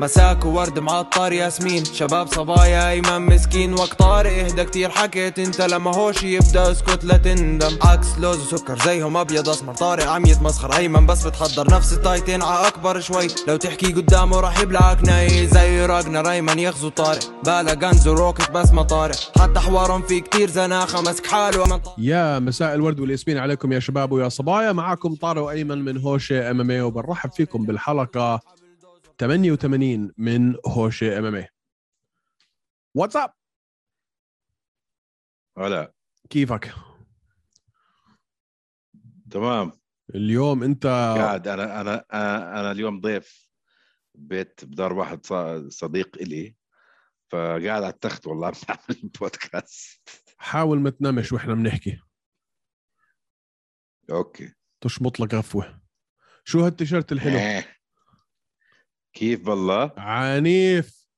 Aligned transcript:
مساك 0.00 0.44
وورد 0.44 0.78
معطر 0.78 1.32
ياسمين. 1.32 1.84
شباب 1.84 2.26
صبايا 2.26 2.90
ايمن 2.90 3.26
مسكين. 3.26 3.74
وقت 3.74 3.98
طارق 3.98 4.32
إهدى 4.32 4.64
كتير. 4.64 4.90
حكيت 4.90 5.38
أنت 5.38 5.60
لما 5.60 5.96
هوش 5.96 6.22
يبدأ 6.22 6.70
اسكت 6.70 7.04
لا 7.04 7.16
تندم. 7.16 7.78
عكس 7.82 8.18
لوز 8.18 8.54
وسكر 8.54 8.78
زيهم 8.78 9.16
أبيض 9.16 9.48
أسمر. 9.48 9.74
طارق 9.74 10.08
عم 10.08 10.26
يتمسخر 10.26 10.76
أيمن 10.76 11.06
بس 11.06 11.26
بتحضر 11.26 11.74
نفس 11.74 11.92
التايتين 11.92 12.42
ع 12.42 12.68
أكبر 12.68 13.00
شوي. 13.00 13.26
لو 13.48 13.56
تحكي 13.56 13.92
قدامه 13.92 14.40
راح 14.40 14.60
يبلعك 14.60 15.04
ناي. 15.04 15.46
زي 15.46 15.86
راجنر 15.86 16.30
أيمن 16.30 16.58
يغزو 16.58 16.88
طارق. 16.88 17.42
بالا 17.44 17.72
غنز 17.72 18.08
وروكت 18.08 18.50
بس 18.50 18.72
ما 18.72 18.82
طارق. 18.82 19.16
حتى 19.40 19.60
حوارهم 19.60 20.02
في 20.02 20.20
كتير 20.20 20.50
زناخة. 20.50 21.00
مسك 21.00 21.26
حاله 21.26 21.80
يا 21.98 22.38
مساء 22.38 22.74
الورد 22.74 23.00
والياسمين 23.00 23.38
عليكم 23.38 23.72
يا 23.72 23.80
شباب 23.80 24.12
ويا 24.12 24.28
صبايا. 24.28 24.72
معكم 24.72 25.14
طارق 25.14 25.42
وأيمن 25.42 25.84
من 25.84 26.00
هوشه 26.00 26.50
إم 26.50 26.60
إم 26.60 26.70
اي 26.70 26.80
وبنرحب 26.80 27.30
فيكم 27.32 27.66
بالحلقة 27.66 28.40
88 29.18 30.12
من 30.16 30.56
هوشه 30.66 31.18
MMA 31.18 31.48
what's 32.94 33.22
up 33.22 33.32
هلا. 35.58 35.92
كيفك؟ 36.30 36.74
تمام. 39.30 39.72
اليوم 40.14 40.62
انت 40.62 40.86
قاعد 40.86 41.48
أنا 41.48 41.80
أنا 41.80 42.04
أنا 42.60 42.70
اليوم 42.70 43.00
ضيف 43.00 43.48
بيت 44.14 44.64
بدار 44.64 44.92
واحد 44.92 45.26
صديق 45.68 46.16
إلي 46.20 46.56
فقاعد 47.30 47.66
على 47.66 47.88
التخت 47.88 48.26
والله 48.26 48.46
عم 48.46 48.52
بعمل 48.68 49.10
بودكاست 49.20 50.08
حاول 50.38 50.80
ما 50.80 50.90
تنامش 50.90 51.32
وإحنا 51.32 51.54
بنحكي. 51.54 52.00
أوكي. 54.10 54.54
تشمط 54.80 55.20
لك 55.20 55.34
غفوة. 55.34 55.80
شو 56.44 56.64
هالتيشيرت 56.64 57.12
الحلو؟ 57.12 57.38
إيه. 57.38 57.73
كيف 59.14 59.46
بالله؟ 59.46 59.92
عنيف. 59.96 61.08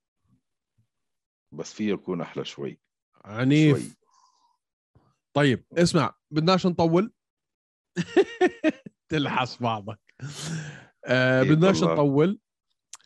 بس 1.52 1.72
فيه 1.72 1.92
يكون 1.92 2.20
أحلى 2.20 2.44
شوي. 2.44 2.80
عنيف. 3.24 3.78
شوي. 3.78 3.96
طيب 5.32 5.64
اسمع 5.72 6.14
بدناش 6.30 6.66
نطول؟ 6.66 7.12
تلحس 9.08 9.62
بعضك. 9.62 10.00
آه 11.04 11.42
إيه 11.42 11.50
بدناش 11.50 11.80
والله. 11.82 11.94
نطول. 11.94 12.40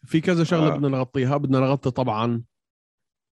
في 0.04 0.20
كذا 0.20 0.44
شغلة 0.44 0.74
آه. 0.74 0.76
بدنا 0.76 0.88
نغطيها 0.88 1.36
بدنا 1.36 1.60
نغطي 1.60 1.90
طبعا. 1.90 2.42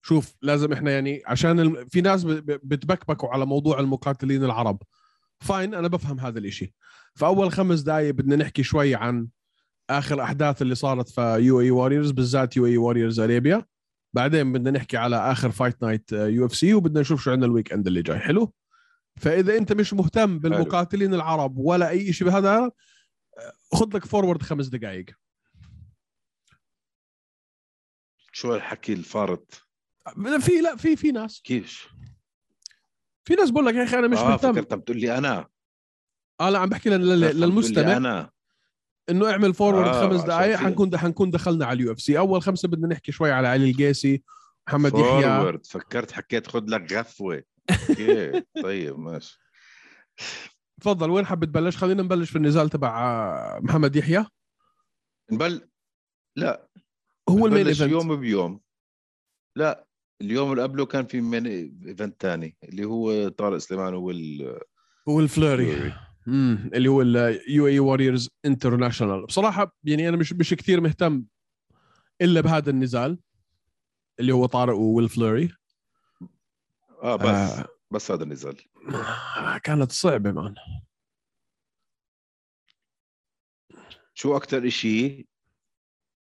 شوف 0.07 0.34
لازم 0.42 0.73
إحنا 0.73 0.91
يعني 0.91 1.23
عشان 1.27 1.61
الم... 1.61 1.86
في 1.89 2.01
ناس 2.01 2.25
ب... 2.25 2.29
ب- 2.31 2.61
بتبكبكوا 2.64 3.29
على 3.29 3.47
موضوع 3.47 3.81
المقاتلين 3.81 4.45
العرب. 4.45 4.83
Fine 5.41 5.75
أنا 5.75 5.89
بفهم 5.89 6.20
هذا 6.20 6.39
الإشي. 6.39 6.75
فأول 7.14 7.53
خمس 7.53 7.81
دقائق 7.81 8.11
بدنا 8.11 8.36
نحكي 8.36 8.62
شوي 8.62 8.95
عن 8.95 9.29
آخر 9.91 10.23
أحداث 10.23 10.63
اللي 10.63 10.75
صارت 10.75 11.09
في 11.09 11.21
UAE 11.20 11.61
Warriors 11.61 12.11
بالذات 12.11 12.57
UAE 12.57 12.67
Warriors 12.67 13.20
Arabia 13.20 13.67
بعدين 14.13 14.53
بدنا 14.53 14.71
نحكي 14.71 14.97
على 14.97 15.17
آخر 15.33 15.51
Fight 15.51 15.83
Night 15.83 16.12
UFC 16.12 16.75
وبدنا 16.75 17.01
نشوف 17.01 17.23
شو 17.23 17.31
عندنا 17.31 17.47
ال 17.47 17.73
weekend 17.73 17.87
اللي 17.87 18.03
جاي. 18.03 18.19
حلو؟ 18.19 18.53
فإذا 19.17 19.57
أنت 19.57 19.73
مش 19.73 19.93
مهتم 19.93 20.39
بالمقاتلين 20.39 21.15
العرب 21.15 21.59
ولا 21.59 21.89
أي 21.89 22.13
شيء 22.13 22.27
بهذا 22.27 22.71
خذ 23.73 23.97
لك 23.97 24.05
forward 24.05 24.43
خمس 24.43 24.67
دقائق. 24.67 25.07
شو 28.33 28.55
الحكي 28.55 28.93
الفارط 28.93 29.69
في 30.41 30.61
لا 30.61 30.77
في 30.77 30.97
في 30.97 31.13
ناس. 31.13 31.41
كيف 31.41 31.89
في 33.25 33.35
ناس 33.35 33.51
بقول 33.51 33.67
لك 33.67 33.75
يا 33.75 33.85
أخي 33.85 33.98
أنا 33.98 34.09
مش 34.09 34.19
آه 34.19 34.29
مهتم. 34.29 34.53
فكرت 34.53 34.73
عم 34.73 34.81
تقول 34.81 35.01
لي 35.01 35.19
أنا. 35.19 35.48
آه 36.41 36.51
لا 36.51 36.59
عم 36.59 36.69
بحكي 36.69 36.91
للمستمع. 36.91 37.97
أنا. 37.97 38.34
إنه 39.11 39.31
اعمل 39.31 39.55
forward 39.55 39.89
آه، 39.89 40.09
خمس 40.09 40.21
دقائق 40.21 40.57
حنكون 40.57 40.99
حنكون 40.99 41.31
دخلنا 41.31 41.67
على 41.67 41.77
ال 41.77 41.93
UFC 41.93 42.19
أول 42.19 42.43
خمسة 42.43 42.69
بدنا 42.69 42.89
نحكي 42.89 43.13
شوي 43.13 43.33
على 43.33 43.49
علي 43.49 43.71
القيسي 43.71 44.23
محمد 44.69 44.99
يحيى. 44.99 45.23
فورورد 45.23 45.67
فكرت 45.67 46.13
حكيت 46.13 46.47
خذ 46.47 46.65
لك 46.67 46.93
غفوة. 46.93 47.43
okay 47.70 48.42
طيب 48.64 48.98
ماشي. 48.98 49.41
تفضل 50.81 51.11
وين 51.11 51.27
حاب 51.27 51.45
تبلش؟ 51.45 51.77
خلينا 51.77 52.03
نبلش 52.03 52.31
في 52.31 52.37
النزال 52.37 52.70
تبع 52.70 53.03
آه، 53.03 53.61
محمد 53.61 53.97
يحيى. 53.97 54.27
نبل 55.33 55.69
لا. 56.37 56.69
هو 57.29 57.47
ال 57.47 57.51
main 57.51 57.67
event 57.67 57.91
يوم 57.91 58.17
بيوم. 58.17 58.61
لا 59.57 59.87
اليوم 60.20 60.53
اللي 60.53 60.63
قبله 60.63 60.87
كان 60.87 61.07
في 61.07 61.20
main 61.20 61.47
event 61.86 62.23
ثاني 62.23 62.57
اللي 62.64 62.85
هو 62.85 63.29
طارق 63.29 63.59
سليمان 63.59 63.95
وال 63.95 64.61
هو 65.09 65.20
الفلوري. 65.20 65.93
امم 66.29 66.70
اللي 66.74 66.89
هو 66.89 67.02
ال 67.02 67.67
UAE 67.67 67.79
Warriors 67.79 68.30
International 68.45 69.27
بصراحة 69.27 69.77
يعني 69.85 70.08
أنا 70.08 70.17
مش 70.17 70.33
مش 70.33 70.55
كثير 70.55 70.80
مهتم 70.80 71.24
إلا 72.20 72.40
بهذا 72.40 72.70
النزال 72.70 73.18
اللي 74.20 74.33
هو 74.33 74.46
طارق 74.46 74.77
وويل 74.77 75.08
فلوري. 75.08 75.52
آه 77.02 77.17
بس 77.17 77.27
آه. 77.27 77.61
آه. 77.61 77.68
بس 77.90 78.11
هذا 78.11 78.23
النزال. 78.23 78.57
كانت 79.63 79.92
صعبة 79.92 80.33
man. 80.33 80.55
شو 84.14 84.36
أكثر 84.36 84.67
إشي 84.67 85.29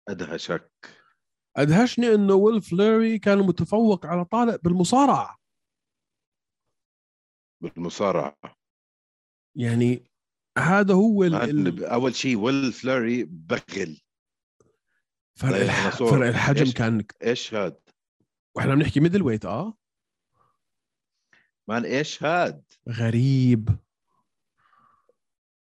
أدهشك؟ 0.08 0.70
أدهشني 1.56 2.14
إنه 2.14 2.34
ويل 2.34 2.62
فلوري 2.62 3.18
كان 3.18 3.38
متفوق 3.38 4.06
على 4.06 4.24
طارق 4.24 4.60
بالمصارعة. 4.62 5.38
بالمصارعة. 7.60 8.36
يعني 9.56 10.04
هذا 10.58 10.94
هو 10.94 11.24
ال- 11.24 11.84
أول 11.84 12.14
شيء 12.14 12.36
ويل 12.36 12.72
فلوري 12.72 13.24
بغل. 13.24 14.00
فرق 15.34 15.56
الح... 15.56 15.88
فرق 15.88 16.26
الحجم 16.26 16.60
إيش؟ 16.64 16.74
كان 16.74 17.04
إيش 17.22 17.54
هاد؟ 17.54 17.76
وإحنا 18.54 18.74
بنحكي 18.74 19.00
middleweight 19.00 19.44
آه. 19.44 19.76
man 21.68 21.84
إيش 21.84 22.22
هاد؟ 22.22 22.62
غريب. 22.88 23.68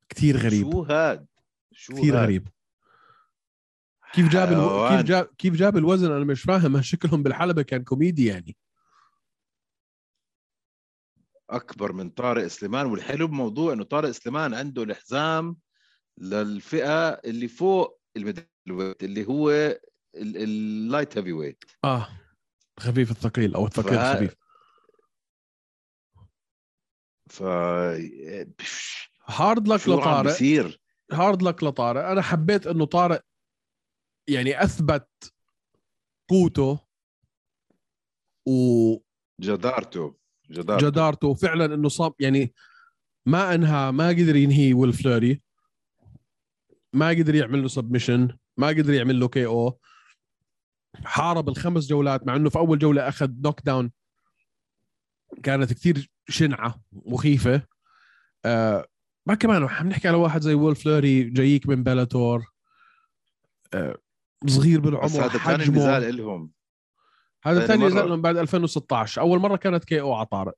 كثير 0.08 0.36
غريب. 0.36 0.72
شو 0.72 0.82
هاد؟ 0.82 1.26
شو 1.72 1.92
كثير 1.92 2.14
هاد؟ 2.16 2.22
غريب. 2.22 2.48
كيف 4.12 4.28
جاب 4.28 4.52
ألو... 4.52 4.88
كيف 4.88 5.06
جاب 5.06 5.30
كيف 5.38 5.54
جاب 5.54 5.76
الوزن؟ 5.76 6.12
أنا 6.12 6.24
مش 6.24 6.42
فاهم. 6.42 6.82
شكلهم 6.92 7.22
بالحلبة 7.22 7.62
كان 7.62 7.84
كوميدي 7.84 8.26
يعني. 8.26 8.56
أكبر 11.50 11.92
من 11.92 12.10
طارق 12.10 12.46
سليمان 12.46 12.86
والحلو 12.86 13.26
بموضوع 13.26 13.72
إنه 13.72 13.84
طارق 13.84 14.10
سليمان 14.10 14.54
عنده 14.54 14.82
الحزام 14.82 15.56
للفئة 16.18 17.08
اللي 17.08 17.48
فوق 17.48 18.00
ال 18.16 18.46
middleweight 18.70 19.02
اللي 19.04 19.26
هو 19.26 19.50
ال 20.14 21.18
light 21.18 21.32
heavyweight 21.32 21.64
آه 21.84 22.08
خفيف 22.80 23.10
الثقيل 23.10 23.54
أو 23.54 23.66
الثقيل 23.66 23.94
فه- 23.94 24.12
الخفيف. 24.12 24.36
ف 27.30 27.42
hard 29.26 29.68
luck 29.68 29.88
لطارق. 29.88 30.22
بيصير؟ 30.22 30.80
hard 31.12 31.42
luck 31.42 31.62
لطارق. 31.64 32.04
أنا 32.04 32.22
حبيت 32.22 32.66
إنه 32.66 32.84
طارق 32.84 33.24
يعني 34.28 34.62
أثبت 34.64 35.34
قوته 36.30 36.78
وجدارته 38.48 39.02
جدارته. 39.40 40.21
جدارته. 40.52 41.28
وفعلا 41.28 41.74
إنه 41.74 41.88
صاب 41.88 42.14
يعني 42.20 42.52
ما 43.26 43.54
أنهى 43.54 43.92
ما 43.92 44.08
قدر 44.08 44.36
ينهي 44.36 44.74
ويل 44.74 44.92
فلوري. 44.92 45.42
ما 46.92 47.08
قدر 47.08 47.34
يعمل 47.34 47.62
له 47.62 47.68
submission 47.68 48.36
ما 48.56 48.66
قدر 48.66 48.92
يعمل 48.92 49.20
له 49.20 49.28
KO. 49.28 49.78
حارب 51.04 51.48
الخمس 51.48 51.86
جولات 51.86 52.26
مع 52.26 52.36
إنه 52.36 52.50
في 52.50 52.58
أول 52.58 52.78
جولة 52.78 53.08
أخذ 53.08 53.30
knockdown 53.44 53.90
كانت 55.42 55.72
كثير 55.72 56.10
شنعة 56.28 56.82
مخيفه 56.92 57.62
آه 58.44 58.86
ما 59.26 59.34
كمان 59.34 59.64
عم 59.64 59.88
نحكي 59.88 60.08
على 60.08 60.16
واحد 60.16 60.40
زي 60.40 60.54
ويل 60.54 60.76
فلوري 60.76 61.22
جايك 61.22 61.68
من 61.68 61.82
بلاتور 61.82 62.44
آه 63.74 63.98
صغير 64.46 64.80
بس 64.80 64.86
بالعمر 64.86 65.06
هذا 65.06 65.38
ثاني 65.38 65.64
حجمه. 65.64 65.76
نزال 65.76 66.16
لهم 66.16 66.50
هذا 67.44 67.66
ثاني 67.66 67.88
مرة. 67.88 68.16
من 68.16 68.22
بعد 68.22 68.36
2016 68.36 69.20
أول 69.20 69.38
مرة 69.38 69.56
كانت 69.56 69.84
KO 69.84 70.12
على 70.14 70.26
طارق. 70.26 70.56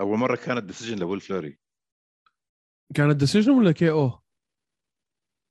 أول 0.00 0.18
مرة 0.18 0.36
كانت 0.36 0.64
decision 0.64 0.98
لويل 0.98 1.20
فلوري. 1.20 1.58
كانت 2.94 3.16
decision 3.16 3.52
ولا 3.52 3.72
KO؟ 3.72 4.20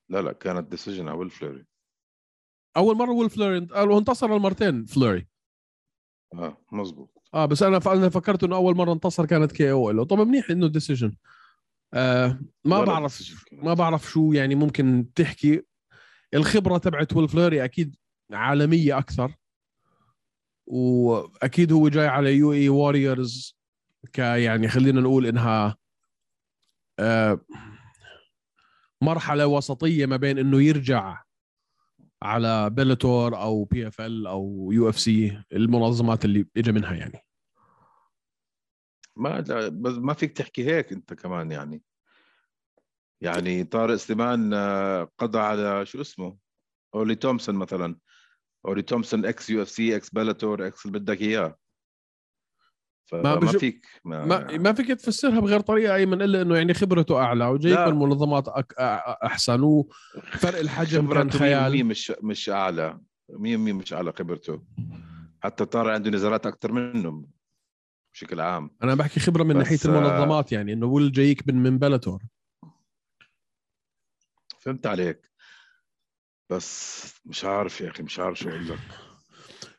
لا 0.09 0.21
لا 0.21 0.33
كانت 0.33 0.71
decision 0.71 1.07
على 1.07 1.17
ويل 1.17 1.29
فلوري. 1.29 1.65
أول 2.77 2.95
مرة 2.95 3.11
ويل 3.11 3.29
فلوري 3.29 3.67
هو 3.71 3.97
انتصر 3.97 4.35
المرتين 4.35 4.85
فلوري. 4.85 5.27
آه 6.33 6.57
مزبوط 6.71 7.23
آه 7.33 7.45
بس 7.45 7.63
أنا 7.63 7.79
أنا 7.87 8.09
فكرت 8.09 8.43
إنه 8.43 8.55
أول 8.55 8.75
مرة 8.75 8.93
انتصر 8.93 9.25
كانت 9.25 9.51
KO 9.51 9.91
له. 9.91 10.03
طب 10.03 10.17
منيح 10.17 10.49
إنه 10.49 10.67
decision 10.67 11.15
آه 11.93 12.39
ما 12.65 12.83
بعرف. 12.83 13.45
ما 13.51 13.73
بعرف 13.73 14.09
شو 14.09 14.33
يعني 14.33 14.55
ممكن 14.55 15.13
تحكي. 15.15 15.63
الخبرة 16.33 16.77
تبعت 16.77 17.13
ويل 17.15 17.29
فلوري 17.29 17.63
أكيد 17.63 17.95
عالمية 18.31 18.97
أكثر. 18.97 19.31
وأكيد 20.67 21.71
هو 21.71 21.89
جاي 21.89 22.07
على 22.07 22.35
UAE 22.35 22.53
Warriors 22.53 23.57
ك 24.13 24.19
يعني 24.19 24.67
خلينا 24.67 25.01
نقول 25.01 25.25
إنها 25.25 25.77
آه 26.99 27.39
مرحلة 29.01 29.47
وسطية 29.47 30.05
ما 30.05 30.17
بين 30.17 30.37
إنه 30.37 30.61
يرجع 30.61 31.23
على 32.23 32.69
بيلاتور 32.69 33.37
أو 33.37 33.63
بي 33.63 33.87
إف 33.87 34.01
إل 34.01 34.27
أو 34.27 34.71
UFC 34.73 35.43
المنظمات 35.53 36.25
اللي 36.25 36.45
اجى 36.57 36.71
منها 36.71 36.93
يعني. 36.93 37.19
ما 39.15 39.39
بس 39.69 39.93
ما 39.93 40.13
فيك 40.13 40.37
تحكي 40.37 40.65
هيك 40.65 40.91
أنت 40.91 41.13
كمان 41.13 41.51
يعني. 41.51 41.83
يعني 43.25 43.63
طارق 43.63 43.95
سليمان 43.95 44.53
آه، 44.53 45.09
قضى 45.17 45.39
على 45.39 45.85
شو 45.85 46.01
اسمه؟ 46.01 46.37
اولي 46.95 47.15
تومسون 47.15 47.55
مثلا. 47.55 47.97
اولي 48.65 48.81
تومسون 48.81 49.25
ex 49.25 49.49
UFC 49.49 49.95
ex 49.95 50.09
Bellator 50.09 50.67
ex 50.67 50.85
اللي 50.85 50.99
بدك 50.99 51.21
إياه. 51.21 51.57
فما 53.11 53.35
بشوف- 53.35 53.57
فيك 53.57 53.85
ما, 54.05 54.25
ما 54.25 54.57
ما 54.57 54.73
فيك 54.73 54.87
تفسرها 54.87 55.39
بغير 55.39 55.59
طريقة 55.59 55.95
ايمن 55.95 56.21
إلا 56.21 56.41
إنه 56.41 56.55
يعني 56.57 56.73
خبرته 56.73 57.17
أعلى 57.17 57.45
وجاي 57.45 57.73
لا. 57.73 57.81
يكون 57.87 57.99
منظمات 57.99 58.47
أك... 58.47 58.73
أحسن 59.23 59.61
وفرق 59.63 60.59
الحجم 60.59 60.99
كان 61.13 61.31
خبرته 61.31 61.37
100% 61.39 61.39
خيال 61.39 61.85
مش 61.85 62.13
مش 62.23 62.49
أعلى. 62.49 62.99
100% 63.31 63.35
مش 63.73 63.93
أعلى 63.93 64.11
خبرته. 64.11 64.63
حتى 65.43 65.65
طارق 65.65 65.93
عنده 65.93 66.09
نزالات 66.09 66.45
أكثر 66.45 66.71
منه 66.71 67.25
بشكل 68.13 68.39
عام. 68.39 68.69
أنا 68.83 68.95
بحكي 68.95 69.19
خبرة 69.19 69.43
من 69.43 69.49
بس، 69.59 69.71
ناحية 69.71 69.79
آه، 69.85 69.97
المنظمات 69.97 70.51
يعني 70.51 70.73
إنه 70.73 70.85
ويل 70.85 71.11
جايك 71.11 71.47
من 71.47 71.55
من 71.63 71.77
بلاتور. 71.77 72.23
فهمت 74.65 74.87
عليك. 74.87 75.31
بس 76.49 77.03
مش 77.25 77.45
عارف 77.45 77.81
يا 77.81 77.89
أخي 77.89 78.03
مش 78.03 78.19
عارف 78.19 78.39
شو 78.39 78.49
أقول 78.49 78.69
لك. 78.69 78.79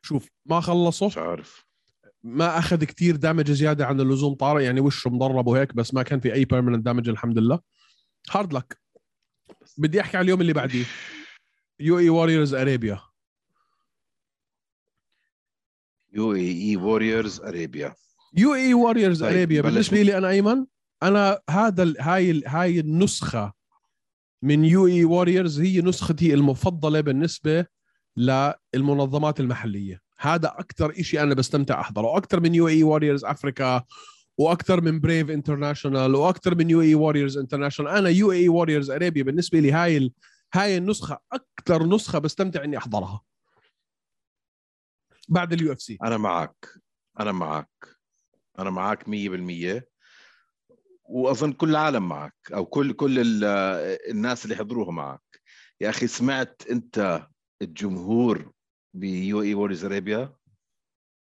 شوف 0.02 0.28
ما 0.46 0.60
خلصوا. 0.60 1.06
مش 1.06 1.18
عارف. 1.18 1.66
ما 2.22 2.58
أخذ 2.58 2.84
كتير 2.84 3.16
damage 3.16 3.50
زيادة 3.50 3.86
عن 3.86 4.00
اللزوم 4.00 4.34
طارق 4.34 4.64
يعني 4.64 4.80
وشه 4.80 5.10
مضرب 5.10 5.46
وهيك 5.46 5.74
بس 5.74 5.94
ما 5.94 6.02
كان 6.02 6.20
في 6.20 6.34
أي 6.34 6.44
permanent 6.44 6.84
damage 6.84 7.08
الحمد 7.08 7.38
لله. 7.38 7.60
hard 8.30 8.52
luck 8.52 8.80
بدي 9.78 10.00
أحكي 10.00 10.16
على 10.16 10.24
اليوم 10.24 10.40
اللي 10.40 10.52
بعديه. 10.52 10.84
يو 11.80 11.98
إي 11.98 12.08
واريورز 12.08 12.54
ارابيا 12.54 13.00
يو 16.12 16.34
إي 16.34 16.62
إي 16.62 16.76
ووريرز 16.76 17.40
ارابيا 17.40 17.94
يو 18.36 18.54
إي 18.54 18.74
واريورز 18.74 19.24
بلش. 19.24 19.48
بالنسبة 19.62 20.02
لي 20.02 20.18
أنا 20.18 20.28
أيمن 20.28 20.66
أنا 21.02 21.40
هذا 21.50 21.94
هاي 22.00 22.42
هاي 22.46 22.80
النسخة 22.80 23.55
من 24.42 24.64
UAE 24.64 24.86
Warriors 24.86 25.60
هي 25.60 25.80
نسختي 25.80 26.34
المفضلة 26.34 27.00
بالنسبة 27.00 27.66
للمنظمات 28.16 29.40
المحلية. 29.40 30.00
هذا 30.18 30.48
أكثر 30.48 30.92
شيء 31.02 31.22
أنا 31.22 31.34
بستمتع 31.34 31.80
أحضره. 31.80 32.16
أكثر 32.16 32.40
من 32.40 32.54
UAE 32.54 32.68
Warriors 32.68 33.24
Africa 33.24 33.84
وأكثر 34.38 34.80
من 34.80 35.00
Brave 35.00 35.30
International 35.30 36.14
وأكثر 36.14 36.54
من 36.54 36.70
UAE 36.70 36.80
Warriors 36.80 37.38
International 37.38 37.92
أنا 37.92 38.08
UAE 38.08 38.32
Warriors 38.32 38.90
Arabia 38.90 39.22
بالنسبة 39.22 39.60
لي 39.60 39.72
هاي 39.72 39.96
ال- 39.96 40.12
هاي 40.54 40.76
النسخة 40.76 41.18
أكثر 41.32 41.86
نسخة 41.86 42.18
بستمتع 42.18 42.64
إني 42.64 42.76
أحضرها. 42.78 43.20
بعد 45.28 45.52
ال 45.52 45.72
UFC 45.72 45.98
أنا 46.02 46.16
معك. 46.16 46.68
أنا 47.20 47.32
معك. 47.32 47.68
أنا 48.58 48.70
معك 48.70 49.08
100% 49.08 49.88
وأظن 51.08 51.52
كل 51.52 51.70
العالم 51.70 52.08
معك 52.08 52.34
أو 52.54 52.66
كل 52.66 52.92
كل 52.92 53.18
ال- 53.18 53.44
الناس 54.10 54.44
اللي 54.44 54.56
حضروها 54.56 54.90
معك. 54.90 55.40
يا 55.80 55.90
أخي 55.90 56.06
سمعت 56.06 56.62
أنت 56.70 57.28
الجمهور 57.62 58.52
ب 58.94 59.42
UAE 59.42 59.54
Warriors 59.54 59.84
Arabia 59.84 60.36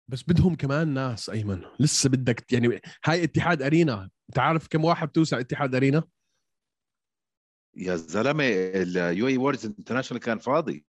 بس 0.07 0.24
بدهم 0.24 0.56
كمان 0.56 0.88
ناس 0.88 1.30
أيمن. 1.30 1.62
لسه 1.80 2.10
بدك 2.10 2.54
يعني 2.54 2.81
هاي 3.06 3.24
اتحاد 3.24 3.62
Arena. 3.62 4.10
انت 4.30 4.39
عارف 4.39 4.68
كم 4.68 4.86
واحد 4.86 5.07
بتوسع 5.07 5.39
اتحاد 5.39 5.75
Arena؟ 5.75 6.04
يا 7.78 7.95
زلمة 7.95 8.44
ال 8.48 9.28
UAE 9.28 9.38
Warriors 9.38 9.66
International 9.66 10.24
كان 10.24 10.39
فاضي. 10.39 10.86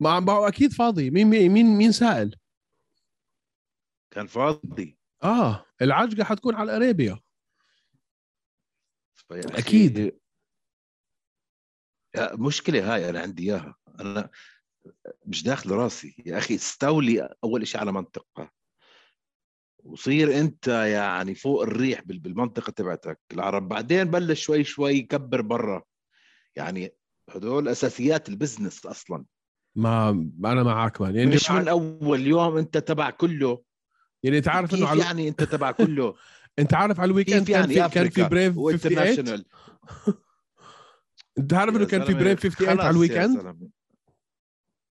ما 0.00 0.32
هو 0.32 0.48
أكيد 0.48 0.72
فاضي. 0.72 1.10
مين 1.10 1.26
مين 1.26 1.66
مين, 1.66 1.92
سائل 1.92 2.36
كان 4.14 4.26
فاضي. 4.26 4.98
آه 5.24 5.64
العجقه 5.82 6.24
حتكون 6.24 6.54
على 6.54 6.76
الارابيا 6.76 7.20
فيا 9.28 9.58
أكيد. 9.58 10.18
يا 12.16 12.36
مشكلة 12.36 12.94
هاي 12.94 13.10
أنا 13.10 13.20
عندي 13.20 13.42
إياها. 13.42 13.76
أنا 14.00 14.30
مش 15.26 15.42
داخل 15.42 15.70
راسي. 15.70 16.22
يا 16.26 16.38
أخي 16.38 16.54
استولي 16.54 17.34
أول 17.44 17.66
شيء 17.66 17.80
على 17.80 17.92
منطقة. 17.92 18.50
وصير 19.84 20.38
أنت 20.38 20.68
يعني 20.68 21.34
فوق 21.34 21.62
الريح 21.62 22.00
بال- 22.00 22.18
بالمنطقة 22.18 22.70
تبعتك. 22.70 23.20
العرب 23.32 23.68
بعدين 23.68 24.04
بلش 24.04 24.42
شوي 24.44 24.64
شوي 24.64 24.92
يكبر 24.92 25.40
برا. 25.40 25.82
يعني 26.56 26.94
هدول 27.30 27.68
أساسيات 27.68 28.28
ال 28.28 28.34
business 28.34 28.86
أصلا. 28.86 29.24
ما 29.76 30.10
أنا 30.44 30.62
معك 30.62 31.00
man. 31.00 31.16
يعني 31.16 31.30
مش 31.34 31.50
معك 31.50 31.62
من 31.62 31.68
أول 31.68 32.26
يوم 32.26 32.56
أنت 32.58 32.78
تبع 32.78 33.10
كله. 33.10 33.62
يعني 34.22 34.38
انت 34.38 34.48
عارف 34.48 34.74
انه 34.74 34.86
على 34.86 35.00
يعني 35.00 35.28
أنت 35.28 35.42
تبع 35.42 35.70
كله. 35.70 36.14
انت 36.58 36.74
عارف 36.74 37.00
على 37.00 37.10
ال 37.10 37.30
weekend 37.30 37.46
كيف 37.46 37.56
كان 37.56 37.70
يعني 37.70 37.88
في 37.88 37.94
كان 37.94 38.08
في 38.10 38.22
بريف 38.28 38.52
58 38.54 38.64
و 38.64 38.70
international 38.70 39.44
انت 41.38 41.54
عارف 41.54 41.76
إنه 41.76 41.86
كان 41.86 42.04
في 42.04 42.14
بريف 42.14 42.40
58 42.46 42.66
خلاص 42.66 42.80
على 42.80 42.90
ال 42.90 43.12
weekend. 43.12 43.70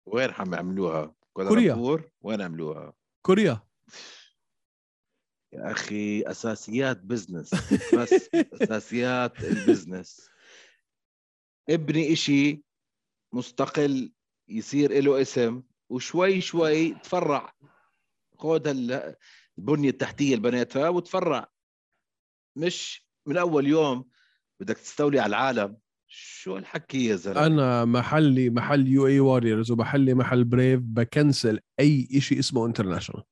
وين 0.06 0.30
عم 0.30 0.54
يعملوها؟ 0.54 1.14
كوريا. 1.32 1.74
وين 2.20 2.40
عملوها؟ 2.42 2.92
كوريا. 3.22 3.60
يا 5.52 5.70
أخي 5.72 6.22
أساسيات 6.22 6.96
business 7.00 7.54
بس 7.94 8.28
أساسيات 8.34 9.44
ال 9.44 9.54
business 9.54 10.30
ابني 11.70 12.12
إشي 12.12 12.62
مستقل 13.32 14.12
يصير 14.48 15.00
له 15.02 15.20
اسم 15.22 15.62
وشوي 15.90 16.40
شوي 16.40 16.94
تفرع. 16.94 17.52
خذ 18.38 18.66
ال- 18.66 19.16
البنية 19.58 19.88
التحتية 19.90 20.34
اللي 20.34 20.50
بنيتها 20.50 20.88
وتفرع. 20.88 21.51
مش 22.56 23.06
من 23.26 23.36
أول 23.36 23.66
يوم 23.66 24.08
بدك 24.60 24.78
تستولي 24.78 25.20
على 25.20 25.30
العالم. 25.30 25.76
شو 26.14 26.56
الحكي 26.56 27.06
يا 27.06 27.16
زلمة؟ 27.16 27.46
أنا 27.46 27.84
محلي 27.84 28.50
محل 28.50 28.88
يو 28.88 29.06
إي 29.06 29.20
واريورز 29.20 29.70
ومحلي 29.70 30.14
محل 30.14 30.44
بريف 30.44 30.80
ب 30.82 30.93
cancel 30.93 31.60
أي 31.80 32.20
شيء 32.20 32.38
اسمه 32.38 32.66
international 32.66 33.24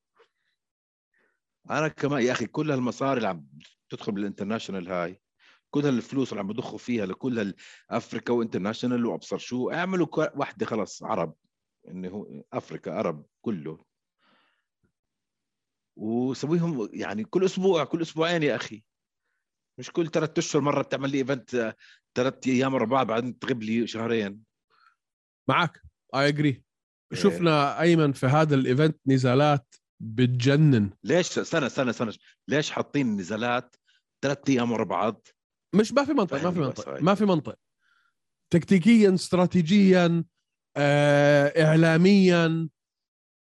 أنا 1.70 1.88
كمان 1.88 2.22
يا 2.22 2.32
أخي 2.32 2.46
كل 2.46 2.70
هالمصاري 2.70 3.16
اللي 3.16 3.28
عم 3.28 3.46
تدخل 3.88 4.12
بال 4.12 4.22
international 4.22 4.88
هاي 4.88 5.20
كل 5.70 5.80
هالفلوس 5.80 6.32
اللي 6.32 6.40
عم 6.40 6.46
بضخوا 6.46 6.78
فيها 6.78 7.06
لكل 7.06 7.54
هال 7.90 8.01
Africa 8.01 8.32
و 8.32 8.38
international 8.38 9.06
وأبصر 9.06 9.38
شو 9.38 9.70
اعملوا 9.70 10.38
واحدة 10.38 10.66
خلص 10.66 11.02
عرب. 11.02 11.34
إنه 11.88 12.08
هو 12.08 12.26
أفريكا 12.52 12.92
عرب 12.92 13.26
كله. 13.40 13.84
وسويهم 15.96 16.88
يعني 16.92 17.24
كل 17.24 17.44
أسبوع 17.44 17.84
كل 17.84 18.02
أسبوعين 18.02 18.42
يا 18.42 18.56
أخي. 18.56 18.84
مش 19.78 19.90
كل 19.90 20.10
ثلاث 20.10 20.38
أشهر 20.38 20.62
مرة 20.62 20.82
بتعمل 20.82 21.10
لي 21.10 21.18
event 21.18 21.74
ثلاث 22.14 22.34
أيام 22.46 22.74
ورا 22.74 22.84
بعض 22.84 23.06
بعدين 23.06 23.38
تغيب 23.38 23.62
لي 23.62 23.86
شهرين. 23.86 24.42
معك. 25.48 25.82
اي 26.14 26.28
اجري. 26.28 26.62
شفنا 27.12 27.80
أيمن 27.80 28.12
في 28.12 28.26
هذا 28.26 28.54
ال 28.54 28.62
event 28.62 29.00
نزالات 29.06 29.74
بتجنن. 30.00 30.90
ليش؟ 31.04 31.26
سنه 31.26 31.68
سنه 31.68 31.92
سنه 31.92 32.14
ليش 32.48 32.70
حاطين 32.70 33.16
نزالات 33.16 33.76
ثلاث 34.22 34.38
أيام 34.48 34.72
ورا 34.72 34.84
بعض؟ 34.84 35.28
مش 35.74 35.92
ما 35.92 36.04
في 36.04 36.12
منطق 36.12 36.42
ما 36.44 36.52
في 36.52 36.58
منطق. 36.58 37.02
ما 37.02 37.14
في 37.14 37.24
منطق. 37.24 37.58
تكتيكيا 38.52 39.14
استراتيجيا 39.14 40.24
آه، 40.76 41.64
اعلاميا 41.64 42.68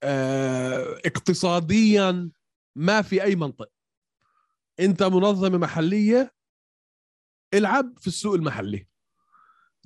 آه، 0.03 1.01
اقتصاديا 1.07 2.31
ما 2.77 3.03
في 3.03 3.23
أي 3.23 3.37
منطق. 3.37 3.71
انت 4.81 5.03
منظمة 5.03 5.59
محلية 5.59 6.35
العب 7.55 7.99
في 7.99 8.07
السوق 8.07 8.35
المحلي. 8.35 8.87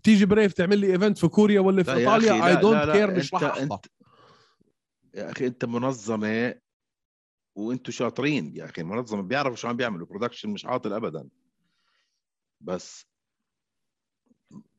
تيجي 0.03 0.27
بريف 0.27 0.53
تعمل 0.53 0.79
لي 0.79 0.93
event 0.93 1.19
في 1.19 1.29
كوريا 1.29 1.61
ولا 1.61 1.83
في 1.83 1.93
إيطاليا 1.95 2.47
I 2.47 2.57
don't 2.57 2.91
care 2.93 3.11
مش 3.11 3.35
راح 3.35 3.55
أنت- 3.59 3.89
يا 5.15 5.31
أخي 5.31 5.47
أنت 5.47 5.65
منظمة 5.65 6.55
وأنتم 7.55 7.93
شاطرين 7.93 8.57
يا 8.57 8.65
أخي 8.65 8.83
منظمة 8.83 9.23
بيعرفوا 9.23 9.57
شو 9.57 9.69
عم 9.69 9.77
بيعملوا 9.77 10.07
production 10.07 10.49
مش 10.51 10.67
عاطل 10.67 10.93
ابدا. 10.93 11.29
بس 12.61 13.07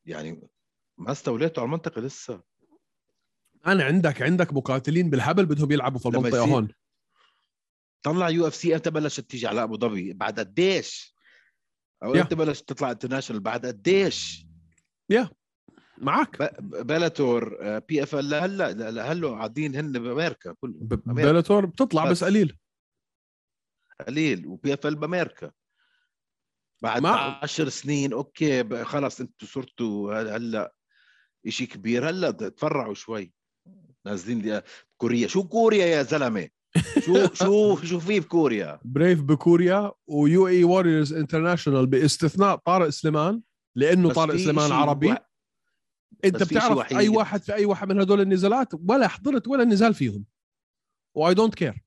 يعني 0.06 0.48
ما 0.98 1.12
استوليتوا 1.12 1.62
على 1.62 1.68
المنطقة 1.68 2.00
لسه. 2.00 2.42
أنا 3.66 3.84
عندك 3.84 4.22
عندك 4.22 4.52
مقاتلين 4.52 5.10
بالهبل 5.10 5.46
بدهم 5.46 5.72
يلعبوا 5.72 5.98
في 5.98 6.06
المنطقة 6.08 6.40
هون. 6.40 6.68
طلع 8.04 8.28
UFC 8.28 8.74
إمتى 8.74 8.90
بلشت 8.90 9.20
تيجي. 9.30 9.46
على 9.46 9.62
أبو 9.62 9.76
ظبي 9.78 10.12
بعد 10.12 10.40
قديش؟ 10.40 11.14
أو 12.02 12.14
يا. 12.14 12.22
إمتى 12.22 12.34
بلشت 12.34 12.68
تطلع 12.68 12.90
international 12.90 13.42
بعد 13.42 13.66
قديش؟ 13.66 14.46
معك 15.98 16.42
ب- 16.42 16.86
Bellator 16.86 17.58
آه، 17.62 17.78
PFL 17.78 18.34
هلا 18.34 18.72
لا- 18.72 19.12
هلا 19.12 19.28
قاعدين 19.28 19.76
هن 19.76 19.92
بأمريكا 19.92 20.52
كله 20.52 20.72
ب- 20.80 21.08
أمريكا. 21.10 21.32
Bellator 21.32 21.66
بتطلع 21.66 22.10
بس. 22.10 22.24
قليل. 22.24 22.58
قليل. 24.06 24.46
و 24.46 24.74
PFL 24.74 24.94
بأمريكا. 24.96 25.50
بعد 26.82 27.02
ما- 27.02 27.10
10 27.42 27.68
سنين 27.68 28.12
okay 28.12 28.84
خلص 28.84 29.20
أنتوا 29.20 29.48
صرتوا 29.48 30.14
هلا 30.36 30.74
شيء 31.48 31.68
كبير. 31.68 32.08
هلا 32.08 32.30
تفرعوا 32.30 32.94
شوي. 32.94 33.32
نازلين 34.06 34.38
لي 34.42 34.62
كوريا. 34.96 35.26
شو 35.28 35.48
كوريا 35.48 35.86
يا 35.86 36.02
زلمة؟ 36.02 36.48
شو 37.04 37.34
شو 37.34 37.76
شو 37.76 38.00
في 38.00 38.20
بكوريا؟ 38.20 38.80
بريف 38.84 39.22
بكوريا 39.22 39.92
و 40.06 40.48
UAE 40.48 40.64
Warriors 40.64 41.12
International 41.12 41.86
باستثناء 41.86 42.56
طارق 42.56 42.88
سليمان 42.88 43.40
لأنه 43.76 44.12
طارق 44.12 44.36
سليمان 44.36 44.72
عربي. 44.72 45.08
وا- 45.08 45.16
أنت 46.24 46.42
بتعرف. 46.42 46.92
أي 46.92 47.08
واحد. 47.08 47.42
في 47.42 47.54
أي 47.54 47.64
واحد 47.64 47.88
من 47.92 48.00
هدول 48.00 48.20
النزالات؟ 48.20 48.68
ولا 48.88 49.08
حضرت 49.08 49.48
ولا 49.48 49.64
نزال 49.64 49.94
فيهم. 49.94 50.24
و 51.16 51.34
I 51.34 51.54
don't 51.54 51.84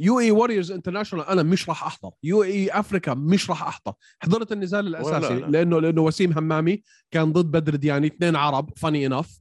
care 0.00 0.20
UAE 0.20 0.30
Warriors 0.30 0.72
International 0.72 1.26
أنا 1.26 1.42
مش 1.42 1.68
راح 1.68 1.84
أحضر. 1.84 2.10
UAE 2.22 2.42
Africa 2.42 3.14
مش 3.14 3.50
راح 3.50 3.62
أحضر. 3.62 3.92
حضرت 4.18 4.52
النزال 4.52 4.86
الأساسي 4.86 5.32
أنا. 5.32 5.46
لأنه 5.46 5.80
لأنه 5.80 6.00
وسيم 6.02 6.32
همامي 6.32 6.82
كان 7.10 7.32
ضد 7.32 7.50
بدر 7.50 7.76
دياني 7.76 8.06
اثنين 8.06 8.36
عرب 8.36 8.70
funny 8.78 9.06
enough 9.06 9.40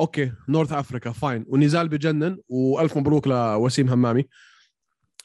okay 0.00 0.32
North 0.48 0.72
Africa 0.72 1.12
fine. 1.12 1.44
ونزال 1.48 1.88
بجنن 1.88 2.38
وألف 2.48 2.96
مبروك 2.96 3.28
لوسيم 3.28 3.88
همامي. 3.88 4.24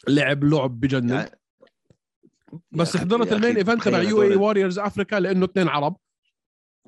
لعب 0.08 0.44
لعب 0.44 0.80
بجنن. 0.80 1.10
يعني 1.10 1.32
بس 2.72 2.98
حضرت 2.98 3.34
ال 3.34 3.39
main 3.39 3.58
event 3.58 3.84
تبع 3.84 4.02
UAE 4.02 4.22
Warriors 4.22 4.80
Africa 4.80 5.16
لأنه 5.16 5.46
اثنين 5.46 5.68
عرب. 5.68 5.98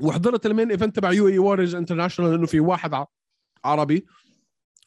وحضرت 0.02 0.46
ال 0.46 0.51
main 0.51 0.72
event 0.72 0.96
تبع 0.96 1.12
UAE 1.12 1.28
Warriors 1.28 1.76
International 1.76 2.32
لأنه 2.32 2.46
في 2.46 2.60
واحد 2.60 3.06
عربي. 3.66 4.06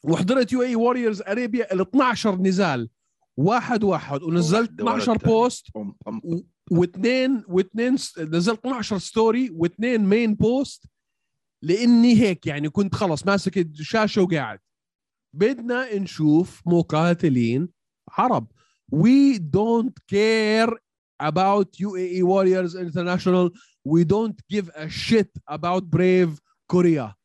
وحضرت 0.03 0.51
UAE 0.51 0.61
Warriors 0.61 1.21
Arabia 1.21 1.73
ال 1.73 1.81
12 1.81 2.35
نزال. 2.35 2.89
واحد 3.37 3.83
واحد. 3.83 4.23
ونزلت 4.23 4.69
واحدة 4.69 4.83
ورا 4.83 4.93
12 4.93 5.13
التانية. 5.13 5.35
post. 5.35 5.67
واثنين 6.71 7.43
واثنين 7.47 7.93
نزلت 8.17 8.59
12 8.59 8.97
story 8.97 9.49
واثنين 9.53 10.05
main 10.05 10.35
post. 10.35 10.85
لاني 11.67 12.21
هيك 12.21 12.47
يعني 12.47 12.69
كنت 12.69 12.95
خلص 12.95 13.25
ماسك 13.25 13.57
الشاشه 13.57 14.21
وقاعد. 14.21 14.59
بدنا 15.33 15.95
نشوف 15.95 16.61
مقاتلين 16.65 17.69
عرب. 18.09 18.51
We 18.95 19.39
don't 19.39 19.93
care 20.11 20.71
about 21.21 21.67
UAE 21.87 22.23
Warriors 22.23 22.73
International. 22.75 23.49
We 23.93 24.03
don't 24.05 24.37
give 24.53 24.69
a 24.75 24.89
shit 24.89 25.31
about 25.49 25.83
Brave 25.89 26.39
Korea. 26.71 27.15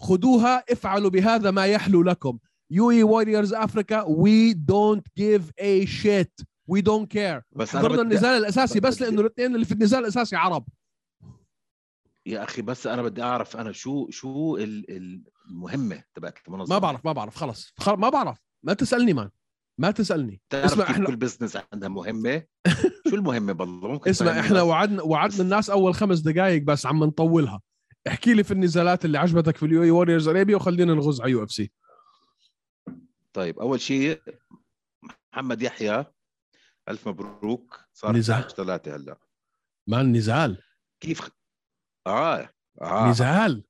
خذوها 0.00 0.64
افعلوا 0.72 1.10
بهذا 1.10 1.50
ما 1.50 1.66
يحلو 1.66 2.02
لكم. 2.02 2.38
UAE 2.72 3.04
Warriors 3.04 3.52
Africa 3.52 4.04
we 4.08 4.54
don't 4.54 5.04
give 5.18 5.52
a 5.60 5.86
shit. 5.86 6.46
We 6.70 6.82
don't 6.82 7.08
care. 7.08 7.42
بس 7.52 7.76
حضرنا 7.76 8.02
النزال 8.02 8.38
الأساسي 8.38 8.80
بس 8.80 9.02
لأنه 9.02 9.20
الاثنين 9.20 9.54
اللي 9.54 9.66
في 9.66 9.72
النزال 9.72 10.00
الأساسي 10.00 10.36
عرب. 10.36 10.68
يا 12.26 12.42
أخي 12.44 12.62
بس 12.62 12.86
أنا 12.86 13.02
بدي 13.02 13.22
أعرف 13.22 13.56
أنا 13.56 13.72
شو 13.72 14.10
شو 14.10 14.56
ال- 14.56 14.90
ال- 14.96 15.22
المهمة 15.48 16.04
تبعت 16.14 16.38
المنظمة؟ 16.48 16.74
ما 16.74 16.78
بعرف 16.78 17.04
ما 17.04 17.12
بعرف 17.12 17.36
خلص 17.36 17.72
خل... 17.78 17.92
ما 17.92 18.08
بعرف. 18.08 18.38
ما 18.62 18.72
تسألني 18.72 19.12
مان 19.12 19.30
ما 19.78 19.90
تسألني. 19.90 20.40
اسمع 20.52 20.84
إحنا 20.84 21.06
كل 21.06 21.16
business 21.16 21.58
عندها 21.72 21.88
مهمة؟ 21.88 22.42
شو 23.10 23.16
المهمة 23.16 23.52
بالله؟ 23.52 23.88
ممكن 23.88 24.10
اسمع 24.10 24.40
إحنا؟ 24.40 24.62
وعدنا 24.62 25.02
وعدنا 25.02 25.42
الناس 25.42 25.70
أول 25.70 25.94
خمس 25.94 26.20
دقائق 26.20 26.62
بس 26.62 26.86
عم 26.86 27.04
نطولها. 27.04 27.60
احكي 28.08 28.34
لي 28.34 28.44
في 28.44 28.50
النزالات 28.50 29.04
اللي 29.04 29.18
عجبتك 29.18 29.56
في 29.56 29.66
ال 29.66 29.82
UAE 29.82 29.90
Warriors 29.90 30.28
Arabia 30.28 30.56
وخلينا 30.56 30.94
نغز 30.94 31.20
على 31.20 31.30
UFC. 31.30 31.72
طيب 33.32 33.58
أول 33.58 33.80
شيء 33.80 34.20
محمد 35.32 35.62
يحيى 35.62 36.04
ألف 36.88 37.08
مبروك 37.08 37.80
صار 37.92 38.16
نزال. 38.16 38.48
3 38.56 38.96
هلأ. 38.96 39.18
man 39.86 40.12
نزال. 40.12 40.62
كيف. 41.00 41.30
آه 42.06 42.48
آه. 42.82 43.10
نزال 43.10 43.64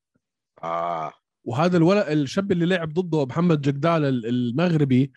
آه. 0.62 1.12
وهذا 1.44 1.76
الولد 1.76 2.08
الشاب 2.08 2.52
اللي 2.52 2.66
لعب 2.66 2.92
ضده 2.92 3.24
محمد 3.26 3.60
جقدال 3.60 4.04
ال- 4.04 4.26
المغربي 4.26 5.12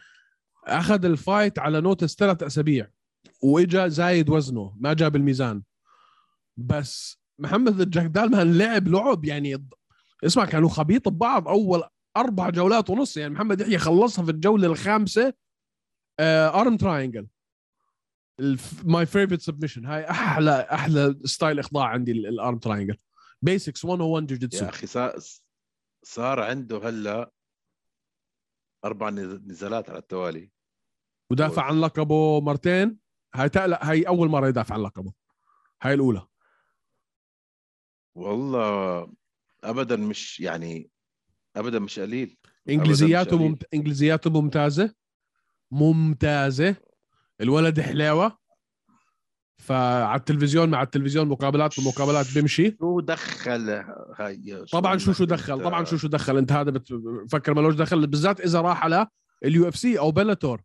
أخذ 0.67 1.05
ال 1.05 1.14
fight 1.14 1.59
على 1.59 1.81
notice 1.81 2.15
ثلاث 2.15 2.43
أسابيع 2.43 2.87
وإجا 3.43 3.87
زايد 3.87 4.29
وزنه 4.29 4.75
ما 4.79 4.93
جاب 4.93 5.15
الميزان. 5.15 5.63
بس 6.57 7.19
محمد 7.39 7.81
الجقدال 7.81 8.31
man 8.31 8.57
لعب 8.57 8.87
لعب 8.87 9.25
يعني 9.25 9.67
اسمع 10.25 10.45
كانوا 10.45 10.69
خبيط 10.69 11.09
ببعض 11.09 11.47
أول 11.47 11.83
أربع 12.17 12.49
جولات 12.49 12.89
ونص 12.89 13.17
يعني 13.17 13.33
محمد 13.33 13.61
يحيى 13.61 13.77
خلصها 13.77 14.25
في 14.25 14.31
الجولة 14.31 14.67
الخامسة 14.67 15.33
arm 16.19 16.77
triangle 16.77 17.27
my 18.83 19.05
favorite 19.05 19.41
submission 19.41 19.85
هاي 19.85 20.09
أحلى 20.09 20.51
أحلى 20.71 21.15
style 21.23 21.59
إخضاع 21.59 21.85
عندي 21.87 22.11
ال 22.11 22.23
arm 22.23 22.57
triangle 22.57 22.97
basics 23.41 23.85
101 23.85 24.25
jiu-jitsu 24.27 24.65
يا 24.65 24.69
أخي 24.69 24.87
صار 26.05 26.39
عنده 26.39 26.77
هلا 26.89 27.31
أربع 28.85 29.09
نز- 29.09 29.41
نزالات 29.47 29.89
على 29.89 29.99
التوالي. 29.99 30.51
ودافع 31.31 31.63
عن 31.63 31.81
لقبه 31.81 32.41
مرتين. 32.41 32.99
هاي 33.35 33.49
لا 33.55 33.89
هاي 33.91 34.07
أول 34.07 34.29
مرة 34.29 34.47
يدافع 34.47 34.75
عن 34.75 34.81
لقبه. 34.81 35.13
هاي 35.81 35.93
الأولى. 35.93 36.27
والله 38.15 39.13
ابدا 39.63 39.95
مش 39.95 40.39
يعني 40.39 40.91
ابدا 41.55 41.79
مش 41.79 41.99
قليل. 41.99 42.37
إنجليزياته. 42.69 43.37
ممت... 43.37 43.73
إنجليزياته 43.73 44.29
ممتازة. 44.29 44.95
ممتازة. 45.71 46.75
الولد 47.41 47.79
حلاوة. 47.81 48.38
فعلى 49.59 50.19
التلفزيون 50.19 50.69
مع 50.69 50.81
التلفزيون 50.81 51.27
مقابلات 51.27 51.79
ومقابلات 51.79 52.33
بيمشي 52.33 52.77
شو 52.79 52.99
دخل 52.99 53.69
هاي؟ 54.15 54.65
طبعا 54.71 54.97
شو 54.97 55.13
شو 55.13 55.25
دخل؟ 55.25 55.63
طبعا 55.63 55.85
شو 55.85 55.97
شو 55.97 56.07
دخل؟ 56.07 56.37
انت 56.37 56.51
هذا 56.51 56.71
بتفكر 56.71 57.53
مالوش 57.53 57.75
دخل 57.75 58.07
بالذات 58.07 58.41
إذا 58.41 58.61
راح 58.61 58.83
على 58.83 59.07
ال 59.45 59.67
UFC 59.67 59.99
أو 59.99 60.11
Bellator 60.11 60.61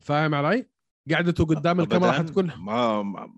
فاهم 0.00 0.34
علي؟ 0.34 0.68
قعدته 1.12 1.44
قدام 1.44 1.80
الكاميرا. 1.80 2.12
حتكون 2.12 2.52
ما 2.58 3.02
ما- 3.02 3.32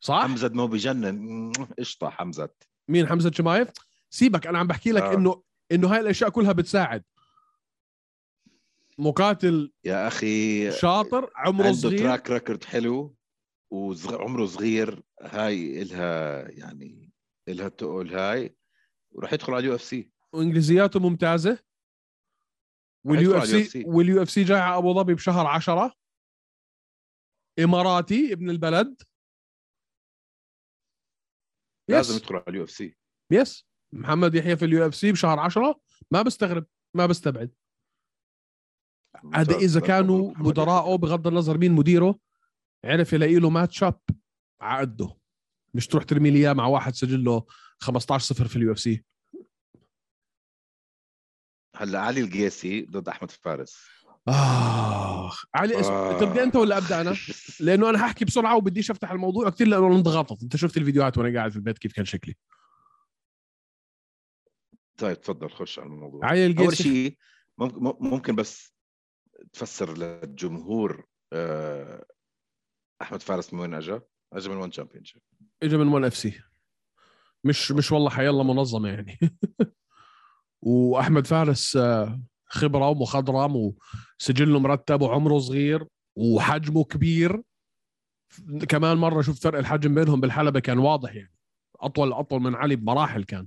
صح؟ 0.00 0.22
حمزة 0.22 0.48
ما 0.48 0.66
بجنن. 0.66 1.52
قشطة 1.78 2.10
حمزة. 2.10 2.48
مين؟ 2.88 3.06
حمزة 3.08 3.30
شمايف؟ 3.30 3.68
سيبك 4.10 4.46
أنا 4.46 4.58
عم 4.58 4.66
بحكي 4.66 4.92
لك 4.92 5.02
آه. 5.02 5.14
انه 5.14 5.42
إنه 5.72 5.88
هاي 5.88 6.00
الأشياء 6.00 6.30
كلها 6.30 6.52
بتساعد. 6.52 7.04
مقاتل 8.98 9.72
يا 9.84 10.06
أخي 10.06 10.70
شاطر 10.72 11.30
عمره 11.36 11.66
عنده 11.66 11.76
صغير. 11.78 11.98
track 11.98 12.30
record 12.30 12.64
حلو. 12.64 13.14
وعمره 13.74 14.46
صغير 14.46 15.02
هاي 15.22 15.82
إلها 15.82 16.48
يعني 16.50 17.12
إلها 17.48 17.68
تقول 17.68 18.14
هاي 18.14 18.56
وراح 19.12 19.32
يدخل 19.32 19.52
على 19.52 19.60
اليو 19.60 19.74
إف 19.74 19.82
سي. 19.82 20.10
وإنجليزياته 20.32 21.00
ممتازة. 21.00 21.58
واليو 23.06 23.36
إف 23.38 23.46
سي 23.46 23.64
UFC. 23.64 23.86
واليو 23.86 24.22
إف 24.22 24.30
سي 24.30 24.44
جاي 24.44 24.60
على 24.60 24.78
أبو 24.78 24.94
ظبي 24.94 25.14
بشهر 25.14 25.46
عشرة. 25.46 25.94
إماراتي 27.58 28.32
ابن 28.32 28.50
البلد. 28.50 29.02
لازم 31.90 32.16
يدخل 32.16 32.34
على 32.34 32.44
اليو 32.48 32.64
إف 32.64 32.70
سي. 32.70 32.96
يس 33.30 33.66
محمد 33.92 34.34
يحيى 34.34 34.56
في 34.56 34.64
ال 34.64 34.86
UFC 34.86 35.12
بشهر 35.12 35.38
عشرة. 35.38 35.80
ما 36.10 36.22
بستغرب 36.22 36.66
ما 36.94 37.06
بستبعد. 37.06 37.54
هذا 39.34 39.56
إذا 39.56 39.80
كانوا 39.80 40.34
مدراءه 40.36 40.96
بغض 40.96 41.26
النظر 41.26 41.58
مين 41.58 41.72
مديره. 41.72 42.18
عرف 42.84 43.12
يلاقي 43.12 43.34
له 43.34 43.50
match 43.50 43.82
up 43.82 44.00
على 44.60 44.80
قده. 44.80 45.16
مش 45.74 45.86
تروح 45.86 46.04
ترمي 46.04 46.30
لي 46.30 46.38
إياه 46.38 46.52
مع 46.52 46.66
واحد 46.66 46.94
سجل 46.94 47.24
له 47.24 47.46
15 47.78 48.24
0 48.34 48.48
في 48.48 48.56
ال 48.56 48.72
UFC. 48.72 49.04
هلأ 51.76 52.00
علي 52.00 52.20
القيسي 52.20 52.82
ضد 52.82 53.08
أحمد 53.08 53.30
فارس. 53.30 53.76
آخ 54.28 55.44
علي 55.54 55.80
اسم 55.80 55.92
آه. 55.92 56.20
تبدا 56.20 56.42
أنت 56.42 56.56
ولا 56.56 56.78
أبدأ 56.78 57.00
أنا؟ 57.00 57.14
لأنه 57.60 57.90
أنا 57.90 57.98
حاحكي 57.98 58.24
بسرعة 58.24 58.56
وبديش 58.56 58.90
أفتح 58.90 59.10
الموضوع 59.10 59.50
كثير 59.50 59.66
لأنه 59.66 59.86
أنا 59.86 59.96
انضغطت. 59.96 60.42
أنت 60.42 60.56
شفت 60.56 60.76
الفيديوهات 60.76 61.18
وأنا 61.18 61.38
قاعد 61.38 61.50
في 61.50 61.56
البيت 61.56 61.78
كيف 61.78 61.92
كان 61.92 62.04
شكلي. 62.04 62.34
طيب 64.98 65.20
تفضل 65.20 65.50
خش 65.50 65.78
على 65.78 65.88
الموضوع. 65.88 66.26
علي 66.26 66.46
أول 66.46 66.50
القيسي 66.50 66.82
شيء 66.82 67.18
ممكن 67.58 68.06
ممكن 68.08 68.34
بس 68.34 68.74
تفسر 69.52 69.98
للجمهور 69.98 71.06
آه، 71.32 72.04
أحمد 73.02 73.22
فارس 73.22 73.54
من 73.54 73.60
وين 73.60 73.74
اجى؟ 73.74 74.00
اجى 74.32 74.48
من 74.48 74.56
ONE 74.56 74.70
Championship 74.70 75.22
اجى 75.62 75.76
من 75.76 75.88
1 75.88 76.04
اف 76.04 76.16
سي 76.16 76.40
مش 77.44 77.72
مش 77.72 77.92
والله 77.92 78.10
حيلا 78.10 78.42
منظمة 78.42 78.88
يعني. 78.88 79.18
وأحمد 80.62 81.26
فارس 81.26 81.76
آه، 81.76 82.20
خبرة 82.46 82.88
ومخضرم 82.88 83.74
وسجله 84.20 84.58
مرتب 84.60 85.02
وعمره 85.02 85.38
صغير 85.38 85.86
وحجمه 86.16 86.84
كبير. 86.84 87.42
كمان 88.68 88.96
مرة 88.96 89.22
شفت 89.22 89.42
فرق 89.42 89.58
الحجم 89.58 89.94
بينهم 89.94 90.20
بالحلبة 90.20 90.60
كان 90.60 90.78
واضح 90.78 91.14
يعني. 91.14 91.34
أطول 91.80 92.12
أطول 92.12 92.40
من 92.40 92.54
علي 92.54 92.76
بمراحل 92.76 93.24
كان. 93.24 93.46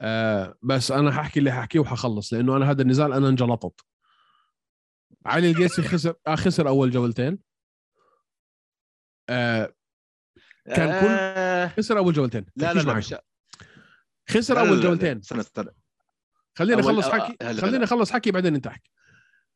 آه 0.00 0.54
بس 0.62 0.92
أنا 0.92 1.12
حاحكي 1.12 1.38
اللي 1.38 1.52
حاحكيه 1.52 1.80
وحخلص 1.80 2.32
لأنه 2.32 2.56
أنا 2.56 2.70
هذا 2.70 2.82
النزال 2.82 3.12
أنا 3.12 3.28
انجلطت. 3.28 3.80
علي 5.26 5.50
القيسي 5.50 5.82
خسر 5.82 6.14
آه 6.26 6.34
خسر 6.34 6.68
أول 6.68 6.90
جولتين. 6.90 7.38
آه 9.30 9.74
كان 10.66 11.00
كل- 11.00 11.06
آه 11.10 11.66
خسر 11.68 11.98
أول 11.98 12.12
جولتين. 12.12 12.44
لا 12.56 12.74
لا 12.74 12.80
لا. 12.80 12.94
مش 12.94 13.14
خسر 14.30 14.60
أول 14.60 14.80
جولتين. 14.80 15.18
استنى 15.18 15.42
أول- 15.42 16.78
أخلص 16.78 17.06
آه، 17.06 17.18
حكي. 17.18 17.36
هلا. 17.42 17.84
أخلص 17.84 18.12
حكي 18.12 18.30
بعدين 18.30 18.54
أنت 18.54 18.66
أحكي. 18.66 18.90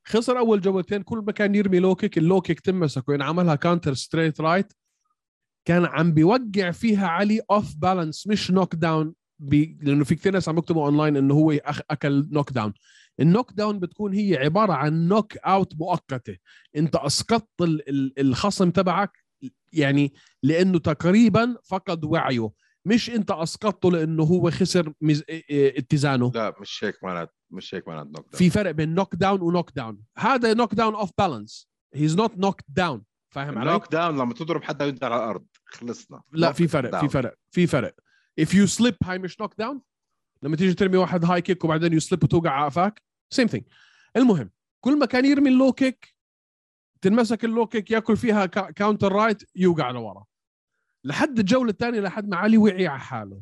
خسر 0.06 0.38
أول 0.38 0.60
جولتين. 0.60 1.02
كل 1.02 1.18
ما 1.18 1.32
كان 1.32 1.54
يرمي 1.54 1.78
low 1.78 1.94
kick 1.94 2.18
ال 2.18 2.24
low 2.24 2.40
kick 2.40 2.60
تمسك 2.60 3.08
وين 3.08 3.22
عملها 3.22 3.54
counter 3.54 3.94
straight 3.94 4.40
right 4.40 4.72
كان 5.64 5.84
عم 5.84 6.12
بيوقع 6.14 6.70
فيها 6.70 7.06
علي 7.08 7.40
off 7.50 7.74
balance 7.76 8.26
مش 8.26 8.50
knockdown 8.50 9.14
بي... 9.38 9.78
لأنه 9.82 10.04
في 10.04 10.14
كثير 10.14 10.32
ناس 10.32 10.48
عم 10.48 10.58
يكتبوا 10.58 10.84
اونلاين 10.86 11.16
إنه 11.16 11.34
هو 11.34 11.52
أخ... 11.52 11.80
أكل 11.90 12.28
knockdown 12.30 12.52
ال 12.52 12.72
knockdown 13.20 13.78
بتكون 13.78 14.14
هي 14.14 14.36
عبارة 14.36 14.72
عن 14.72 15.08
knockout 15.08 15.74
مؤقتة. 15.76 16.36
أنت 16.76 16.96
أسقطت 16.96 17.60
ال... 17.62 17.88
ال... 17.88 18.20
الخصم 18.20 18.70
تبعك 18.70 19.18
يعني 19.72 20.12
لأنه 20.42 20.78
تقريبا 20.78 21.56
فقد 21.64 22.04
وعيه. 22.04 22.50
مش 22.84 23.10
أنت 23.10 23.30
أسقطته 23.30 23.90
لأنه 23.90 24.22
هو 24.22 24.50
خسر 24.50 24.92
مز... 25.00 25.22
اتزانه. 25.50 26.32
لا 26.34 26.54
مش 26.60 26.84
هيك 26.84 27.04
معنات 27.04 27.34
مش 27.50 27.74
هيك 27.74 27.88
معنات 27.88 28.06
نوك 28.06 28.14
داون 28.16 28.38
في 28.38 28.50
فرق 28.50 28.70
بين 28.70 28.94
نوك 28.94 29.14
داون 29.14 29.40
ونوك 29.40 29.70
داون 29.76 30.00
هذا 30.18 30.54
نوك 30.54 30.74
داون 30.74 30.94
اوف 30.94 31.10
بالانس 31.18 31.68
he's 31.94 32.16
not 32.16 32.38
knockdown 32.38 33.04
فاهم 33.34 33.58
علي؟ 33.58 33.70
نوك 33.70 33.92
داون 33.92 34.18
لما 34.18 34.34
تضرب 34.34 34.62
حدا 34.62 34.84
وانت 34.84 35.04
على 35.04 35.16
الأرض. 35.16 35.46
خلصنا. 35.64 36.22
لا 36.32 36.52
في 36.52 36.68
فرق 36.68 37.00
في 37.00 37.06
down. 37.06 37.10
فرق 37.10 37.34
في 37.50 37.66
فرق. 37.66 37.94
If 38.40 38.48
you 38.48 38.78
slip 38.78 38.96
هاي 39.04 39.18
مش 39.18 39.40
knockdown 39.40 39.80
لما 40.42 40.56
تيجي 40.56 40.74
ترمي 40.74 40.96
واحد 40.96 41.24
هاي 41.24 41.42
kick 41.42 41.64
وبعدين 41.64 41.92
you 41.92 42.00
slip 42.00 42.24
وتوقع 42.24 42.50
على 42.50 42.64
قفاك 42.64 43.02
same 43.30 43.46
thing 43.46 43.64
المهم 44.16 44.50
كل 44.80 44.98
ما 44.98 45.06
كان 45.06 45.24
يرمي 45.24 45.48
ال 45.48 45.54
low 45.54 45.72
kick 45.72 46.14
تنمسك 47.00 47.44
ال 47.44 47.50
low 47.50 47.66
kick 47.66 47.90
ياكل 47.90 48.16
فيها 48.16 48.46
counter 48.46 49.12
right 49.12 49.42
يوقع 49.56 49.90
لورا 49.90 50.24
لحد 51.04 51.38
الجولة 51.38 51.70
الثانية 51.70 52.00
لحد 52.00 52.28
ما 52.28 52.36
علي 52.36 52.58
وعي 52.58 52.86
على 52.86 53.00
حاله. 53.00 53.40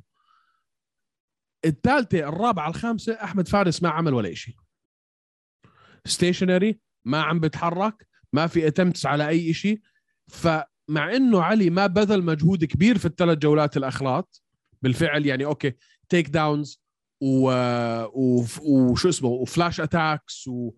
الثالثة 1.65 2.19
الرابعة 2.19 2.69
الخامسة 2.69 3.13
أحمد 3.13 3.49
فارس 3.49 3.83
ما 3.83 3.89
عمل 3.89 4.15
ولا 4.15 4.35
شيء 4.35 4.55
stationary 6.05 6.81
ما 7.05 7.23
عم 7.23 7.41
بتحرك 7.41 8.09
ما 8.33 8.47
في 8.47 8.67
attempts 8.67 9.07
على 9.07 9.29
أي 9.29 9.55
شيء 9.55 9.81
فمع 10.29 11.17
إنه 11.17 11.43
علي 11.43 11.71
ما 11.71 11.87
بذل 11.87 12.23
مجهود 12.23 12.65
كبير 12.65 12.99
في 12.99 13.05
الثلاث 13.05 13.39
جولات 13.39 13.77
الأخرات 13.77 14.43
بالفعل 14.83 15.27
يعني 15.27 15.45
okay 15.45 15.73
takedowns. 16.09 16.87
و... 17.21 17.51
وشو 18.63 19.09
اسمه 19.09 19.29
و 19.29 19.37
flash 19.37 19.81
attacks 19.81 20.49
و 20.49 20.71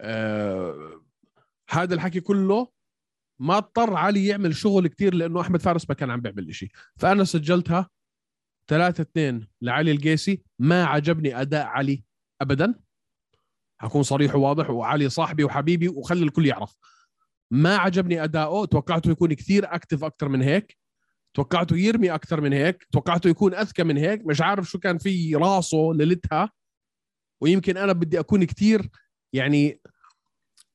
آه... 0.00 1.03
هذا 1.70 1.94
الحكي 1.94 2.20
كله 2.20 2.68
ما 3.38 3.56
اضطر 3.56 3.96
علي 3.96 4.26
يعمل 4.26 4.56
شغل 4.56 4.86
كتير 4.86 5.14
لأنه 5.14 5.40
أحمد 5.40 5.62
فارس 5.62 5.88
ما 5.88 5.94
كان 5.94 6.10
عم 6.10 6.20
بيعمل 6.20 6.54
شيء 6.54 6.70
فأنا 6.96 7.24
سجلتها 7.24 7.90
3 8.68 9.02
2 9.02 9.46
لعلي 9.62 9.90
القيسي. 9.90 10.42
ما 10.58 10.84
عجبني 10.84 11.40
أداء 11.40 11.66
علي 11.66 12.04
ابدا. 12.40 12.74
حكون 13.78 14.02
صريح 14.02 14.34
وواضح 14.34 14.70
وعلي 14.70 15.08
صاحبي 15.08 15.44
وحبيبي 15.44 15.88
وخلي 15.88 16.24
الكل 16.24 16.46
يعرف. 16.46 16.76
ما 17.50 17.76
عجبني 17.76 18.24
أداؤه. 18.24 18.66
توقعته 18.66 19.10
يكون 19.10 19.32
كثير 19.32 19.74
أكتف 19.74 20.04
أكثر 20.04 20.28
من 20.28 20.42
هيك. 20.42 20.76
توقعته 21.34 21.76
يرمي 21.76 22.14
أكثر 22.14 22.40
من 22.40 22.52
هيك. 22.52 22.86
توقعته 22.92 23.28
يكون 23.28 23.54
أذكى 23.54 23.84
من 23.84 23.96
هيك. 23.96 24.26
مش 24.26 24.40
عارف 24.40 24.70
شو 24.70 24.78
كان 24.78 24.98
في 24.98 25.34
راسه 25.36 25.92
ليلتها. 25.94 26.50
ويمكن 27.40 27.76
أنا 27.76 27.92
بدي 27.92 28.20
أكون 28.20 28.44
كثير 28.44 28.88
يعني 29.32 29.80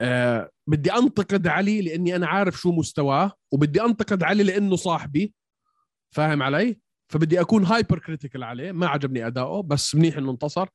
آه 0.01 0.49
بدي 0.69 0.93
أنتقد 0.93 1.47
علي 1.47 1.81
لأني 1.81 2.15
أنا 2.15 2.27
عارف 2.27 2.55
شو 2.55 2.71
مستواه 2.71 3.31
وبدي 3.51 3.81
أنتقد 3.81 4.23
علي 4.23 4.43
لأنه 4.43 4.75
صاحبي. 4.75 5.33
فاهم 6.11 6.43
علي؟ 6.43 6.81
فبدي 7.07 7.41
أكون 7.41 7.65
hypercritical 7.65 8.43
عليه 8.43 8.71
ما 8.71 8.87
عجبني 8.87 9.27
أداؤه 9.27 9.63
بس 9.63 9.95
منيح 9.95 10.17
إنه 10.17 10.31
انتصر. 10.31 10.69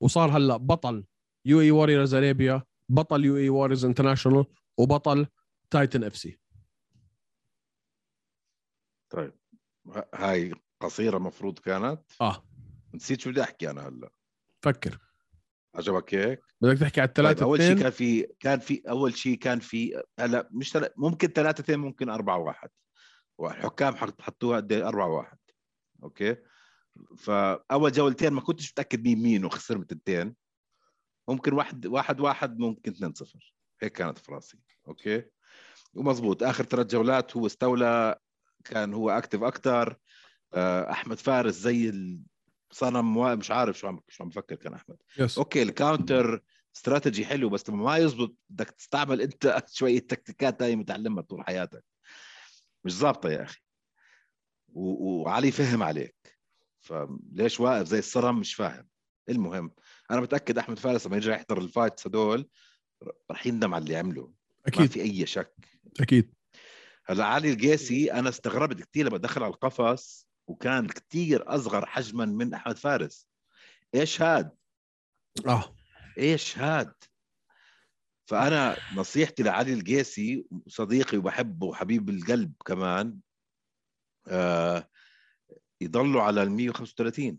وصار 0.00 0.36
هلأ 0.36 0.56
بطل 0.56 1.04
UAE 1.44 1.60
Warriors 1.60 2.14
Arabia 2.14 2.62
بطل 2.88 3.24
UAE 3.24 3.36
Warriors 3.36 3.84
International 3.84 4.44
وبطل 4.78 5.26
Titan 5.70 6.04
FC 6.04 6.38
طيب. 9.10 9.32
هاي 10.14 10.54
قصيرة 10.80 11.18
مفروض 11.18 11.58
كانت. 11.58 12.00
آه. 12.20 12.44
نسيت 12.94 13.20
شو 13.20 13.30
بدي 13.30 13.42
أحكي 13.42 13.70
أنا 13.70 13.88
هلأ. 13.88 14.10
فكر. 14.62 14.98
عجبك 15.74 16.14
هيك؟ 16.14 16.40
بدك 16.60 16.78
تحكي 16.78 17.00
على 17.00 17.08
طيب 17.08 17.18
الثلاثة 17.26 17.44
أول 17.44 17.58
شيء 17.58 17.78
كان 17.82 17.90
في 17.90 18.26
كان 18.40 18.58
في 18.60 18.82
أول 18.88 19.14
شيء 19.16 19.38
كان 19.38 19.60
في 19.60 20.02
هلا 20.20 20.48
مش 20.52 20.70
تل... 20.70 20.88
ممكن 20.96 21.28
ثلاثة 21.28 21.60
اثنين 21.62 21.78
ممكن 21.78 22.08
أربعة 22.08 22.38
واحد. 22.38 22.68
والحكام 23.38 23.96
حط- 23.96 24.20
حطوها 24.22 24.56
قد 24.56 24.72
إيه؟ 24.72 24.88
أربعة 24.88 25.08
واحد. 25.08 25.38
okay؟ 26.02 26.36
فأول 27.18 27.92
جولتين 27.92 28.32
ما 28.32 28.40
كنتش 28.40 28.70
متأكد 28.70 29.04
مين 29.04 29.22
مين 29.22 29.44
وخسر 29.44 29.78
بالتنتين 29.78 30.34
ممكن 31.28 31.52
واحد 31.52 31.86
واحد 31.86 32.20
واحد 32.20 32.58
ممكن 32.58 32.90
2 32.92 33.14
0 33.14 33.54
هيك 33.82 33.92
كانت 33.92 34.18
في 34.18 34.32
راسي 34.32 34.58
okay؟ 34.88 35.22
ومزبوط. 35.94 36.42
آخر 36.42 36.64
ثلاث 36.64 36.86
جولات 36.86 37.36
هو 37.36 37.46
استولى 37.46 38.18
كان 38.64 38.94
هو 38.94 39.10
active 39.10 39.42
أكثر 39.42 39.96
أحمد 40.90 41.18
فارس 41.18 41.54
زي 41.54 41.92
وا- 43.16 43.34
مش 43.34 43.50
عارف 43.50 43.78
شو 43.78 43.86
عم 43.86 44.00
شو 44.08 44.22
عم 44.24 44.28
بفكر 44.28 44.54
كان 44.54 44.74
أحمد. 44.74 44.96
yes 45.18 45.38
okay 45.38 45.62
ال 45.62 45.72
counter 45.72 46.42
strategy 46.76 47.26
حلو 47.26 47.48
بس 47.48 47.70
لما 47.70 47.84
ما 47.84 47.96
يزبط. 47.96 48.34
بدك 48.50 48.70
تستعمل 48.70 49.20
أنت 49.22 49.64
شوية 49.72 49.98
تكتيكات 49.98 50.62
هاي 50.62 50.76
متعلمها 50.76 51.22
طول 51.22 51.42
حياتك. 51.44 51.84
مش 52.84 52.92
ظابطة 52.92 53.30
يا 53.30 53.42
أخي. 53.42 53.60
و- 54.68 55.22
وعلي 55.22 55.50
فهم 55.50 55.82
عليك. 55.82 56.38
فليش 56.80 57.60
واقف 57.60 57.86
زي 57.86 57.98
الصرم؟ 57.98 58.38
مش 58.40 58.54
فاهم. 58.54 58.88
المهم 59.28 59.72
أنا 60.10 60.20
متأكد 60.20 60.58
أحمد 60.58 60.78
فارس 60.78 61.06
لما 61.06 61.16
يرجع 61.16 61.34
يحضر 61.34 61.58
الفايتس 61.58 62.06
هدول 62.06 62.48
رح 63.30 63.46
يندم 63.46 63.74
على 63.74 63.82
اللي 63.82 63.96
عمله. 63.96 64.22
ما 64.26 64.32
أكيد. 64.66 64.90
في 64.90 65.00
أي 65.02 65.26
شك. 65.26 65.54
أكيد. 66.00 66.34
هلأ 67.06 67.24
علي 67.24 67.52
القيسي 67.52 68.12
أنا 68.12 68.28
استغربت 68.28 68.82
كثير 68.82 69.06
لما 69.08 69.18
دخل 69.18 69.42
على 69.42 69.52
القفص. 69.54 70.29
وكان 70.50 70.86
كثير 70.86 71.54
أصغر 71.54 71.86
حجما 71.86 72.24
من 72.24 72.54
أحمد 72.54 72.76
فارس. 72.78 73.28
إيش 73.94 74.22
هاد؟ 74.22 74.50
آه. 75.46 75.76
إيش 76.18 76.58
هاد؟ 76.58 76.92
فأنا 78.26 78.76
نصيحتي 78.96 79.42
لعلي 79.42 79.72
القيسي 79.72 80.46
صديقي 80.66 81.18
وبحبه 81.18 81.66
وحبيب 81.66 82.08
القلب 82.08 82.52
كمان 82.66 83.18
آه 84.28 84.88
يضلوا 85.80 86.22
على 86.22 86.42
ال 86.42 86.50
135 86.50 87.38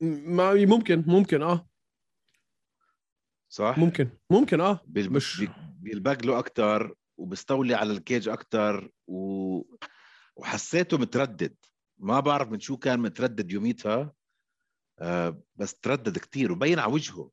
ما 0.00 0.54
ممكن 0.54 1.04
ممكن 1.06 1.42
آه. 1.42 1.68
صح؟ 3.48 3.78
ممكن 3.78 4.10
ممكن 4.30 4.60
آه. 4.60 4.80
بال- 4.86 5.12
مش- 5.12 5.40
بي- 5.40 5.50
بيلبق 5.80 6.24
له 6.26 6.38
أكثر 6.38 6.94
وبيستولي 7.16 7.74
على 7.74 7.92
الكيج 7.92 8.28
أكثر 8.28 8.90
و... 9.06 9.60
وحسيته 10.38 10.98
متردد. 10.98 11.56
ما 11.98 12.20
بعرف 12.20 12.48
من 12.48 12.60
شو 12.60 12.76
كان 12.76 13.00
متردد 13.00 13.52
يوميتها. 13.52 14.12
آه 14.98 15.42
بس 15.56 15.74
تردد 15.74 16.18
كثير 16.18 16.52
وبين 16.52 16.78
على 16.78 16.92
وجهه. 16.92 17.30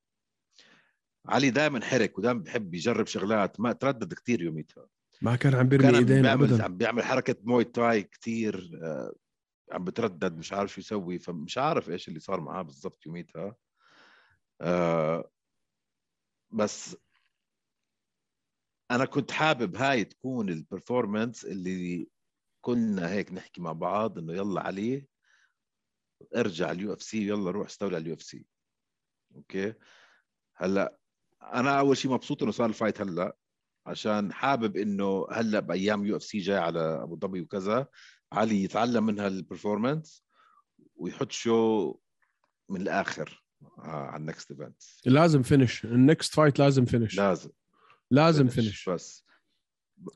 علي 1.26 1.50
دائما 1.50 1.86
حرك 1.86 2.18
ودائما 2.18 2.40
بحب 2.40 2.74
يجرب 2.74 3.08
شغلات. 3.08 3.60
ما 3.60 3.74
تردد 3.74 4.14
كثير 4.14 4.42
يوميتها. 4.42 4.88
ما 5.22 5.36
كان 5.36 5.56
عم 5.56 5.70
بيرمي 5.70 5.98
إيدين 5.98 6.22
بيعمل 6.22 6.62
عم 6.62 6.78
بيعمل 6.78 7.04
حركة 7.04 7.36
Muay 7.44 7.64
Thai 7.64 8.04
كثير 8.04 8.80
آه 8.84 9.14
عم 9.72 9.84
بتردد 9.84 10.38
مش 10.38 10.54
عارف 10.54 10.74
شو 10.74 10.82
يسوي. 10.82 11.20
فمش 11.20 11.58
عارف 11.58 11.90
إيش 11.90 12.08
اللي 12.08 12.20
صار 12.20 12.42
معاه 12.42 12.62
بالضبط 12.62 13.06
يوميتها. 13.06 13.56
آه 14.62 15.32
بس 16.52 16.98
أنا 18.92 19.06
كنت 19.06 19.32
حابب 19.32 19.76
هاي 19.76 20.04
تكون 20.04 20.50
ال 20.50 20.58
performance 20.58 21.46
اللي 21.46 22.08
كنا 22.66 23.10
هيك 23.10 23.34
نحكي 23.34 23.62
مع 23.62 23.72
بعض 23.72 24.18
إنه 24.18 24.34
يلا 24.34 24.62
علي 24.62 25.08
ارجع 26.36 26.72
ال 26.72 26.94
UFC 26.94 27.28
يلا 27.28 27.52
روح 27.52 27.68
استولى 27.68 27.96
على 27.96 28.02
ال 28.04 28.14
UFC. 28.14 28.46
okay؟ 29.36 29.74
هلأ 30.56 30.98
أنا 31.44 31.80
أول 31.80 31.98
شيء 31.98 32.12
مبسوط 32.12 32.44
إنه 32.44 32.52
صار 32.52 32.70
ال 32.70 32.75
fight 32.75 33.02
هلأ 33.02 33.38
عشان 33.86 34.34
حابب 34.34 34.78
إنه 34.78 35.28
هلأ 35.32 35.60
بأيام 35.60 36.06
UFC 36.06 36.38
جاي 36.38 36.58
على 36.58 36.80
أبو 37.04 37.20
ظبي 37.20 37.42
وكذا 37.42 37.88
علي 38.32 38.64
يتعلم 38.64 39.06
من 39.06 39.20
هال 39.20 39.36
performance 39.36 40.26
ويحط 40.96 41.32
show 41.32 41.94
من 42.70 42.82
الآخر 42.82 43.44
آه 43.78 43.82
على 43.82 44.22
النكست 44.22 44.52
ايفنت 44.52 44.84
لازم 45.06 45.44
فينش 45.44 45.86
النكست 45.86 46.34
فايت 46.34 46.60
لازم 46.60 46.86
فينش 46.86 47.18
لازم. 47.18 47.50
لازم 48.12 48.48
finish 48.48 48.90
بس. 48.90 49.26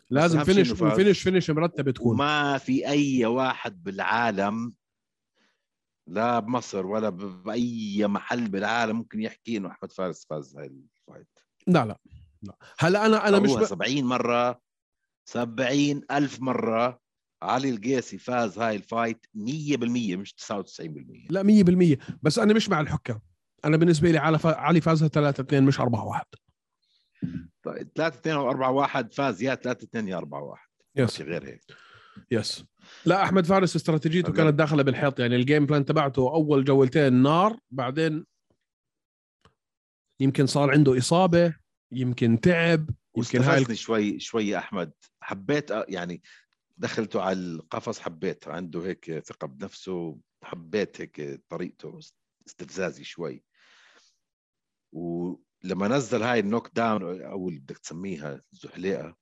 لازم 0.09 0.43
finish. 0.43 0.71
و 0.71 0.78
finish 0.78 1.21
finish 1.21 1.49
مرتبه 1.49 1.91
تكون. 1.91 2.13
وما 2.13 2.57
في 2.57 2.87
أي 2.87 3.25
واحد 3.25 3.83
بالعالم 3.83 4.73
لا 6.07 6.39
بمصر 6.39 6.85
ولا 6.85 7.09
بأي 7.09 8.07
محل 8.07 8.49
بالعالم 8.49 8.95
ممكن 8.95 9.21
يحكي 9.21 9.57
إنه 9.57 9.71
أحمد 9.71 9.91
فارس 9.91 10.25
فاز 10.29 10.57
هاي 10.57 10.65
ال 10.65 10.76
fight. 10.76 11.39
لا 11.67 11.85
لا 11.85 11.99
لا. 12.43 12.55
هلا 12.79 13.05
أنا 13.05 13.27
أنا 13.27 13.39
مش 13.39 13.51
ب... 13.51 13.63
70 13.63 14.03
مرة 14.03 14.61
70 15.25 16.01
ألف 16.11 16.41
مرة 16.41 16.99
علي 17.41 17.69
القيسي 17.69 18.17
فاز 18.17 18.59
هاي 18.59 18.75
ال 18.75 18.83
fight 18.83 19.25
100% 19.25 19.37
مش 20.17 20.35
99% 20.47 20.89
لا 21.29 21.43
100% 21.97 22.17
بس 22.21 22.39
أنا 22.39 22.53
مش 22.53 22.69
مع 22.69 22.81
الحكام 22.81 23.21
أنا 23.65 23.77
بالنسبة 23.77 24.11
لي 24.11 24.17
على 24.17 24.39
فا... 24.39 24.55
علي 24.55 24.81
فازها 24.81 25.07
3 25.07 25.41
2 25.41 25.63
مش 25.63 25.79
4 25.79 26.05
1 26.05 26.25
طيب 27.63 27.89
3 27.95 28.15
2 28.19 28.35
أو 28.35 28.49
4 28.49 28.71
1 28.71 29.13
فاز 29.13 29.43
يا 29.43 29.55
3 29.55 29.83
2 29.83 30.07
يا 30.07 30.17
4 30.17 30.43
1 30.43 30.61
yes 30.95 31.21
غير 31.21 31.45
هيك. 31.47 31.61
yes 32.31 32.65
لا 33.05 33.23
أحمد 33.23 33.45
فارس 33.45 33.75
استراتيجيته. 33.75 34.33
كانت 34.33 34.53
داخلة 34.53 34.83
بالحيط 34.83 35.19
يعني 35.19 35.35
ال 35.35 35.41
game 35.41 35.65
plan 35.65 35.85
تبعته 35.85 36.21
أول 36.33 36.63
جولتين 36.65 37.13
نار 37.13 37.59
بعدين 37.71 38.25
يمكن 40.19 40.45
صار 40.47 40.71
عنده 40.71 40.97
إصابة 40.97 41.55
يمكن 41.91 42.39
تعب 42.41 42.89
يمكن 43.17 43.41
هاي 43.41 43.75
شوي 43.75 44.19
شوي 44.19 44.57
أحمد. 44.57 44.91
حبيت 45.21 45.73
أ- 45.73 45.85
يعني 45.87 46.21
دخلته 46.77 47.21
على 47.21 47.39
القفص 47.39 47.99
حبيت 47.99 48.47
عنده 48.47 48.85
هيك 48.85 49.19
ثقة 49.25 49.47
بنفسه 49.47 50.17
حبيت 50.43 51.01
هيك 51.01 51.41
طريقته 51.49 51.99
استفزازي 52.47 53.03
شوي. 53.03 53.43
ولما 55.63 55.87
نزل 55.87 56.23
هاي 56.23 56.39
النوك 56.39 56.69
داون 56.75 57.21
أو 57.21 57.49
اللي 57.49 57.59
بدك 57.59 57.77
تسميها 57.77 58.41
زحليقة 58.51 59.15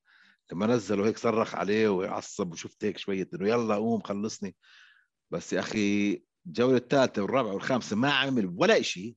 لما 0.51 0.67
نزله 0.67 1.07
هيك 1.07 1.17
صرخ 1.17 1.55
عليه 1.55 1.89
وعصب 1.89 2.51
وشفت 2.51 2.85
هيك 2.85 2.97
شوية 2.97 3.29
إنه 3.33 3.47
يلا 3.49 3.75
قوم 3.75 4.01
خلصني. 4.01 4.55
بس 5.31 5.53
يا 5.53 5.59
أخي 5.59 6.21
الجولة 6.47 6.77
الثالثة 6.77 7.21
والرابعة 7.21 7.53
والخامسة 7.53 7.95
ما 7.95 8.11
عمل 8.11 8.53
ولا 8.55 8.81
شيء 8.81 9.15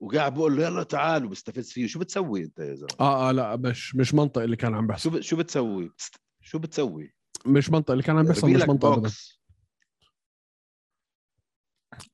وقاعد 0.00 0.34
بقول 0.34 0.56
له 0.56 0.62
يلا 0.62 0.82
تعال 0.82 1.24
وبستفز 1.24 1.70
فيه. 1.70 1.86
شو 1.86 1.98
بتسوي 1.98 2.44
أنت 2.44 2.58
يا 2.58 2.74
زلمة؟ 2.74 2.88
آه 3.00 3.28
آه 3.28 3.32
لا 3.32 3.56
مش 3.56 3.96
مش 3.96 4.14
منطق 4.14 4.42
اللي 4.42 4.56
كان 4.56 4.74
عم 4.74 4.82
شو 4.82 4.88
بيحصل. 4.88 5.10
ب... 5.10 5.20
شو 5.20 5.36
بتسوي. 5.36 5.92
شو 6.40 6.58
بتسوي؟ 6.58 7.14
مش 7.46 7.70
منطق 7.70 7.90
اللي 7.90 8.02
كان 8.02 8.18
عم 8.18 8.26
بيحصل 8.26 8.50
مش 8.50 8.62
منطق 8.62 9.10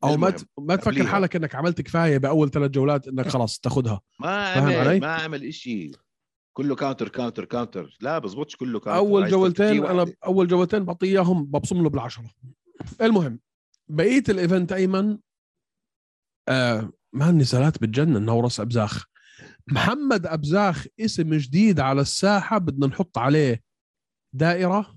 أو 0.05 0.17
ما. 0.17 0.35
ما 0.59 0.77
تفكر. 0.77 1.07
حالك 1.07 1.37
إنك 1.37 1.55
عملت 1.55 1.81
كفاية 1.81 2.19
بأول 2.19 2.51
ثلاث 2.51 2.71
جولات 2.71 3.09
إنك 3.09 3.29
خلاص 3.29 3.59
تاخذها 3.59 4.01
ما 4.21 4.47
عمل 4.49 4.75
علي؟ 4.75 5.01
ما 5.01 5.15
عمل 5.15 5.45
إشي 5.45 5.93
كله 6.57 6.75
counter 6.75 7.09
counter 7.09 7.45
counter 7.45 7.97
لا 8.01 8.19
بزبطش 8.19 8.57
كله 8.57 8.81
counter 8.81 8.99
أول 8.99 9.29
جولتين 9.29 9.87
أنا. 9.87 10.13
أول 10.27 10.49
جولتين 10.49 10.85
بعطيه 10.85 11.09
إياهم 11.09 11.45
ببصم 11.45 11.83
له 11.83 11.91
بالعشرة 11.91 12.31
المهم 13.01 13.41
بقية 13.89 14.25
ال 14.29 14.36
event 14.36 14.73
أيمن 14.73 15.19
آه 16.49 16.93
ما 17.13 17.31
النزالات 17.31 17.83
بتجنن 17.83 18.23
نورس 18.25 18.61
أبزاخ 18.61 19.07
محمد 19.69 20.27
أبزاخ 20.27 20.87
اسم 21.01 21.35
جديد 21.35 21.81
على 21.81 22.01
الساحة 22.01 22.59
بدنا 22.59 22.87
نحط 22.87 23.19
عليه 23.19 23.63
دائرة 24.33 24.96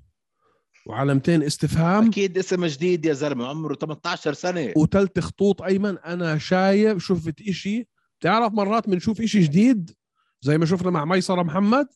وعلامتين 0.89 1.43
استفهام. 1.43 2.07
أكيد 2.07 2.37
اسم 2.37 2.65
جديد 2.65 3.05
يا 3.05 3.13
زلمة 3.13 3.47
عمره 3.47 3.75
18 3.75 4.33
سنة. 4.33 4.73
وثلاث 4.77 5.19
خطوط 5.19 5.61
أيمن 5.61 5.97
أنا 5.97 6.37
شايف 6.37 6.97
شفت 7.03 7.41
إشي. 7.41 7.87
تعرف 8.19 8.53
مرات 8.53 8.89
بنشوف 8.89 9.21
إشي 9.21 9.39
جديد؟ 9.39 9.95
زي 10.41 10.57
ما 10.57 10.65
شفنا 10.65 10.89
مع 10.89 11.05
ميسرة 11.05 11.43
محمد. 11.43 11.87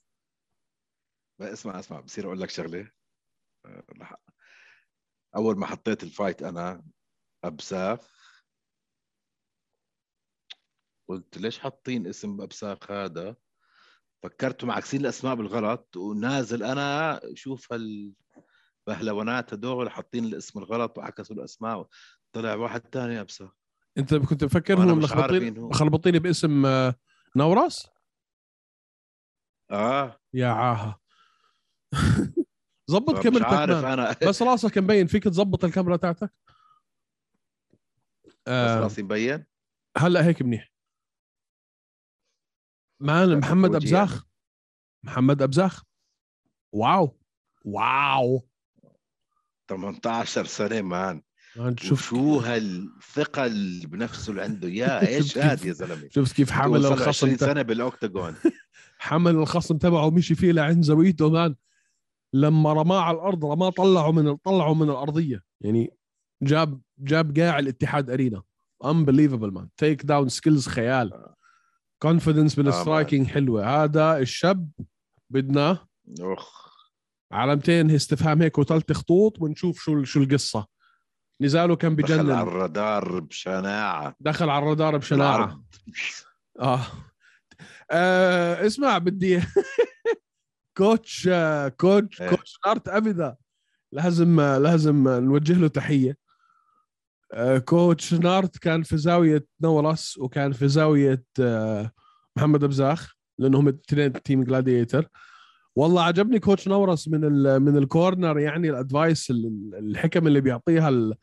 اسمع 1.41 1.79
اسمع 1.79 1.99
بصير 1.99 2.25
أقول 2.25 2.41
لك 2.41 2.49
شغلة. 2.49 2.91
رح- 4.01 4.17
أول 5.35 5.57
ما 5.57 5.65
حطيت 5.65 6.03
الفايت 6.03 6.43
أنا 6.43 6.83
أبساخ. 7.43 7.99
قلت 11.09 11.37
ليش 11.37 11.59
حاطين 11.59 12.07
اسم 12.07 12.41
أبساخ 12.41 12.91
هذا؟ 12.91 13.35
فكرتوا 14.23 14.67
معكسين 14.67 15.01
الأسماء 15.01 15.35
بالغلط 15.35 15.97
ونازل 15.97 16.63
أنا 16.63 17.19
شوف 17.33 17.73
هالبهلونات 18.89 19.53
هدول 19.53 19.89
حاطين 19.89 20.25
الاسم 20.25 20.59
الغلط 20.59 20.97
وعكسوا 20.97 21.35
الأسماء 21.35 21.87
طلع 22.33 22.53
واحد 22.55 22.81
تاني 22.81 23.21
ابساخ 23.21 23.49
أنت 23.97 24.13
كنت 24.15 24.43
مين 25.43 25.57
هو. 25.57 25.69
مخربطيني 25.69 26.19
باسم 26.19 26.65
آه، 26.65 26.95
نورس 27.35 27.87
آه. 29.71 30.19
يا 30.33 30.47
عاها 30.47 30.99
زبط 32.87 33.13
مش 33.17 33.23
كاميرتك 33.23 33.45
عارف. 33.45 33.85
أنا. 33.85 34.15
بس 34.29 34.41
راسك 34.41 34.77
مبين 34.77 35.07
فيك 35.07 35.23
تزبط 35.23 35.65
الكاميرا 35.65 35.97
تاعتك؟ 35.97 36.33
بس 38.25 38.33
آه. 38.47 38.79
راسي 38.79 39.03
مبين؟ 39.03 39.45
هلا 39.97 40.25
هيك 40.25 40.41
منيح. 40.41 40.73
man 43.01 43.37
محمد 43.39 43.75
أبزاخ. 43.75 44.25
محمد 45.03 45.41
أبزاخ. 45.41 45.83
wow. 46.73 47.19
wow. 47.65 48.47
18 49.69 50.45
سنة 50.45 50.81
man. 50.81 51.21
man 51.55 51.77
شوف 51.77 52.01
شو 52.09 52.39
هالثقه 52.39 53.45
اللي 53.45 53.87
بنفسه 53.87 54.31
اللي 54.31 54.41
عنده. 54.41 54.67
اياه 54.67 55.07
إيش 55.07 55.37
هاد 55.37 55.65
يا 55.65 55.73
زلمة؟ 55.73 56.09
شفت 56.11 56.35
كيف 56.35 56.51
حمل 56.51 56.85
الخصم 56.85 57.07
20 57.09 57.37
تا- 57.37 57.45
سنة 57.45 57.61
بال 57.61 57.78
octagon 57.78 58.35
حمل 58.97 59.35
الخصم 59.35 59.77
تبعه 59.77 60.05
ومشي 60.05 60.35
فيه 60.35 60.51
لعند 60.51 60.83
زاويته 60.83 61.29
man. 61.29 61.55
لما 62.33 62.73
رماه 62.73 62.99
على 63.01 63.15
الأرض 63.17 63.45
رماه 63.45 63.69
طلعه 63.69 64.11
من 64.11 64.35
طلعه 64.35 64.73
من 64.73 64.89
الأرضية. 64.89 65.43
يعني 65.61 65.97
جاب 66.43 66.81
جاب 66.99 67.37
قاع 67.39 67.59
الاتحاد 67.59 68.09
arena. 68.09 68.41
Unbelievable 68.83 69.51
man. 69.53 69.69
takedown 69.77 70.29
skills 70.29 70.67
خيال. 70.67 71.25
confidence 72.01 72.55
بال 72.55 72.69
striking 72.69 73.27
حلوة. 73.27 73.83
هذا 73.83 74.17
الشاب 74.17 74.69
بدنا 75.29 75.87
اخ 76.19 76.62
علامتين 77.33 77.91
استفهام 77.91 78.41
هيك 78.41 78.57
وثلاث 78.59 78.91
خطوط 78.91 79.41
ونشوف 79.41 79.79
شو 79.83 80.03
شو 80.03 80.19
القصة. 80.23 80.67
نزاله 81.41 81.75
كان 81.75 81.95
دخل 81.95 82.13
على 82.13 82.23
بجنن 82.23 82.39
الرادار 82.39 83.19
بشناعة. 83.19 84.15
دخل 84.19 84.49
على 84.49 84.63
الرادار 84.63 84.97
بشناعة. 84.97 85.63
آه. 86.59 86.81
آه 87.91 88.65
اسمع 88.67 88.97
بدي 88.97 89.39
coach 90.77 91.27
آه 91.31 91.67
coach 91.67 92.21
إيه. 92.21 92.29
coach 92.29 92.57
نارت 92.65 92.87
ابدا 92.87 93.35
لازم 93.91 94.41
لازم 94.41 95.07
نوجه 95.07 95.53
له 95.53 95.67
تحية. 95.67 96.17
آه 97.33 97.57
coach 97.57 98.13
نارت 98.13 98.57
كان 98.57 98.83
في 98.83 98.97
زاوية 98.97 99.45
نورس 99.61 100.17
وكان 100.17 100.51
في 100.51 100.67
زاوية 100.67 101.23
آه 101.39 101.91
محمد 102.35 102.63
أبزاخ 102.63 103.13
لأنهم 103.37 103.67
الاثنين 103.67 104.13
Team 104.13 104.43
Gladiator 104.43 105.09
والله 105.75 106.03
عجبني 106.03 106.39
coach 106.39 106.67
نورس 106.67 107.07
من 107.07 107.21
من 107.61 107.77
ال 107.77 107.86
corner 107.86 108.39
يعني 108.39 108.69
ال 108.69 108.78
advice 108.78 109.31
ال- 109.31 109.75
الحكم 109.75 110.27
اللي 110.27 110.41
بيعطيها 110.41 110.89
ال. 110.89 111.13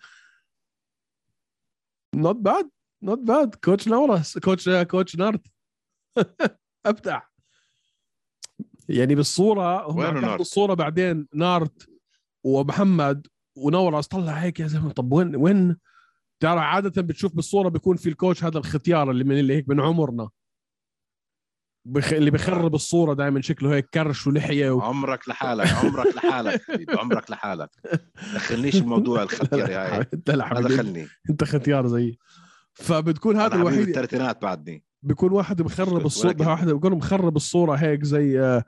not 2.14 2.36
bad 2.36 2.70
not 3.02 3.18
bad 3.18 3.54
coach 3.54 3.88
نورس 3.88 4.38
coach 4.38 4.68
coach 4.68 5.16
نارت. 5.16 5.46
أبدع. 6.86 7.20
يعني 8.88 9.14
بالصورة 9.14 9.90
هم 9.90 10.00
الصورة 10.40 10.74
بعدين 10.74 11.26
نارت 11.34 11.88
ومحمد 12.44 13.26
ونورس. 13.56 14.06
طلع 14.06 14.32
هيك 14.32 14.60
يا 14.60 14.66
زلمة. 14.66 14.92
طب 14.92 15.12
وين 15.12 15.36
وين؟ 15.36 15.76
ترى 16.40 16.60
عادة 16.60 17.02
بتشوف 17.02 17.34
بالصورة 17.34 17.68
بيكون 17.68 17.96
في 17.96 18.08
الكوتش 18.08 18.44
هذا 18.44 18.58
الختيار 18.58 19.10
اللي 19.10 19.24
من 19.24 19.38
اللي 19.38 19.54
هيك 19.56 19.68
من 19.68 19.80
عمرنا. 19.80 20.28
بخ... 21.84 22.12
اللي 22.12 22.30
بخرب 22.30 22.74
الصورة 22.74 23.14
دائما 23.14 23.40
شكله 23.40 23.74
هيك 23.74 23.88
كرش 23.94 24.26
ولحية 24.26 24.70
و... 24.70 24.80
عمرك 24.80 25.28
لحالك 25.28 25.72
عمرك 25.74 26.16
لحالك 26.16 26.62
عمرك 26.98 27.30
لحالك. 27.30 27.70
دخلنيش 28.34 28.76
بموضوع 28.76 29.22
الختيري 29.22 29.74
هاي 29.74 30.06
انت 30.14 30.30
لا 30.30 30.54
ما 30.54 30.60
دخلني. 30.60 31.06
انت 31.30 31.44
ختيار 31.44 31.86
زي 31.86 32.18
فبتكون 32.74 33.36
هذا 33.36 33.54
الوحيد 33.54 33.88
الثلاثينات 33.88 34.42
بعدني. 34.42 34.84
بيكون 35.02 35.32
واحد 35.32 35.62
مخرب 35.62 36.06
الصورة 36.06 36.48
واحد 36.48 36.68
بيكون 36.68 36.92
مخرب 36.92 37.36
الصورة 37.36 37.74
هيك 37.74 38.04
زي 38.04 38.40
آه، 38.40 38.64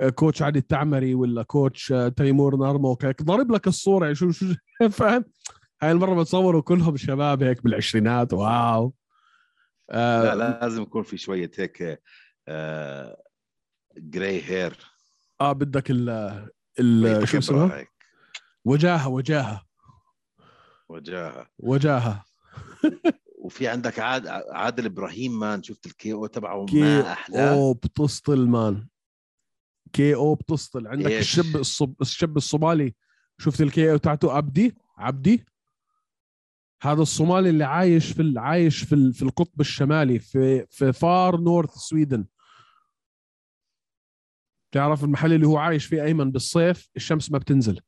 آه، 0.00 0.08
coach 0.08 0.42
علي 0.42 0.58
التعمري 0.58 1.14
ولا 1.14 1.42
coach 1.42 1.92
آه، 1.92 2.08
تيمور 2.08 2.56
نارموك 2.56 3.04
هيك. 3.04 3.22
ضارب 3.22 3.52
لك 3.52 3.66
الصورة 3.66 4.04
يعني 4.04 4.14
شو 4.14 4.30
شو 4.30 4.46
فاهم؟ 4.90 5.24
هاي 5.82 5.92
المرة 5.92 6.14
بتصوروا 6.14 6.62
كلهم 6.62 6.96
شباب 6.96 7.42
هيك 7.42 7.64
بالعشرينات 7.64 8.32
wow. 8.32 8.94
لا 9.90 10.32
آه, 10.32 10.34
لازم 10.34 10.82
يكون 10.82 11.02
في 11.02 11.16
شوية 11.16 11.50
هيك 11.58 12.00
gray 13.98 14.42
hair 14.42 14.76
آه 15.40 15.52
بدك 15.52 15.90
ال 15.90 16.08
ال 16.80 17.28
شو 17.28 17.38
اسمه 17.38 17.86
وجاهة 18.64 19.08
وجاهة. 19.08 19.64
وجاهة. 20.88 21.46
وجاهة. 21.58 22.24
وفي 23.38 23.68
عندك 23.68 23.98
عاد 23.98 24.26
عادل 24.26 24.86
إبراهيم 24.86 25.38
man 25.38 25.62
شفت 25.62 25.86
ال 25.86 26.12
KO 26.12 26.26
تبعه؟ 26.26 26.66
ما 26.72 27.12
احلاه 27.12 27.52
أو 27.52 27.72
بتسطل 27.72 28.46
man. 28.46 28.88
KO 29.92 30.34
بتسطل. 30.34 30.86
عندك 30.86 31.10
إيش؟ 31.10 31.38
الشاب 31.38 31.60
الصب... 31.60 31.94
الشاب 32.00 32.36
الصومالي. 32.36 32.94
شفت 33.38 33.60
ال 33.60 33.92
KO 33.92 33.96
تاعته؟ 33.96 34.32
عبدي؟ 34.32 34.76
عبدي؟ 34.98 35.46
هذا 36.82 37.02
الصومالي 37.02 37.50
اللي 37.50 37.64
عايش 37.64 38.12
في. 38.12 38.34
عايش 38.36 38.82
في. 38.84 39.12
في 39.12 39.22
القطب 39.22 39.60
الشمالي 39.60 40.18
في 40.18 40.66
في 40.70 40.92
far 40.92 41.40
north 41.40 41.70
Sweden. 41.70 42.26
تعرف 44.74 45.04
المحل 45.04 45.32
اللي 45.32 45.46
هو 45.46 45.58
عايش 45.58 45.86
فيه 45.86 46.02
أيمن 46.04 46.30
بالصيف 46.30 46.90
الشمس 46.96 47.30
ما 47.32 47.38
بتنزل. 47.38 47.80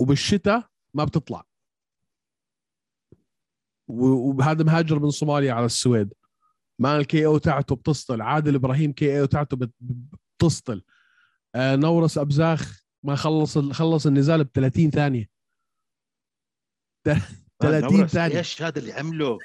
وبالشتاء 0.00 0.68
ما 0.94 1.04
بتطلع. 1.04 1.44
وهذا 3.88 4.64
مهاجر 4.64 4.98
من 4.98 5.10
صوماليا 5.10 5.52
على 5.52 5.66
السويد. 5.66 6.14
ما 6.78 6.96
ال 6.96 7.26
KO 7.26 7.38
تاعته 7.38 7.76
بتسطل 7.76 8.22
عادل 8.22 8.54
إبراهيم 8.54 8.92
KO 8.92 9.24
تاعته 9.24 9.56
بت- 9.56 9.74
بتسطل 10.38 10.84
آه 11.54 11.76
نورس 11.76 12.18
أبزاخ 12.18 12.84
ما 13.02 13.16
خلص 13.16 13.58
خلص 13.58 14.06
النزال 14.06 14.44
ب 14.44 14.48
30 14.54 14.90
ثانية 14.90 15.28
30 17.62 17.96
نورس، 17.98 18.10
ثانية. 18.12 18.38
إيش 18.38 18.62
هذا 18.62 18.78
اللي 18.78 18.92
عمله؟ 18.92 19.38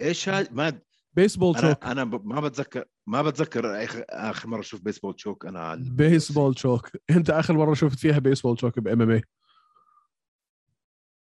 إيش 0.00 0.28
هذا؟ 0.28 0.48
ما 0.52 0.80
buggy 1.22 1.56
أنا 1.56 1.68
choke 1.72 1.84
أنا 1.84 2.04
ب- 2.04 2.26
ما 2.26 2.40
بتذكر 2.40 2.84
ما 3.06 3.22
بتذكر 3.22 3.86
آخر- 3.86 4.04
آخر 4.10 4.48
مرة 4.48 4.60
أشوف 4.60 4.80
baseball 4.80 5.14
choke 5.14 5.46
أنا 5.46 5.60
على 5.60 5.80
baseball 5.90 6.58
choke 6.58 6.90
أنت 7.10 7.30
آخر 7.30 7.54
مرة 7.54 7.74
شفت 7.74 7.98
فيها 7.98 8.18
baseball 8.18 8.60
choke 8.60 8.78
بـ 8.78 9.02
MMA 9.02 9.22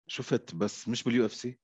شفت 0.07 0.55
بس 0.55 0.87
مش 0.87 1.03
بال 1.03 1.25
UFC 1.25 1.59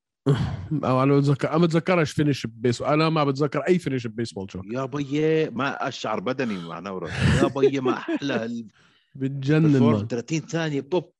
أو 0.84 1.04
أنا 1.04 1.18
بتذكر 1.18 1.50
أنا 1.56 1.66
بتذكرش 1.66 2.12
finish 2.12 2.46
ب 2.46 2.51
baseball 2.51 2.88
أنا 2.90 3.10
ما 3.10 3.24
بتذكر 3.24 3.60
أي 3.60 3.80
finish 3.80 4.08
ب 4.08 4.13
baseball 4.13 4.52
choke 4.52 4.66
يا 4.66 4.86
بيي 4.86 5.50
ما 5.50 5.88
أشعر 5.88 6.20
بدني 6.20 6.58
مع 6.68 6.80
نورس 6.80 7.12
يا 7.44 7.48
بيي 7.48 7.80
ما 7.80 7.98
أحلى 7.98 8.46
ال- 8.46 8.68
بتجنن 9.16 9.66
ال 9.66 9.72
form 9.72 9.98
man. 9.98 10.08
30 10.08 10.40
ثانية 10.40 10.82
بوب. 10.82 11.12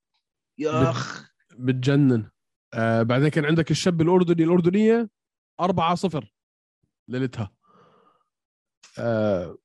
يا 0.60 0.90
أخ. 0.90 1.32
بتجنن. 1.58 2.30
آه 2.74 3.04
بعدين 3.04 3.28
كان 3.28 3.46
عندك 3.46 3.72
الشاب 3.72 4.02
الأردني 4.02 4.44
الأردنية 4.44 5.10
4 5.60 5.96
0 5.96 6.34
ليلتها. 7.08 7.52
آه 9.00 9.58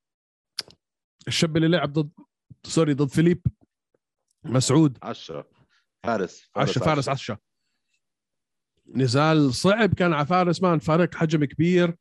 الشاب 1.29 1.57
اللي 1.57 1.69
لعب 1.69 1.93
ضد 1.93 2.11
سوري 2.67 2.95
ضد 2.95 3.09
فيليب 3.09 3.47
مسعود. 4.45 4.99
10 5.03 5.51
فارس 6.03 6.51
عشا 6.57 6.81
فارس 6.81 7.09
عشا 7.09 7.39
نزال 8.87 9.55
صعب 9.55 9.95
كان 9.95 10.13
على 10.13 10.27
فارس 10.27 10.63
man 10.63 10.79
فرق 10.79 11.15
حجم 11.15 11.45
كبير. 11.45 11.97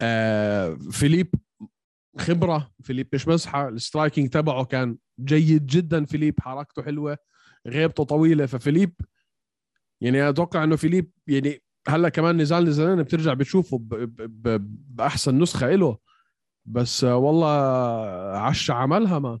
آه 0.00 0.74
فيليب 0.74 1.34
خبرة 2.18 2.72
فيليب 2.82 3.08
مش 3.12 3.28
مزحة. 3.28 3.68
ال 3.68 3.75
striking 3.75 4.30
تبعه 4.30 4.64
كان 4.64 4.98
جيد 5.20 5.66
جدا 5.66 6.04
فيليب 6.04 6.40
حركته 6.40 6.82
حلوة 6.82 7.18
غيبته 7.66 8.04
طويلة. 8.04 8.46
ففيليب 8.46 8.94
يعني 10.00 10.28
أتوقع 10.28 10.64
إنه 10.64 10.76
فيليب 10.76 11.10
يعني 11.26 11.62
هلا 11.88 12.08
كمان 12.08 12.36
نزال 12.36 12.64
نزالين 12.64 13.02
بترجع 13.02 13.34
بتشوفه 13.34 13.78
ب 13.78 13.88
ب 13.88 14.22
ب 14.48 14.66
بأحسن 14.96 15.38
نسخة 15.38 15.70
له 15.70 15.98
بس 16.64 17.04
آه، 17.04 17.16
والله 17.16 17.48
عشا 18.38 18.74
عملها 18.74 19.18
ما. 19.18 19.40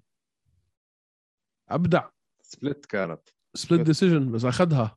أبدع. 1.68 2.08
split 2.42 2.86
كانت. 2.86 3.20
split 3.54 3.80
decision 3.80 4.32
بس 4.32 4.44
أخذها. 4.44 4.96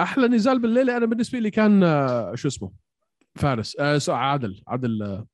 أحلى 0.00 0.28
نزال 0.28 0.58
بالليلة 0.58 0.96
أنا 0.96 1.06
بالنسبة 1.06 1.38
لي 1.38 1.50
كان 1.50 1.82
آه، 1.84 2.34
شو 2.34 2.48
اسمه؟ 2.48 2.72
فارس. 3.34 3.76
آه 3.80 3.98
so- 3.98 4.12
عادل. 4.12 4.62
عادل 4.68 5.02
آه، 5.02 5.26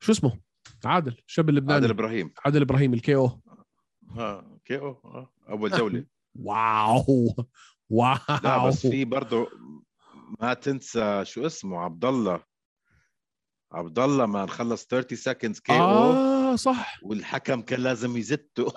شو 0.00 0.12
اسمه؟ 0.12 0.40
عادل. 0.84 1.16
الشاب 1.28 1.48
اللبناني. 1.48 1.74
عادل 1.74 1.90
إبراهيم. 1.90 2.32
عادل 2.44 2.62
إبراهيم 2.62 2.94
ال 2.94 3.14
KO 3.14 3.40
ها 4.10 4.58
كي 4.64 4.78
أو 4.78 4.90
آه. 5.04 5.32
أول 5.48 5.70
جوله 5.70 6.04
واو. 6.34 7.34
واو 7.90 8.16
لا 8.44 8.66
بس 8.68 8.86
في 8.86 9.04
برضه 9.04 9.48
ما 10.40 10.54
تنسى 10.54 11.24
شو 11.24 11.46
اسمه 11.46 11.78
عبد 11.80 12.04
الله 12.04 12.42
عبد 13.72 13.98
الله 13.98 14.26
ما 14.26 14.44
نخلص 14.44 14.86
30 14.86 15.18
سكندز 15.18 15.60
كي 15.60 15.72
أو 15.72 15.78
آه 15.78 16.56
صح. 16.56 16.98
والحكم 17.02 17.60
كان 17.62 17.80
لازم 17.80 18.16
يزته. 18.16 18.72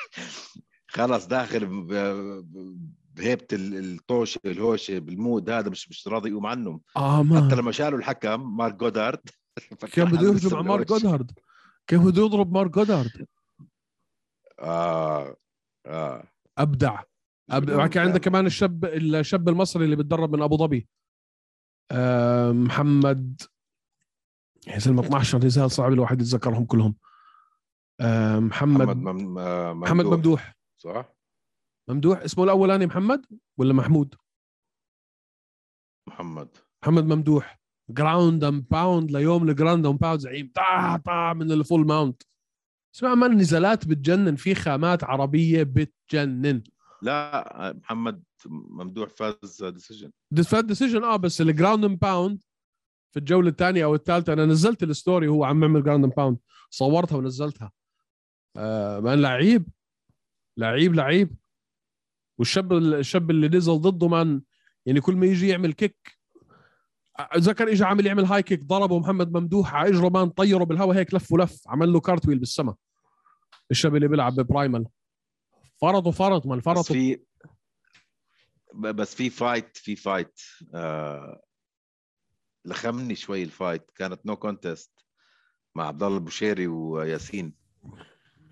خلص 0.94 1.26
داخل 1.26 1.66
بهيبة 3.14 3.46
ال- 3.52 3.94
الطوشه 3.94 4.40
الهوشه 4.46 4.98
بالمود 4.98 5.50
هذا 5.50 5.70
مش 5.70 5.88
مش 5.90 6.08
راضي 6.08 6.30
يقوم 6.30 6.46
عنهم 6.46 6.80
حتى 6.96 7.22
ما. 7.22 7.54
لما 7.54 7.72
شالوا 7.72 7.98
الحكم 7.98 8.56
مارك 8.56 8.74
جودارد. 8.74 9.20
كان 9.92 10.04
بده 10.10 10.28
يهجم 10.28 10.56
على 10.56 10.64
مارك 10.68 10.86
جودهارد 10.88 11.30
كان 11.86 12.04
بده 12.04 12.22
يضرب 12.24 12.52
مارك 12.52 12.70
جودهارد 12.70 13.26
آه 14.60 15.36
آه. 15.86 16.24
أبدع. 16.58 17.02
كان 17.50 17.70
عندك 17.78 17.92
كلام. 17.92 18.18
كمان 18.18 18.46
الشاب 18.46 18.84
الشاب 18.84 19.48
المصري 19.48 19.84
اللي 19.84 19.96
بتدرب 19.96 20.36
من 20.36 20.42
أبو 20.42 20.56
ظبي. 20.56 20.88
آه 21.90 22.52
محمد 22.52 23.42
يا 24.66 24.78
زلمه 24.78 25.06
12 25.06 25.38
نزال 25.38 25.70
صعب 25.70 25.92
الواحد 25.92 26.20
يتذكرهم 26.20 26.64
كلهم. 26.64 26.96
آه 28.00 28.38
محمد 28.38 28.86
محمد 28.86 28.96
مم... 28.96 29.38
آه، 29.38 29.72
محمد 29.72 30.04
ممدوح. 30.04 30.56
صح؟ 30.76 31.14
ممدوح؟ 31.88 32.18
اسمه 32.18 32.44
الأولاني 32.44 32.86
محمد 32.86 33.26
ولا 33.58 33.72
محمود؟ 33.72 34.14
محمد. 36.08 36.48
محمد 36.82 37.04
ممدوح. 37.04 37.60
ground 37.90 38.44
and 38.44 38.68
pound 38.68 39.10
ليوم 39.10 39.48
ال 39.48 39.53
ground 39.53 39.86
and 39.86 39.98
pound 39.98 40.20
زعيم. 40.20 40.52
طا 40.54 40.96
طا 41.04 41.32
من 41.32 41.52
ال 41.52 41.59
full 41.59 41.86
mount. 41.86 42.22
اسمع 42.94 43.14
من 43.14 43.36
نزالات 43.36 43.86
بتجنن 43.86 44.36
في 44.36 44.54
خامات 44.54 45.04
عربية 45.04 45.62
بتجنن. 45.62 46.62
لا 47.04 47.74
محمد 47.82 48.22
ممدوح 48.46 49.08
فاز 49.08 49.64
decision 49.64 50.10
فات 50.44 50.64
decision 50.64 51.04
آه 51.04 51.16
بس 51.16 51.40
ال 51.40 51.46
ground 51.46 51.84
and 51.84 51.98
pound 51.98 52.42
في 53.10 53.18
الجولة 53.18 53.48
الثانية 53.48 53.84
أو 53.84 53.94
الثالثة 53.94 54.32
أنا 54.32 54.46
نزلت 54.46 54.82
ال 54.82 54.90
story 54.90 55.28
هو 55.28 55.44
عم 55.44 55.62
يعمل 55.62 55.82
ground 55.82 56.04
and 56.04 56.14
pound 56.14 56.38
صورتها 56.70 57.16
ونزلتها. 57.16 57.72
آه 58.56 59.00
man 59.00 59.22
لعيب 59.22 59.68
لعيب 60.56 60.94
لعيب. 60.94 61.36
والشاب 62.38 62.72
الشاب 62.72 63.30
اللي 63.30 63.48
نزل 63.48 63.78
ضده 63.78 64.08
مان 64.08 64.42
يعني 64.86 65.00
كل 65.00 65.16
ما 65.16 65.26
يجي 65.26 65.48
يعمل 65.48 65.72
kick 65.72 66.18
ذكر 67.36 67.72
اجى 67.72 67.84
عامل 67.84 68.06
يعمل 68.06 68.24
هاي 68.24 68.42
kick 68.42 68.64
ضربه 68.64 68.98
محمد 68.98 69.36
ممدوح 69.36 69.74
على 69.74 69.88
اجره 69.88 70.08
man 70.08 70.28
طيره 70.28 70.64
بالهواء 70.64 70.96
هيك 70.96 71.14
لف 71.14 71.32
ولف 71.32 71.68
عمل 71.68 71.92
له 71.92 72.00
cartwheel 72.00 72.38
بالسما. 72.38 72.74
الشاب 73.70 73.96
اللي 73.96 74.08
بيلعب 74.08 74.34
ب 74.34 74.41
Primal. 74.41 74.86
فرضوا 75.80 76.12
فرض 76.12 76.46
من 76.46 76.58
بس 76.58 76.64
فرضوا 76.64 76.82
في 76.82 77.20
بس 78.74 79.14
في 79.14 79.30
fight 79.30 79.76
في 79.76 79.96
fight 79.96 80.40
آه 80.74 81.42
لخمني 82.64 83.14
شوي 83.14 83.42
ال 83.42 83.50
fight 83.50 83.90
كانت 83.90 84.26
no 84.26 84.36
contest 84.36 84.92
مع 85.74 85.86
عبد 85.86 86.02
الله 86.02 86.16
البشيري 86.16 86.66
وياسين. 86.66 87.54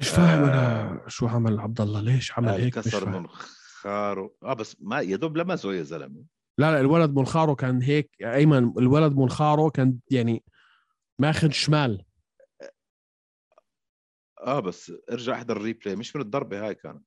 مش 0.01 0.09
فاهم 0.09 0.45
آه. 0.45 0.91
أنا 0.91 1.05
شو 1.09 1.27
عمل 1.27 1.61
عبد 1.61 1.81
الله 1.81 2.01
ليش 2.01 2.33
عمل 2.33 2.49
هيك؟ 2.49 2.75
كسر 2.75 3.09
منخاره. 3.09 4.35
آه 4.43 4.55
بس 4.55 4.77
ما 4.81 5.01
يا 5.01 5.17
دوب 5.17 5.37
لمسه 5.37 5.73
يا 5.73 5.83
زلمة. 5.83 6.25
لا 6.59 6.73
لا 6.73 6.81
الولد 6.81 7.11
منخاره 7.11 7.55
كان 7.55 7.83
هيك 7.83 8.11
أيمن 8.23 8.73
الولد 8.79 9.13
منخاره 9.17 9.71
كان 9.71 9.99
يعني 10.11 10.45
ماخذ 11.19 11.51
شمال. 11.51 12.05
آه 14.41 14.61
بس 14.61 14.93
ارجع 15.13 15.35
احضر 15.35 15.57
ال 15.57 15.62
replay 15.62 15.97
مش 15.97 16.17
من 16.17 16.23
الضربة 16.23 16.67
هاي 16.67 16.75
كانت. 16.75 17.05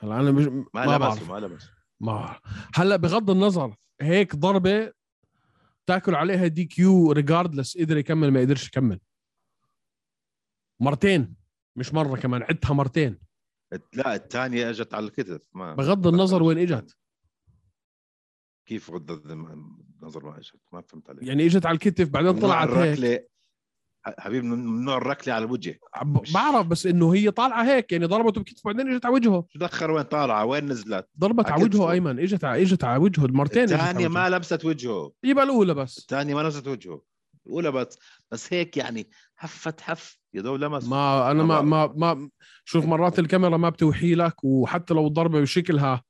هلا 0.00 0.20
أنا 0.20 0.30
مش 0.30 0.44
ما, 0.46 0.64
ما 0.74 0.96
لمسه 0.96 1.32
ما 1.32 1.38
لمسه 1.38 1.70
ما. 2.00 2.40
هلا 2.74 2.96
بغض 2.96 3.30
النظر 3.30 3.76
هيك 4.00 4.36
ضربة 4.36 4.92
تاكل 5.86 6.14
عليها 6.14 6.46
DQ 6.46 7.12
regardless 7.12 7.78
قدر 7.78 7.96
يكمل 7.96 8.30
ما 8.30 8.40
قدرش 8.40 8.68
يكمل. 8.68 9.00
مرتين 10.80 11.36
مش 11.76 11.94
مرة 11.94 12.16
كمان 12.16 12.42
عدتها 12.42 12.74
مرتين. 12.74 13.18
لا 13.92 14.14
الثانية 14.14 14.70
إجت 14.70 14.94
على 14.94 15.06
الكتف 15.06 15.40
ما 15.52 15.74
بغض 15.74 16.06
النظر 16.06 16.42
وين 16.42 16.58
إجت. 16.58 16.96
كيف 18.66 18.90
بغض 18.90 19.30
النظر 19.30 20.24
ما 20.24 20.38
إجت؟ 20.38 20.60
ما 20.72 20.80
فهمت 20.80 21.10
عليك. 21.10 21.22
يعني 21.22 21.46
إجت 21.46 21.66
على 21.66 21.74
الكتف 21.74 22.08
بعدين 22.08 22.40
طلعت 22.40 22.68
هيك. 22.68 23.29
حبيبي 24.18 24.46
ممنوع 24.46 24.96
الركلة 24.96 25.34
على 25.34 25.44
الوجه 25.44 25.80
بعرف 26.34 26.66
بس 26.66 26.86
إنه 26.86 27.14
هي 27.14 27.30
طالعة 27.30 27.64
هيك 27.64 27.92
يعني 27.92 28.06
ضربته 28.06 28.40
بكتفه 28.40 28.72
بعدين 28.72 28.92
إجت 28.92 29.06
على 29.06 29.14
وجهه. 29.14 29.46
شو 29.52 29.58
دخل؟ 29.58 29.90
وين 29.90 30.02
طالعة؟ 30.02 30.44
وين 30.44 30.66
نزلت؟ 30.66 31.08
ضربت 31.18 31.50
على 31.50 31.64
وجهه. 31.64 31.90
أيمن 31.90 32.18
إجت 32.18 32.44
على 32.44 32.62
إجت 32.62 32.84
على 32.84 33.02
وجهه 33.02 33.26
مرتين 33.26 33.62
الثانية. 33.62 34.08
ما 34.08 34.28
لمست 34.28 34.64
وجهه. 34.64 35.12
يبقى 35.24 35.44
الأولى 35.44 35.74
بس. 35.74 35.98
الثانية 35.98 36.34
ما 36.34 36.40
لمست 36.40 36.68
وجهه. 36.68 37.02
الأولى 37.46 37.72
بس. 37.72 37.98
بس 38.30 38.52
هيك 38.52 38.76
يعني 38.76 39.10
حفت 39.36 39.80
حف. 39.80 40.18
يا 40.34 40.42
دوب 40.42 40.60
لمس. 40.60 40.84
ما 40.84 41.30
أنا 41.30 41.42
ما 41.42 41.60
ما 41.60 41.86
ما 41.86 42.14
ما 42.14 42.30
شوف 42.64 42.84
مرات 42.86 43.18
الكاميرا 43.18 43.56
ما 43.56 43.68
بتوحي 43.68 44.14
لك 44.14 44.44
وحتى 44.44 44.94
لو 44.94 45.06
الضربة 45.06 45.40
بشكلها 45.40 46.02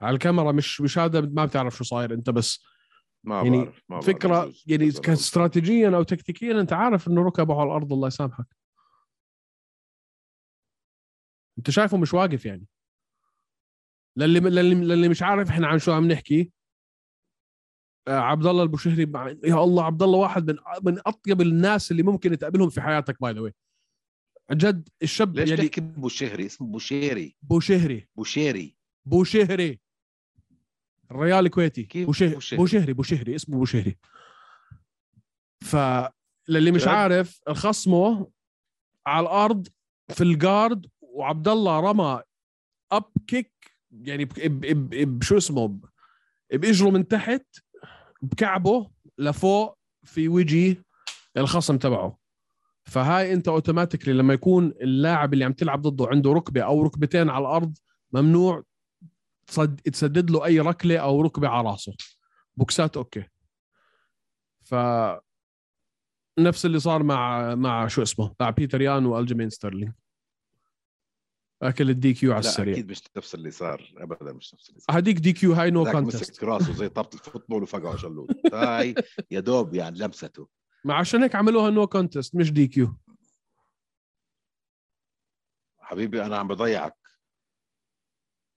على 0.00 0.14
الكاميرا 0.14 0.52
مش 0.52 0.80
مش 0.80 0.98
هذا 0.98 1.20
ما 1.20 1.44
بتعرف 1.44 1.76
شو 1.76 1.84
صاير 1.84 2.14
أنت 2.14 2.30
بس. 2.30 2.75
ما 3.26 3.42
يعني 3.42 3.56
بعرف 3.58 3.76
ما 3.76 3.82
بعرف. 3.88 4.06
فكرة 4.06 4.44
بجوز- 4.44 4.64
يعني 4.66 4.84
بجوز 4.84 4.96
أنا 4.96 5.04
كاستراتيجيا 5.06 5.96
أو 5.96 6.02
تكتيكيا 6.02 6.60
أنت 6.60 6.72
عارف 6.72 7.08
إنه 7.08 7.22
ركبه 7.26 7.60
على 7.60 7.66
الأرض 7.66 7.92
الله 7.92 8.06
يسامحك. 8.08 8.46
أنت 11.58 11.70
شايفه 11.70 11.96
مش 11.96 12.14
واقف 12.14 12.46
يعني. 12.46 12.66
للي 14.16 14.40
للي, 14.40 14.74
للي 14.74 15.08
مش 15.08 15.22
عارف 15.22 15.48
إحنا 15.50 15.66
عن 15.66 15.78
شو 15.78 15.92
عم 15.92 16.08
نحكي. 16.12 16.52
آه، 18.08 18.18
عبد 18.18 18.46
الله 18.46 18.62
البوشهري 18.62 19.06
مع- 19.06 19.28
يا 19.44 19.64
الله 19.64 19.84
عبد 19.84 20.02
الله 20.02 20.18
واحد 20.18 20.50
من 20.50 20.56
من 20.82 20.98
أطيب 21.06 21.40
الناس 21.40 21.90
اللي 21.90 22.02
ممكن 22.02 22.38
تقابلهم 22.38 22.70
في 22.70 22.80
حياتك 22.80 23.20
by 23.20 23.32
the 23.32 23.40
way 23.40 23.52
جد 24.52 24.88
الشاب 25.02 25.36
ليش 25.36 25.50
يعني 25.50 25.62
تحكي 25.68 25.80
بوشهري؟ 25.80 26.46
اسمه 26.46 26.68
بوشيري 26.68 27.36
بوشهري. 27.42 28.08
بوشيري 28.16 28.76
بوشهري. 29.06 29.80
الريال 31.10 31.46
الكويتي 31.46 32.04
بوشه... 32.04 32.34
بوشهري؟ 32.34 32.56
بوشهري 32.56 32.92
بوشهري 32.92 33.34
اسمه 33.34 33.56
بوشهري 33.58 33.96
فللي 35.64 36.70
مش 36.70 36.82
جد؟ 36.82 36.88
عارف 36.88 37.40
خصمه 37.48 38.30
على 39.06 39.26
الأرض 39.26 39.68
في 40.08 40.20
ال 40.24 40.34
guard 40.34 40.86
وعبد 41.00 41.48
الله 41.48 41.80
رمى 41.80 42.22
up 42.92 43.04
kick 43.26 43.52
يعني 43.90 44.24
ب... 44.24 44.28
ب... 44.28 44.90
ب... 44.90 45.18
ب... 45.18 45.22
شو 45.22 45.36
اسمه. 45.36 45.80
بإجره 46.52 46.90
من 46.90 47.08
تحت 47.08 47.46
بكعبه 48.22 48.90
لفوق 49.18 49.78
في 50.04 50.28
وجه 50.28 50.84
الخصم 51.36 51.78
تبعه 51.78 52.18
فهاي 52.84 53.32
أنت 53.32 53.48
automatically 53.48 54.14
لما 54.14 54.34
يكون 54.34 54.66
اللاعب 54.66 55.32
اللي 55.32 55.44
عم 55.44 55.52
تلعب 55.52 55.82
ضده 55.82 56.06
عنده 56.10 56.32
ركبة 56.32 56.60
أو 56.60 56.82
ركبتين 56.82 57.28
على 57.30 57.42
الأرض 57.42 57.78
ممنوع. 58.12 58.64
تسدد 59.84 60.30
له 60.30 60.44
أي 60.44 60.60
ركلة 60.60 60.98
أو 60.98 61.20
ركبة 61.22 61.48
على 61.48 61.68
راسه. 61.68 61.96
بوكسات 62.56 62.96
okay. 62.96 63.24
ف 64.64 64.74
نفس 66.38 66.66
اللي 66.66 66.78
صار 66.78 67.02
مع 67.02 67.54
مع 67.54 67.86
شو 67.88 68.02
اسمه؟ 68.02 68.34
مع 68.40 68.50
بيتر 68.50 68.80
يان 68.80 69.06
والجمين 69.06 69.50
ستيرلينج 69.50 69.92
أكل 71.62 71.90
ال 71.90 72.14
DQ 72.14 72.32
على 72.32 72.42
لا 72.42 72.48
السريع. 72.48 72.74
أكيد 72.74 72.90
مش 72.90 73.02
نفس 73.16 73.34
اللي 73.34 73.50
صار. 73.50 73.92
ابدا 73.96 74.32
مش 74.32 74.54
نفس 74.54 74.68
اللي 74.68 74.80
صار. 74.80 74.98
هديك 74.98 75.16
DQ 75.16 75.52
هاي 75.52 75.70
no 75.70 75.84
contest 75.84 76.30
مسك 76.30 76.42
راسه 76.42 76.72
زي 76.72 76.88
طابه 76.88 77.10
ال 77.14 77.19
football 77.19 77.62
وفقعه 77.62 77.96
شلوت. 77.96 78.54
هاي 78.54 78.94
يا 79.30 79.40
دوب 79.40 79.74
يعني 79.74 79.98
لمسته. 79.98 80.48
ما 80.84 80.94
عشان 80.94 81.22
هيك 81.22 81.34
عملوها 81.34 81.70
no 81.70 81.86
contest 81.86 82.34
مش 82.34 82.52
DQ 82.52 82.96
حبيبي 85.80 86.24
أنا 86.24 86.36
عم 86.36 86.48
بضيعك. 86.48 87.05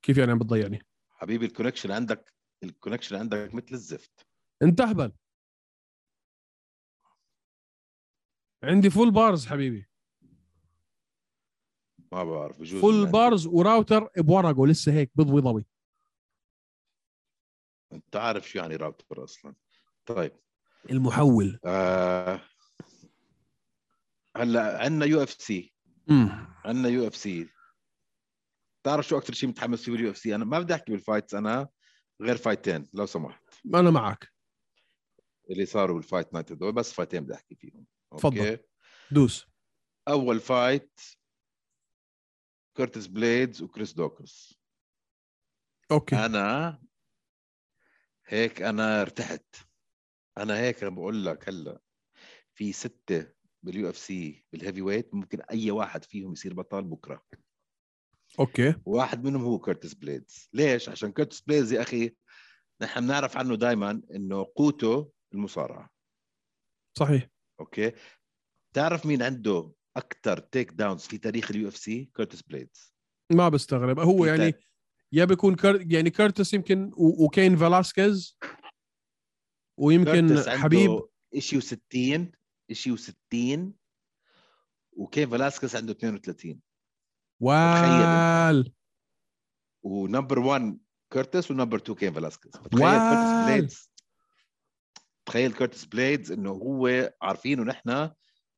كيف 0.02 0.18
يعني 0.18 0.32
عم 0.32 0.40
بتضيعني؟ 0.40 0.86
حبيبي 1.10 1.46
ال 1.46 1.50
connection 1.50 1.92
عندك 1.92 2.34
ال 2.64 2.69
connection 2.69 3.16
عندك 3.16 3.54
مثل 3.54 3.68
الزفت. 3.72 4.28
انت 4.62 4.82
أهبل. 4.82 5.12
عندي 8.64 8.90
full 8.90 9.12
bars 9.12 9.48
حبيبي. 9.48 9.90
ما 12.12 12.24
بعرف 12.24 12.60
بجوز 12.60 12.82
full. 12.82 13.12
bars 13.12 13.48
و 13.48 13.57
router 13.57 14.10
بورقه 14.18 14.68
لسه 14.68 14.92
هيك 14.94 15.12
بضوي 15.16 15.42
ضوي 15.42 15.66
انت 17.94 18.16
عارف 18.16 18.50
شو 18.50 18.60
يعني 18.60 18.76
راوتر 18.76 19.24
أصلا. 19.24 19.56
طيب. 20.06 20.32
المحول. 20.90 21.60
آه 21.66 22.42
هلا 24.38 24.84
عندنا 24.84 25.06
UFC. 25.06 25.74
عندنا 26.66 26.90
UFC. 26.90 27.50
تعرف 28.84 29.08
شو 29.08 29.18
أكثر 29.18 29.34
شيء 29.34 29.50
متحمس 29.50 29.84
فيه 29.84 29.92
بال 29.92 30.12
UFC؟ 30.12 30.36
أنا 30.36 30.46
ما 30.46 30.60
بدي 30.60 30.74
أحكي 30.74 30.92
بال 30.92 31.03
fights 31.03 31.36
أنا 31.36 31.70
غير 32.22 32.38
فايتين 32.38 32.90
لو 32.94 33.06
سمحت. 33.06 33.44
أنا 33.76 33.90
معك. 33.90 34.34
اللي 35.50 35.66
صاروا 35.66 35.96
بال 35.96 36.07
Fight 36.07 36.34
Night 36.34 36.52
هدول 36.52 36.72
بس 36.72 36.94
فايتين 36.94 37.24
بدي 37.24 37.34
أحكي 37.34 37.56
فيهم. 37.56 37.86
تفضل. 38.18 38.58
دوس. 39.12 39.46
أول 40.08 40.40
fight 40.40 41.00
كورتس 42.78 43.08
بليدز 43.08 43.62
وكريس 43.62 43.94
دوكس 43.94 44.60
okay. 45.92 46.16
أنا 46.16 46.82
هيك 48.26 48.62
أنا 48.62 49.02
ارتحت. 49.02 49.56
أنا 50.38 50.60
هيك 50.60 50.84
بقول 50.84 51.26
لك 51.26 51.50
هلأ 51.50 51.82
في 52.54 52.74
ستة 52.74 53.34
بال 53.64 53.90
UFC 53.90 54.46
بال 54.52 54.82
heavyweight 54.82 55.14
ممكن 55.14 55.42
أي 55.42 55.72
واحد 55.72 56.04
فيهم 56.04 56.32
يصير 56.32 56.54
بطل 56.54 56.84
بكرة. 56.84 57.26
okay. 58.40 58.76
واحد 58.86 59.24
منهم 59.24 59.42
هو 59.42 59.60
كورتس 59.60 59.94
بليدز. 59.94 60.50
ليش؟ 60.54 60.90
عشان 60.90 61.12
كورتس 61.12 61.42
بليدز 61.42 61.74
يا 61.74 61.82
أخي 61.82 62.16
نحن 62.82 63.02
بنعرف 63.02 63.38
عنه 63.38 63.56
دائما 63.56 64.02
إنه 64.16 64.52
قوته 64.56 65.12
المصارعة. 65.34 65.90
صحيح. 66.98 67.28
okay. 67.60 67.92
تعرف 68.76 69.06
مين 69.06 69.24
عنده 69.24 69.72
أكثر 69.98 70.40
takedowns 70.40 71.02
في 71.02 71.18
تاريخ 71.18 71.52
ال 71.52 71.68
UFC؟ 71.68 72.06
كورتس 72.16 72.42
بليدز. 72.42 72.94
ما 73.32 73.50
بستغرب. 73.50 74.00
هو 74.00 74.26
يعني 74.26 74.54
يا 75.12 75.26
بيكون 75.26 75.56
كر... 75.56 75.92
يعني 75.92 76.10
كيرتس 76.10 76.54
يمكن 76.54 76.92
و... 76.94 77.26
وكين 77.26 77.56
فلاسكيز 77.56 78.38
ويمكن 79.80 80.40
حبيب. 80.48 81.02
شيء 81.38 81.60
و60 81.60 82.22
شيء 82.72 82.98
و60 82.98 83.60
وكين 84.94 85.30
فلاسكيز 85.30 85.76
عنده 85.76 85.92
32 85.92 86.60
وال 87.40 88.74
و 89.84 89.92
number 89.92 90.40
1 90.40 90.80
كورتس 91.14 91.52
و 91.52 91.56
number 91.56 91.78
2 91.78 91.98
كين 91.98 92.14
فلاسكيز 92.14 92.52
فتخيل 92.58 92.84
وال. 92.84 93.10
كورتس 93.10 93.46
بليدز 93.46 93.92
تخيل 95.26 95.54
كورتس 95.54 95.86
بليدز 95.86 96.32
إنه 96.32 96.50
هو 96.50 97.14
عارفينه 97.22 97.64
نحن 97.64 98.12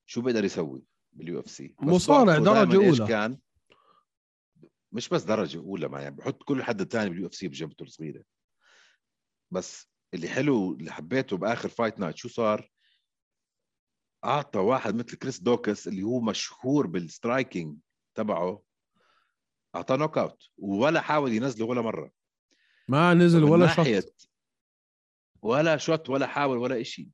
شو 0.05 0.21
بيقدر 0.21 0.43
يسوي 0.43 0.83
بال 1.13 1.39
UFC 1.39 1.75
مصارع 1.79 2.37
درجة 2.37 2.75
أولى. 2.75 3.07
كان؟ 3.07 3.39
مش 4.91 5.09
بس 5.09 5.23
درجة 5.23 5.57
أولى 5.57 5.87
ما 5.87 6.01
يعني 6.01 6.15
بحط 6.15 6.43
كل 6.43 6.63
حد 6.63 6.85
تاني 6.85 7.09
بال 7.09 7.27
UFC 7.27 7.47
بجبهته 7.47 7.83
الصغيرة. 7.83 8.23
بس 9.51 9.87
اللي 10.13 10.27
حلو 10.27 10.73
اللي 10.73 10.91
حبيته 10.91 11.37
بآخر 11.37 11.69
Fight 11.69 11.99
Night 11.99 12.17
شو 12.17 12.27
صار؟ 12.29 12.71
أعطى 14.25 14.59
واحد 14.59 14.95
مثل 14.95 15.17
كريس 15.17 15.39
دوكس 15.39 15.87
اللي 15.87 16.03
هو 16.03 16.21
مشهور 16.21 16.87
بال 16.87 17.05
striking 17.05 17.77
تبعه 18.15 18.61
أعطاه 19.75 19.95
knockout 19.95 20.43
ولا 20.57 21.01
حاول 21.01 21.33
ينزله 21.33 21.65
ولا 21.65 21.81
مرة. 21.81 22.11
ما 22.87 23.13
نزل 23.13 23.43
ولا 23.43 23.67
shoot. 23.67 24.27
ولا 25.41 25.77
shoot 25.77 26.09
ولا 26.09 26.27
حاول 26.27 26.57
ولا 26.57 26.81
إشي. 26.81 27.09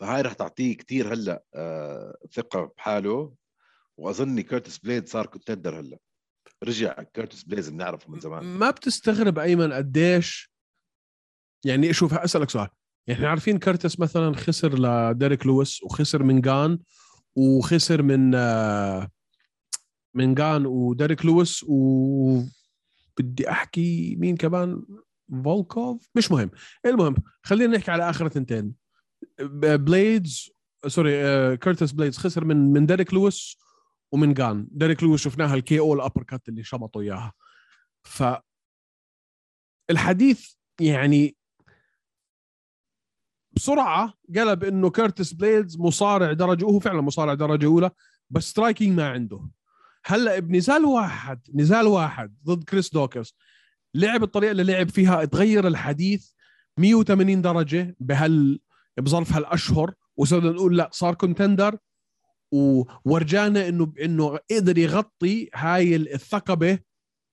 فهاي 0.00 0.22
رح 0.22 0.32
تعطيه 0.32 0.76
كتير 0.76 1.12
هلأ 1.14 1.44
آه 1.54 2.18
ثقة 2.32 2.72
بحاله. 2.76 3.34
وأظني 3.96 4.42
كيرتس 4.42 4.78
بليد 4.78 5.08
صار 5.08 5.26
contender 5.26 5.80
هلأ. 5.80 5.98
رجع 6.64 7.02
كيرتس 7.02 7.42
بليز 7.42 7.68
بنعرفه 7.68 8.10
من 8.10 8.20
زمان. 8.20 8.44
ما 8.44 8.70
بتستغرب 8.70 9.38
أيمن 9.38 9.72
قديش؟ 9.72 10.52
يعني 11.64 11.92
شوف 11.92 12.14
أسألك 12.14 12.50
سؤال. 12.50 12.68
يعني 13.06 13.18
إحنا 13.18 13.30
عارفين 13.30 13.58
كرتس 13.58 14.00
مثلا 14.00 14.36
خسر 14.36 14.78
لديريك 14.78 15.46
لويس 15.46 15.82
وخسر 15.82 16.22
من 16.22 16.40
جان 16.40 16.78
وخسر 17.36 18.02
من 18.02 18.34
آه، 18.34 19.10
من 20.14 20.34
جان 20.34 20.66
وديريك 20.66 21.24
لويس 21.24 21.64
وبدي 21.68 22.50
أحكي 23.50 24.16
مين 24.16 24.36
كمان؟ 24.36 24.82
فولكوف؟ 25.44 26.08
مش 26.14 26.30
مهم. 26.30 26.50
المهم 26.86 27.14
خلينا 27.42 27.76
نحكي 27.76 27.90
على 27.90 28.10
آخر 28.10 28.28
تنتين 28.28 28.74
ب- 29.40 29.84
بليدز 29.84 30.50
sorry 30.86 31.24
آه، 31.24 31.54
كرتس 31.54 31.92
بليدز 31.92 32.18
خسر 32.18 32.44
من 32.44 32.72
من 32.72 32.86
ديريك 32.86 33.14
لويس 33.14 33.56
ومن 34.12 34.34
جان. 34.34 34.68
ديريك 34.70 35.02
لويس 35.02 35.20
شفناها 35.20 35.54
ال 35.54 35.78
KO 35.78 35.94
ال 35.94 36.22
uppercut 36.22 36.48
اللي 36.48 36.64
شمطوا 36.64 37.02
إياها. 37.02 37.32
ف 38.02 38.22
الحديث 39.90 40.52
يعني 40.80 41.36
بسرعة 43.52 44.14
قلب 44.36 44.64
انه 44.64 44.90
كيرتس 44.90 45.32
بليدز 45.32 45.78
مصارع 45.78 46.32
درجة 46.32 46.64
وهو 46.64 46.80
فعلا 46.80 47.00
مصارع 47.00 47.34
درجة 47.34 47.66
أولى 47.66 47.90
بس 48.30 48.44
striking 48.50 48.96
ما 48.96 49.08
عنده. 49.10 49.48
هلأ 50.10 50.38
بنزال 50.38 50.84
واحد 50.84 51.40
نزال 51.54 51.86
واحد 51.86 52.34
ضد 52.44 52.64
كريس 52.64 52.90
دوكرز. 52.92 53.34
لعب 53.94 54.22
الطريقة 54.22 54.50
اللي 54.50 54.62
لعب 54.64 54.88
فيها 54.88 55.24
تغير 55.24 55.66
الحديث 55.66 56.30
180 56.78 57.42
درجة 57.42 57.96
بهال 58.00 58.60
بظرف 58.98 59.32
هالأشهر 59.32 59.94
وصرنا 60.16 60.50
نقول 60.50 60.76
لا 60.76 60.90
صار 60.92 61.14
contender 61.14 61.78
وورجانا 62.52 63.68
إنه 63.68 63.92
إنه 64.02 64.38
قدر 64.50 64.78
يغطي 64.78 65.50
هاي 65.54 65.96
الثقبة 65.96 66.78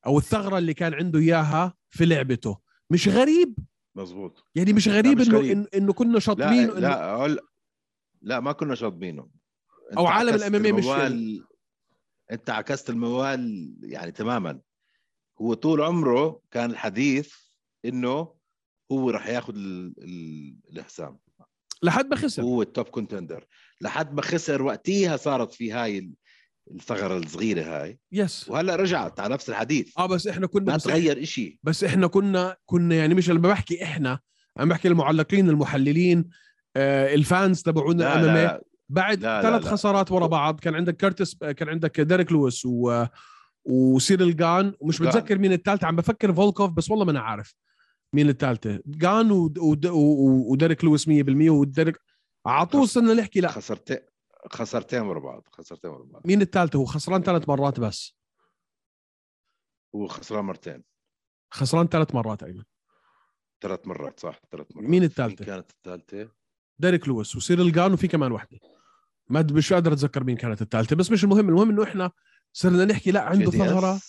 أو 0.06 0.18
الثغرة 0.18 0.58
اللي 0.58 0.74
كان 0.74 0.94
عنده 0.94 1.20
إياها 1.20 1.74
في 1.90 2.06
لعبته. 2.06 2.58
مش 2.90 3.08
غريب؟ 3.08 3.56
مزبوط 3.96 4.44
يعني 4.56 4.74
مش 4.74 4.88
غريب 4.88 5.20
مش 5.20 5.28
إنه 5.28 5.38
غريب. 5.38 5.64
إنه- 5.64 5.68
إنه 5.76 5.94
كنا 5.94 6.14
لا 6.14 6.20
شاطمين 6.20 6.64
إنه 6.70 6.80
لا 6.80 7.12
أقول 7.14 7.40
لا 8.22 8.40
ما 8.40 8.52
كنا 8.52 8.76
شاطبينه 8.76 9.28
أو 9.98 10.08
عالم 10.08 10.34
عكست 10.34 10.46
ال 10.48 10.54
MMA 10.54 10.74
مش 10.74 10.86
انت 12.32 12.50
عكست 12.50 12.90
الموال 12.90 13.74
يعني 13.84 14.12
تماما. 14.12 14.60
هو 15.42 15.54
طول 15.54 15.82
عمره 15.82 16.42
كان 16.52 16.72
الحديث 16.72 17.34
إنه 17.86 18.34
هو 18.92 19.10
راح 19.10 19.28
ياخذ 19.28 19.56
ال... 19.56 19.94
ال... 19.98 20.56
الحزام 20.78 21.18
لحد 21.84 22.06
ما 22.08 22.16
خسر. 22.16 22.44
هو 22.44 22.62
ال 22.62 22.68
top 22.68 22.86
contender 22.86 23.46
لحد 23.82 24.14
ما 24.14 24.22
خسر 24.22 24.62
وقتها 24.62 25.18
صارت 25.18 25.54
في 25.54 25.72
هاي 25.72 25.98
ال- 25.98 26.14
الثغرة 26.72 27.18
الصغيرة 27.18 27.62
هاي. 27.64 28.00
yes 28.12 28.50
وهلأ 28.50 28.76
رجعت 28.76 29.20
على 29.20 29.34
نفس 29.34 29.50
الحديث. 29.50 29.98
آه 29.98 30.06
بس 30.06 30.28
إحنا 30.28 30.48
كنا 30.48 30.72
ما 30.72 30.78
تغير 30.78 31.24
إشي. 31.24 31.60
بس 31.64 31.84
إحنا 31.84 32.08
كنا 32.08 32.58
كنا 32.66 32.96
يعني 32.96 33.14
مش 33.14 33.30
لما 33.30 33.50
بحكي 33.50 33.84
إحنا 33.84 34.20
أنا 34.60 34.66
بحكي 34.66 34.88
المعلقين 34.88 35.50
المحللين 35.50 36.30
آه، 36.76 37.14
ال 37.16 37.25
fans 37.25 37.62
تبعون 37.62 37.98
لا. 37.98 38.64
بعد 38.90 39.20
لا، 39.24 39.42
لا، 39.42 39.50
ثلاث 39.50 39.64
لا. 39.66 39.72
خسارات 39.72 40.12
ورا 40.12 40.28
بعض. 40.28 40.60
كان 40.60 40.76
عندك 40.76 40.98
كارتس 40.98 41.36
كان 41.36 41.70
عندك 41.70 42.02
ديريك 42.02 42.32
لويس 42.32 42.66
و 42.66 43.06
وسيريل 43.66 44.36
جان 44.36 44.74
ومش. 44.80 45.02
متذكر 45.02 45.38
مين 45.38 45.52
الثالثه 45.54 45.88
عم 45.88 45.96
بفكر 45.96 46.34
فولكوف 46.34 46.72
بس 46.72 46.92
والله 46.92 47.06
ما 47.06 47.12
أنا 47.12 47.20
عارف 47.20 47.56
مين 48.14 48.30
الثالثه 48.30 48.82
جان 48.86 49.32
و... 49.32 49.54
و... 49.58 49.76
و... 49.90 50.52
وديريك 50.52 50.84
لويس 50.84 51.10
100% 51.10 51.10
وديريك 51.50 52.00
اعطوه 52.48 52.84
استنى 52.84 53.14
نحكي 53.14 53.40
لا. 53.42 53.48
خسرتين 53.48 54.00
خسرتين 54.52 55.02
ورا 55.02 55.20
بعض 55.20 55.48
خسرتين 55.52 55.92
ورا 55.92 56.04
بعض. 56.04 56.22
مين 56.28 56.42
الثالثه 56.42 56.80
هو 56.80 56.86
خسران 56.86 57.22
ثلاث 57.22 57.50
مرات 57.50 57.80
بس. 57.80 58.18
وخسران 59.94 60.46
مرتين. 60.46 60.84
خسران 61.52 61.88
ثلاث 61.88 62.16
مرات 62.16 62.44
ايمن 62.44 62.64
ثلاث 63.62 63.88
مرات 63.88 64.20
صح 64.20 64.40
ثلاث 64.52 64.68
مرات. 64.76 64.90
مين 64.90 65.04
الثالثة؟ 65.04 65.46
كانت 65.46 65.72
الثالثة؟ 65.72 66.32
ديريك 66.80 67.08
لويس 67.08 67.36
وسيريل 67.36 67.72
جان 67.72 67.94
وفي 67.94 68.08
كمان 68.08 68.32
واحدة 68.32 68.60
ما 69.30 69.48
مش 69.52 69.74
قادر 69.74 69.94
أتذكر 69.94 70.24
مين 70.24 70.38
كانت 70.38 70.62
الثالثة 70.62 70.96
بس 70.96 71.12
مش 71.12 71.24
المهم 71.24 71.50
المهم 71.50 71.70
إنه 71.70 71.84
إحنا 71.84 72.12
صرنا 72.54 72.86
نحكي 72.86 73.12
لا 73.12 73.22
عنده؟ 73.22 73.52
ثغرة 73.52 74.00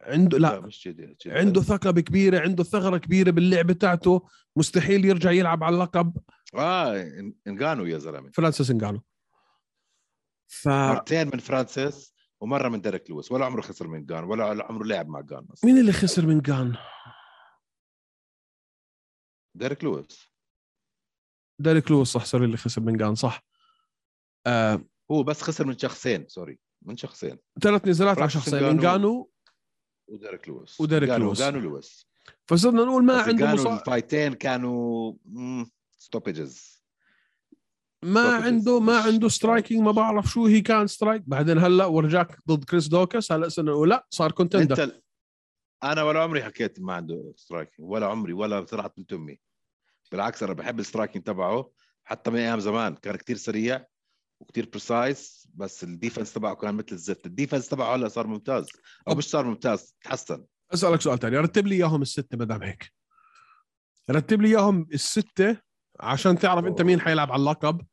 عنده 0.00 0.38
لا 0.38 0.60
مش 0.60 0.88
جدي 0.88 1.16
عنده 1.26 1.62
ثقة 1.62 1.90
كبيره 1.90 2.40
عنده 2.40 2.64
ثغرة 2.64 2.98
كبيرة 2.98 3.30
باللعب 3.30 3.66
بتاعته 3.66 4.28
مستحيل 4.56 5.04
يرجع 5.04 5.30
يلعب 5.30 5.64
على 5.64 5.74
اللقب. 5.74 6.16
آه 6.54 7.10
إنغانو 7.46 7.84
يا 7.84 7.98
زلمة. 7.98 8.30
فرانسيس 8.30 8.70
انجانو 8.70 9.02
ف 10.46 10.68
مرتين 10.68 11.26
من 11.26 11.38
فرانسيس 11.38 12.14
ومرة 12.40 12.68
من 12.68 12.80
ديريك 12.80 13.10
لويس. 13.10 13.32
ولا 13.32 13.44
عمره 13.44 13.60
خسر 13.60 13.88
من 13.88 14.06
جان 14.06 14.24
ولا 14.24 14.64
عمره 14.64 14.84
لعب 14.84 15.08
مع 15.08 15.20
جان 15.20 15.46
أصلاً. 15.52 15.70
مين 15.70 15.80
اللي 15.80 15.92
خسر 15.92 16.26
من 16.26 16.40
جان 16.40 16.76
ديريك 19.54 19.84
لويس. 19.84 20.32
ديريك 21.60 21.90
لويس 21.90 22.08
صح 22.08 22.24
sorry 22.24 22.44
اللي 22.44 22.56
خسر 22.56 22.82
من 22.82 22.96
جان 22.96 23.14
صح. 23.14 23.53
آه، 24.46 24.84
هو 25.10 25.22
بس 25.22 25.42
خسر 25.42 25.66
من 25.66 25.78
شخصين 25.78 26.28
sorry 26.28 26.58
من 26.82 26.96
شخصين. 26.96 27.38
ثلاث 27.60 27.88
نزالات 27.88 28.18
على 28.18 28.30
شخصين. 28.30 28.64
انجانو 28.64 29.30
وديريك 30.08 30.48
لويس. 30.48 30.80
وديريك 30.80 31.10
لويس. 31.10 31.38
جانو 31.38 31.58
لويس. 31.58 32.08
فصرنا 32.46 32.84
نقول 32.84 33.04
ما 33.04 33.22
عنده 33.22 33.46
جانو 33.46 33.54
مصا... 33.54 33.78
ال 33.78 33.85
fight 33.85 34.20
ين 34.20 34.34
كانوا 34.34 35.12
stoppages 35.98 36.84
ما 38.02 38.40
stoppages. 38.40 38.44
عنده 38.44 38.80
ما 38.80 38.98
عنده 38.98 39.28
striking 39.28 39.82
ما 39.82 39.92
بعرف 39.92 40.26
شو 40.26 40.46
هي 40.46 40.60
كان 40.60 40.86
strike 40.86 41.22
بعدين 41.26 41.58
هلا 41.58 41.86
ورجاك 41.86 42.38
ضد 42.48 42.64
كريس 42.64 42.88
دوكس 42.88 43.32
هلا 43.32 43.48
صرنا 43.48 43.72
نقول 43.72 43.90
لا 43.90 44.06
صار 44.10 44.26
أنت 44.26 44.36
contender 44.36 44.84
ال... 44.84 45.02
أنا 45.82 46.02
ولا 46.02 46.22
عمري 46.22 46.44
حكيت 46.44 46.80
ما 46.80 46.94
عنده 46.94 47.32
striking 47.36 47.90
ولا 47.90 48.06
عمري 48.06 48.32
ولا 48.32 48.60
طلعت 48.60 48.98
من 48.98 49.06
تمي 49.06 49.40
بالعكس 50.12 50.42
أنا 50.42 50.52
بحب 50.52 50.80
ال 50.80 50.85
striking 50.85 51.22
تبعه 51.22 51.70
حتى 52.04 52.30
من 52.30 52.38
أيام 52.38 52.60
زمان 52.60 52.94
كان 52.94 53.16
كتير 53.16 53.36
سريع. 53.36 53.86
وكتير 54.40 54.68
precise 54.70 55.48
بس 55.54 55.84
ال 55.84 55.90
defense 55.90 56.32
تبعه 56.32 56.54
كان 56.54 56.74
مثل 56.74 56.86
الزفت. 56.92 57.26
ال 57.26 57.31
defense 57.31 57.68
تبعه 57.68 57.94
هلا 57.94 58.08
صار 58.08 58.26
ممتاز. 58.26 58.66
أو 59.08 59.14
مش 59.14 59.30
صار 59.30 59.44
ممتاز 59.46 59.96
تحسن. 60.00 60.44
أسألك 60.74 61.00
سؤال 61.00 61.18
ثاني 61.18 61.36
رتب 61.36 61.66
لي 61.66 61.74
إياهم 61.74 62.02
الستة 62.02 62.38
ما 62.38 62.44
دام 62.44 62.62
هيك. 62.62 62.92
رتب 64.10 64.42
لي 64.42 64.48
إياهم 64.48 64.88
الستة 64.92 65.56
عشان 66.00 66.38
تعرف 66.38 66.64
أنت 66.64 66.82
مين 66.82 67.00
حيلعب 67.00 67.32
على 67.32 67.40
اللقب 67.40 67.86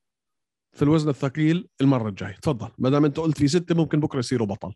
في 0.74 0.82
الوزن 0.82 1.10
الثقيل 1.10 1.70
المرة 1.82 2.10
الجاية. 2.10 2.36
تفضل. 2.36 2.72
ما 2.78 2.90
دام 2.90 3.06
أنت 3.06 3.20
قلت 3.20 3.38
في 3.38 3.48
ستة 3.48 3.76
ممكن 3.76 4.00
بكرة 4.00 4.20
يصيروا 4.20 4.48
بطل. 4.48 4.74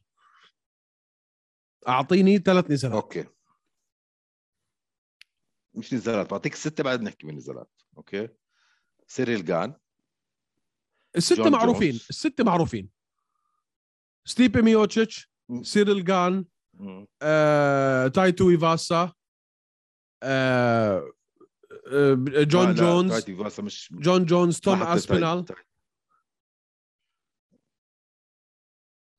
أعطيني 1.88 2.38
ثلاث 2.38 2.72
نزالات 2.72 2.96
أوكي. 2.96 3.26
مش 5.74 5.94
نزالات 5.94 6.32
بعطيك 6.32 6.54
الستة 6.54 6.84
بعد 6.84 7.02
نحكي 7.02 7.28
من 7.28 7.36
نزالات 7.36 7.72
أوكي. 7.98 8.30
سيريل 9.08 9.46
جان. 9.46 9.74
الستة 11.18 11.44
جون 11.44 11.52
معروفين 11.52 11.92
جونز. 11.92 12.08
الستة 12.10 12.44
معروفين 12.44 12.90
ستيبي 14.26 14.62
ميوتشيتش. 14.62 15.32
سيريل 15.62 16.04
جان. 16.06 16.46
آه، 17.22 18.08
تاي 18.08 18.50
تويفاسا 18.50 19.14
آه، 20.24 21.12
آه، 21.88 22.14
جون 22.44 22.66
لا، 22.68 22.74
جونز 22.74 23.12
تاي 23.12 23.36
تويفاسا 23.36 23.64
مش 23.64 23.90
جون 23.94 24.26
جونز 24.26 24.60
توم 24.60 24.80
ما 24.80 24.86
حطيت 24.86 24.98
اسبينال 24.98 25.46
تايتي. 25.46 25.64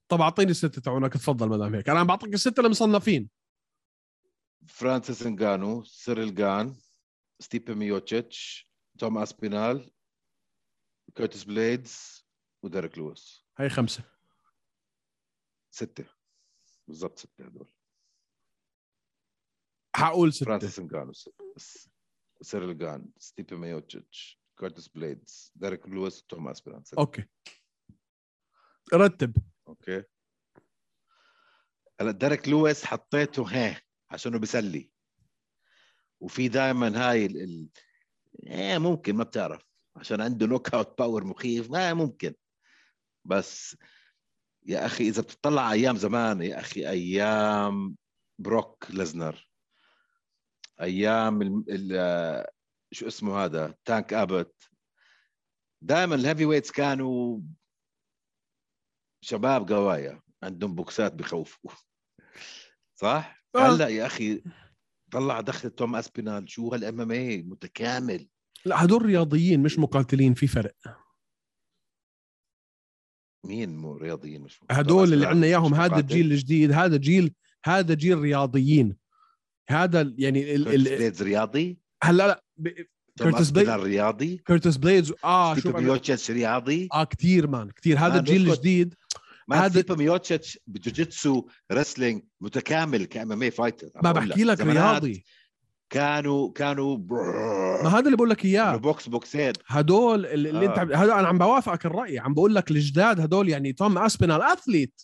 طب 0.08 0.20
أعطيني 0.20 0.50
الستة 0.50 0.80
تاعونك 0.82 1.12
تفضل 1.12 1.48
ما 1.48 1.56
دام 1.56 1.74
هيك 1.74 1.88
أنا 1.88 2.00
عم 2.00 2.06
بعطيك 2.06 2.34
الستة 2.34 2.60
المصنفين 2.60 3.30
فرانسيس 4.66 5.26
إنغانو 5.26 5.84
سيريل 5.84 6.34
جان 6.34 6.76
ستيبي 7.40 7.74
ميوتشيتش 7.74 8.70
توم 8.98 9.18
اسبينال 9.18 9.90
كيرتس 11.14 11.44
بليدز 11.44 12.26
وديريك 12.62 12.98
لويس. 12.98 13.46
هاي 13.58 13.68
خمسة. 13.68 14.02
ستة. 15.70 16.04
بالضبط 16.88 17.18
ستة 17.18 17.44
هدول. 17.44 17.72
حقول 19.96 20.32
ستة. 20.32 20.44
فرانسيس 20.46 20.78
انغانو 20.78 21.12
س- 21.12 21.30
س- 21.56 21.88
سيريل 22.42 22.78
جان 22.78 23.10
ستيبي 23.18 23.56
ميوتشيتش 23.56 24.40
كيرتس 24.58 24.88
بليدز 24.88 25.52
ديريك 25.54 25.88
لويس 25.88 26.22
توم 26.22 26.48
اسبينال 26.48 26.86
ستة. 26.86 26.98
أوكي. 26.98 27.24
رتب. 28.94 29.36
أوكي. 29.68 30.04
هلا 32.00 32.10
ديريك 32.10 32.48
لويس 32.48 32.84
حطيته 32.84 33.42
ها 33.48 33.82
عشانه 34.10 34.38
بيسلي. 34.38 34.90
وفي 36.20 36.48
دائما 36.48 37.08
هاي 37.10 37.26
ال... 37.26 37.42
ال... 37.42 37.68
إيه 38.46 38.78
ممكن 38.78 39.16
ما 39.16 39.24
بتعرف. 39.24 39.65
عشان 39.96 40.20
عنده 40.20 40.46
knockout 40.46 40.98
power 40.98 41.24
مخيف. 41.24 41.70
ما 41.70 41.94
ممكن. 41.94 42.34
بس 43.24 43.76
يا 44.66 44.86
أخي 44.86 45.08
إذا 45.08 45.22
بتطلع 45.22 45.72
أيام 45.72 45.96
زمان 45.96 46.42
يا 46.42 46.60
أخي 46.60 46.88
أيام 46.88 47.96
بروك 48.38 48.86
لزنر 48.90 49.50
أيام 50.80 51.42
ال... 51.42 51.64
ال... 51.68 52.46
شو 52.92 53.06
اسمه 53.06 53.44
هذا؟ 53.44 53.74
تانك 53.84 54.12
ابت 54.12 54.70
دائما 55.82 56.14
ال 56.14 56.44
heavyweights 56.44 56.70
كانوا 56.70 57.40
شباب 59.20 59.72
قوايا. 59.72 60.20
عندهم 60.42 60.74
بوكسات 60.74 61.14
بخوفوا. 61.14 61.70
صح؟ 63.02 63.42
آه. 63.54 63.58
هلا 63.58 63.88
يا 63.88 64.06
أخي 64.06 64.42
طلع 65.12 65.40
دخل 65.40 65.70
توم 65.70 65.96
أسبينال. 65.96 66.50
شو 66.50 66.68
هال 66.72 67.00
MMA 67.00 67.42
متكامل. 67.42 68.28
لا 68.66 68.84
هدول 68.84 69.06
رياضيين 69.06 69.62
مش 69.62 69.78
مقاتلين 69.78 70.34
في 70.34 70.46
فرق. 70.46 70.74
مين 73.46 73.76
مو 73.76 73.96
رياضيين 73.96 74.40
مش 74.42 74.60
هدول 74.70 75.12
اللي 75.12 75.26
عندنا 75.26 75.46
إياهم 75.46 75.74
هذا. 75.74 75.98
الجيل 75.98 76.32
الجديد 76.32 76.72
هذا 76.72 76.96
جيل 76.96 77.34
هذا 77.64 77.94
جيل 77.94 78.18
رياضيين. 78.18 78.96
هذا 79.70 80.14
يعني 80.18 80.54
ال... 80.54 80.68
ال... 80.68 80.84
بليدز 80.84 81.22
رياضي؟ 81.22 81.78
هلا 82.02 82.26
لا 82.26 82.44
ب... 82.56 82.68
كيرتس 82.68 83.50
بليد- 83.50 83.68
اسبينال 83.68 83.82
رياضي؟ 83.82 84.36
كيرتس 84.36 84.76
بليدز 84.76 85.12
آه 85.24 85.52
أنا... 85.52 85.80
ميوتشيتش 85.80 86.30
رياضي؟ 86.30 86.88
آه 86.92 87.04
كثير 87.04 87.46
مان 87.46 87.70
كثير 87.70 87.98
هذا 87.98 88.18
الجيل. 88.18 88.50
الجديد 88.50 88.94
ما 89.48 89.66
هذا- 89.66 89.94
ميوتشيتش 89.94 90.58
ب 90.66 90.75
jiu-jitsu 90.75 91.48
wrestling 91.72 92.22
متكامل 92.40 93.04
ك 93.04 93.32
MMA 93.32 93.42
fighter. 93.42 93.90
ما 94.02 94.12
بحكي 94.12 94.44
لك 94.44 94.60
رياضي. 94.60 95.24
كانوا 95.90 96.52
كانوا 96.52 96.98
ما 97.82 97.88
هذا 97.88 98.04
اللي 98.06 98.16
بقول 98.16 98.30
لك 98.30 98.44
إياه. 98.44 98.76
بوكس 98.76 99.08
بوكسين 99.08 99.52
هدول 99.66 100.26
اللي, 100.26 100.50
اللي 100.50 100.66
آه. 100.66 100.82
أنت 100.82 100.92
هذا 100.94 101.14
أنا 101.14 101.28
عم 101.28 101.38
بوافقك 101.38 101.86
الرأي. 101.86 102.18
عم 102.18 102.34
بقول 102.34 102.54
لك 102.54 102.70
الجداد 102.70 103.20
هدول 103.20 103.48
يعني 103.48 103.72
توم 103.72 103.98
اسبينال 103.98 104.42
اثليت 104.42 105.02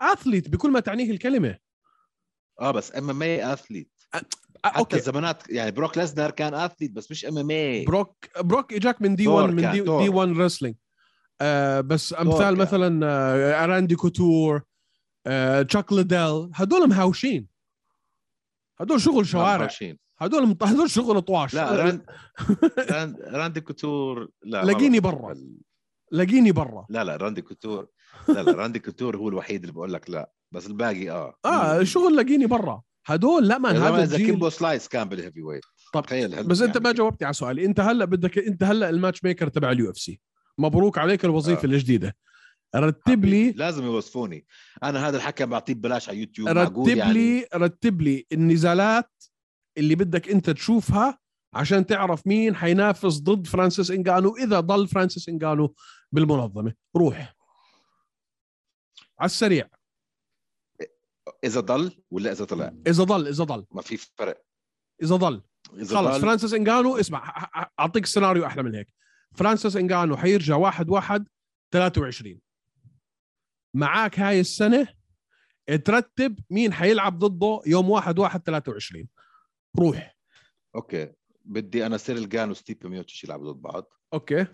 اثليت 0.00 0.48
بكل 0.48 0.70
ما 0.70 0.80
تعنيه 0.80 1.10
الكلمة. 1.10 1.56
آه 2.60 2.70
بس 2.70 2.96
ام 2.96 3.10
ام 3.10 3.22
اي 3.22 3.52
اثليت 3.52 3.90
حتى 4.64 4.78
أوكي. 4.78 4.96
الزمانات 4.96 5.50
يعني 5.50 5.70
بروك 5.70 5.98
ليزنر 5.98 6.30
كان 6.30 6.54
اثليت 6.54 6.92
بس 6.92 7.10
مش 7.10 7.24
ام 7.26 7.38
ام 7.38 7.50
اي 7.50 7.84
بروك 7.84 8.16
بروك 8.40 8.72
إجاك 8.72 9.02
من 9.02 9.16
دي 9.16 9.24
ثور 9.24 9.42
1 9.42 9.52
من 9.54 9.70
دي, 9.70 9.84
ثور. 9.84 10.02
دي 10.02 10.08
1 10.08 10.28
رسلينج 10.28 10.74
آه 11.40 11.80
بس 11.80 12.14
أمثال 12.14 12.38
كان. 12.38 12.54
مثلا 12.56 13.06
آه 13.06 13.66
راندي 13.66 13.94
كوتور 13.96 14.62
آه 15.26 15.62
تشاك 15.62 15.92
ليدل 15.92 16.50
هدول 16.54 16.88
مهاوشين. 16.88 17.46
هدول 18.80 19.00
شغل 19.00 19.26
شوارع. 19.26 19.68
هدول 20.18 20.56
هدول 20.62 20.90
شغل 20.90 21.22
طوش. 21.22 21.54
لا 21.54 21.76
راند 21.82 22.02
راند 22.90 23.16
راندي 23.20 23.60
كوتور 23.60 24.28
لا 24.44 24.64
لاقيني 24.64 25.00
برا. 25.00 25.36
لاقيني 26.12 26.52
برا. 26.52 26.86
لا 26.88 27.04
لا 27.04 27.16
راندي 27.16 27.42
كوتور. 27.42 27.86
لا 28.28 28.42
لا 28.42 28.52
راندي 28.52 28.78
كوتور 28.78 29.16
هو 29.16 29.28
الوحيد 29.28 29.60
اللي 29.60 29.72
بقول 29.72 29.92
لك 29.92 30.10
لا 30.10 30.30
بس 30.52 30.66
الباقي 30.66 31.10
آه. 31.10 31.34
آه 31.44 31.82
شغل 31.82 32.16
لاقيني 32.16 32.46
برا. 32.46 32.82
هدول 33.06 33.48
لا 33.48 33.58
man 33.58 33.76
هذا 33.76 34.02
إذا 34.02 34.16
كيمبو 34.16 34.48
سلايس 34.48 34.88
كان 34.88 35.08
بال 35.08 35.42
heavyweight. 35.42 35.62
طب 35.92 36.06
تخيل 36.06 36.44
بس 36.44 36.62
أنت 36.62 36.74
يعني 36.74 36.84
ما 36.84 36.92
جاوبتي 36.92 37.24
على 37.24 37.34
سؤالي. 37.34 37.64
أنت 37.64 37.80
هلا 37.80 38.04
بدك 38.04 38.38
أنت 38.38 38.62
هلا 38.62 38.90
ال 38.90 39.24
matchmaker 39.24 39.48
تبع 39.48 39.70
ال 39.70 39.90
UF 39.90 39.98
C. 39.98 40.20
مبروك 40.58 40.98
عليك 40.98 41.24
الوظيفة 41.24 41.62
آه. 41.62 41.64
الجديدة. 41.64 42.16
رتب 42.76 43.24
لي 43.24 43.52
لازم 43.52 43.84
يوصفوني 43.84 44.46
أنا 44.82 45.08
هذا 45.08 45.16
الحكي 45.16 45.46
بعطيه 45.46 45.74
ببلاش 45.74 46.08
على 46.08 46.18
يوتيوب 46.18 46.48
رتب 46.48 46.88
يعني؟ 46.88 47.12
لي 47.12 47.46
رتب 47.54 48.02
لي 48.02 48.26
النزالات 48.32 49.10
اللي 49.78 49.94
بدك 49.94 50.28
انت 50.28 50.50
تشوفها 50.50 51.18
عشان 51.54 51.86
تعرف 51.86 52.26
مين 52.26 52.56
حينافس 52.56 53.18
ضد 53.18 53.46
فرانسيس 53.46 53.90
انجانو 53.90 54.36
إذا 54.36 54.60
ضل 54.60 54.88
فرانسيس 54.88 55.28
انجانو 55.28 55.74
بالمنظمة. 56.12 56.74
روح. 56.96 57.36
على 59.18 59.26
السريع. 59.26 59.68
إذا 61.44 61.60
ضل 61.60 62.02
ولا 62.10 62.32
إذا 62.32 62.44
طلع؟ 62.44 62.72
إذا 62.86 63.04
ضل 63.04 63.28
إذا 63.28 63.44
ضل. 63.44 63.66
ما 63.70 63.82
في 63.82 63.96
فرق. 63.96 64.44
إذا 65.02 65.16
ضل. 65.16 65.42
إذا 65.74 65.96
خلص. 65.96 66.14
ضل. 66.14 66.20
فرانسيس 66.20 66.54
انجانو 66.54 66.96
اسمع 66.96 67.48
أعطيك 67.80 68.06
سيناريو 68.06 68.46
أحلى 68.46 68.62
من 68.62 68.74
هيك. 68.74 68.92
فرانسيس 69.34 69.76
انجانو 69.76 70.16
حيرجع 70.16 70.56
واحد 70.56 70.90
واحد 70.90 71.28
23 71.72 72.40
معاك 73.74 74.20
هاي 74.20 74.40
السنة 74.40 74.88
ترتب 75.84 76.38
مين 76.50 76.72
حيلعب 76.72 77.18
ضده 77.18 77.60
يوم 77.66 77.90
واحد 77.90 78.18
واحد 78.18 78.42
23 78.42 79.08
روح 79.80 80.16
okay. 80.74 81.12
بدي 81.44 81.86
أنا 81.86 81.96
سيريل 81.96 82.28
جان 82.28 82.50
وستيب 82.50 82.86
ميوتش 82.86 83.24
يلعبوا 83.24 83.52
ضد 83.52 83.62
بعض 83.62 83.92
okay. 84.14 84.46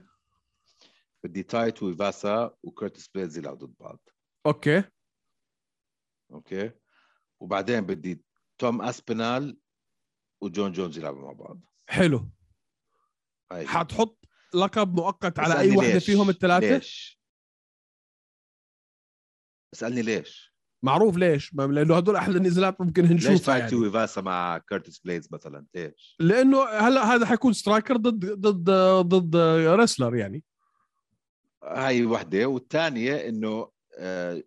بدي 1.25 1.43
تاي 1.43 1.83
تويفاسا 1.83 2.57
وكرتس 2.63 3.09
بليدز 3.09 3.39
يلعبوا 3.39 3.67
ضد 3.67 3.75
بعض. 3.81 4.01
okay. 4.47 4.85
okay. 6.33 6.71
وبعدين 7.41 7.81
بدي 7.81 8.25
توم 8.59 8.83
أسبينال 8.83 9.59
وجون 10.41 10.73
جونز 10.73 10.99
يلعبوا 10.99 11.21
مع 11.23 11.33
بعض. 11.33 11.61
حلو. 11.89 12.31
هاي 13.53 13.67
حتحط 13.67 14.19
لقب 14.55 14.95
مؤقت 14.95 15.39
على 15.39 15.59
أي 15.59 15.77
وحدة؟ 15.77 15.99
فيهم 15.99 16.31
الثلاثة؟ 16.31 16.69
ليش. 16.69 17.21
اسألني 19.75 20.03
ليش. 20.03 20.52
معروف 20.83 21.17
ليش؟ 21.17 21.55
لأنه 21.55 21.97
هدول 21.97 22.17
أحلى 22.17 22.37
النزالات 22.37 22.81
ممكن 22.81 23.03
ليش 23.03 23.13
نشوفها 23.13 23.59
تايت 23.59 23.73
يعني. 23.73 23.87
وفاسا 23.87 24.21
مع 24.21 24.59
كرتس 24.59 24.99
بليدز 24.99 25.29
مثلا؟ 25.33 25.67
ليش؟ 25.75 26.17
لأنه 26.21 26.65
هلا 26.65 27.15
هذا 27.15 27.27
حيكون 27.27 27.53
striker 27.53 27.97
ضد 27.97 28.25
ضد 28.25 28.71
ضد 29.07 29.37
wrestler 29.67 30.17
يعني. 30.17 30.45
هاي 31.65 32.05
وحدة. 32.05 32.47
والثانية 32.47 33.29
إنه 33.29 33.71
آه 33.99 34.43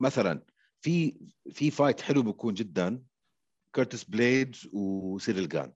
مثلا 0.00 0.44
في 0.80 1.16
في 1.50 1.70
fight 1.70 2.00
حلو 2.00 2.22
بيكون 2.22 2.54
جدا 2.54 3.02
كرتس 3.74 4.04
بليدز 4.04 4.68
وسيريل 4.72 5.48
جان 5.48 5.72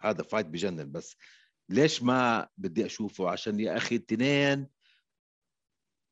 هذا 0.00 0.22
fight 0.22 0.46
بجنن. 0.46 0.92
بس 0.92 1.16
ليش 1.68 2.02
ما 2.02 2.48
بدي 2.58 2.86
أشوفه؟ 2.86 3.30
عشان 3.30 3.60
يا 3.60 3.76
أخي 3.76 3.96
الاثنين 3.96 4.68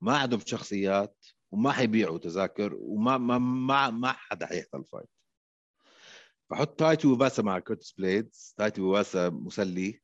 ما 0.02 0.18
عندهم 0.18 0.40
شخصيات. 0.46 1.26
وما 1.52 1.72
حيبيعوا 1.72 2.18
تذاكر؟ 2.18 2.74
وما 2.74 3.18
ما 3.18 3.38
ما, 3.38 3.90
ما 3.90 4.12
حدا 4.12 4.46
حيحضر 4.46 4.78
ال 4.78 4.82
fight. 4.82 5.08
فحط 6.50 6.78
تاي 6.78 7.08
تويفاسا 7.08 7.42
مع 7.42 7.58
كرتس 7.58 7.92
بليدز. 7.92 8.54
تاي 8.58 8.80
تويفاسا 8.80 9.28
مسلي 9.28 10.00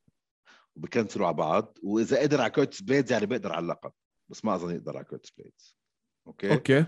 وبكنسلوا 0.75 1.27
على 1.27 1.35
بعض. 1.35 1.77
وإذا 1.83 2.21
قدر 2.21 2.41
على 2.41 2.49
كرتس 2.49 2.81
بليدز 2.81 3.11
يعني 3.11 3.25
بيقدر 3.25 3.53
على 3.53 3.63
اللقب 3.63 3.91
بس 4.29 4.45
ما 4.45 4.55
أظن 4.55 4.75
يقدر 4.75 4.97
على 4.97 5.05
كرتس 5.05 5.31
بليدز. 5.31 5.77
okay. 6.27 6.53
okay. 6.53 6.85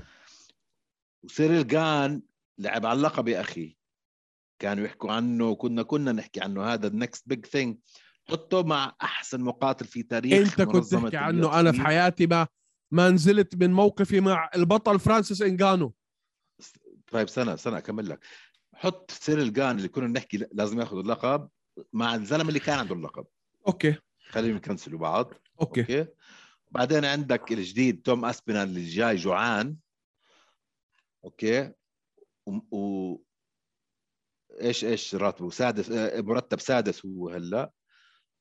وسيريل 1.23 1.67
جان 1.67 2.21
لعب 2.57 2.85
على 2.85 2.97
اللقب 2.97 3.27
يا 3.27 3.41
أخي. 3.41 3.77
كانوا 4.61 4.85
يحكوا 4.85 5.11
عنه 5.11 5.55
كنا 5.55 5.83
كنا 5.83 6.11
نحكي 6.11 6.41
عنه. 6.41 6.63
هذا 6.63 6.87
ال 6.87 6.96
next 6.96 7.29
big 7.29 7.45
thing 7.45 7.77
حطه 8.29 8.63
مع 8.63 8.95
أحسن 9.01 9.41
مقاتل 9.41 9.85
في 9.85 10.03
تاريخ 10.03 10.59
أنت 10.59 10.61
كنت 10.61 10.85
تحكي 10.85 11.17
عنه 11.17 11.59
أنا 11.59 11.71
في. 11.71 11.81
حياتي 11.81 12.27
ما 12.27 12.47
ما 12.91 13.09
نزلت 13.09 13.55
من 13.55 13.73
موقفي 13.73 14.19
مع 14.19 14.49
البطل 14.55 14.99
فرانسيس 14.99 15.41
انجانو 15.41 15.93
طيب 17.11 17.29
سنة 17.29 17.55
سنة 17.55 17.77
أكمل 17.77 18.09
لك. 18.09 18.25
حط 18.73 19.11
سيريل 19.11 19.53
جان 19.53 19.77
اللي 19.77 19.87
كنا 19.87 20.07
نحكي 20.07 20.47
لازم 20.51 20.79
ياخذ 20.79 20.97
اللقب 20.97 21.49
مع 21.93 22.15
الزلمة 22.15 22.47
اللي 22.49 22.59
كان 22.59 22.79
عنده 22.79 22.95
اللقب. 22.95 23.25
okay. 23.67 23.95
خليهم 24.29 24.55
يكنسلوا 24.55 24.99
بعض. 24.99 25.33
okay. 25.61 25.81
okay. 25.81 26.07
بعدين 26.71 27.05
عندك 27.05 27.51
الجديد 27.51 28.01
توم 28.01 28.25
أسبينال 28.25 28.63
اللي 28.63 28.85
جاي 28.85 29.15
جوعان. 29.15 29.77
okay. 31.23 31.71
و, 32.45 32.77
و... 32.77 33.17
إيش 34.61 34.85
إيش 34.85 35.15
راتبه؟ 35.15 35.49
سادس 35.49 35.91
آه، 35.91 36.21
مرتب 36.21 36.59
سادس 36.59 37.05
هو 37.05 37.29
هلا. 37.29 37.71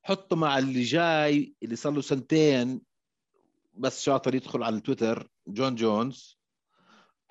حطه 0.03 0.37
مع 0.37 0.59
اللي 0.59 0.83
جاي 0.83 1.55
اللي 1.63 1.77
صار 1.77 1.93
له 1.93 2.01
سنتين. 2.01 2.81
بس 3.79 4.03
شاطر 4.03 4.35
يدخل 4.35 4.63
على 4.63 4.77
التويتر 4.77 5.29
جون 5.49 5.75
جونز 5.75 6.39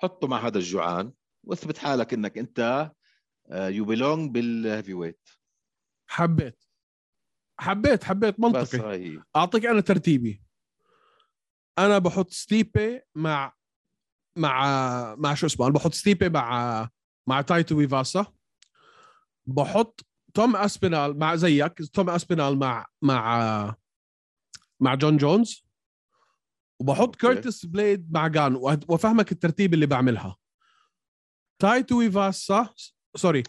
حطه 0.02 0.28
مع 0.28 0.46
هذا 0.46 0.58
الجوعان 0.58 1.12
واثبت 1.44 1.78
حالك 1.78 2.14
إنك 2.14 2.38
أنت 2.38 2.90
you 3.52 3.84
belong 3.84 4.30
بال 4.30 4.94
heavyweight. 4.94 5.28
حبيت. 6.10 6.64
حبيت 7.60 8.04
حبيت 8.04 8.40
منطقي. 8.40 9.22
أعطيك 9.36 9.66
أنا 9.66 9.80
ترتيبي. 9.80 10.42
أنا 11.78 11.98
بحط 11.98 12.30
ستيبي 12.30 13.00
مع 13.14 13.52
مع 14.36 15.14
مع 15.14 15.34
شو 15.34 15.46
اسمه 15.46 15.66
أنا 15.66 15.74
بحط 15.74 15.94
ستيبي 15.94 16.28
مع 16.28 16.88
مع 17.26 17.40
تاي 17.40 17.76
تويفاسا. 17.76 18.26
بحط 19.46 20.06
توم 20.34 20.56
أسبينال 20.56 21.18
مع 21.18 21.36
زيك 21.36 21.82
توم 21.92 22.10
أسبينال 22.10 22.58
مع 22.58 22.86
مع 23.02 23.76
مع 24.80 24.94
جون 24.94 25.16
جونز. 25.16 25.67
وبحط 26.80 27.00
okay. 27.00 27.18
كيرتس 27.18 27.66
بليد 27.66 28.12
مع 28.12 28.26
جان 28.26 28.54
وأفهمك 28.54 29.32
الترتيب 29.32 29.74
اللي 29.74 29.86
بعملها. 29.86 30.36
تاي 31.58 31.98
تويفاسا 31.98 32.68
sorry. 33.16 33.42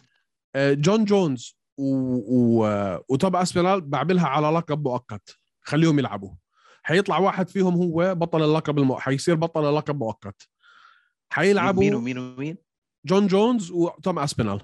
آه، 0.54 0.72
جون 0.72 1.04
جونز 1.04 1.58
و... 1.78 1.84
و... 2.28 2.98
وتوم 3.08 3.36
أسبينال 3.36 3.80
بعملها 3.80 4.26
على 4.26 4.46
لقب 4.46 4.88
مؤقت. 4.88 5.38
خليهم 5.62 5.98
يلعبوا. 5.98 6.34
حيطلع 6.82 7.18
واحد 7.18 7.48
فيهم 7.48 7.74
هو 7.74 8.14
بطل 8.14 8.42
اللقب 8.42 8.78
المؤ... 8.78 8.98
حيصير 8.98 9.34
بطل 9.34 9.68
اللقب 9.68 9.96
مؤقت. 9.96 10.48
حيلعبوا 11.32 11.82
مين 11.82 11.94
ومين 11.94 12.18
ومين 12.18 12.56
جون 13.06 13.26
جونز 13.26 13.70
وتوم 13.70 14.18
أسبينال. 14.18 14.60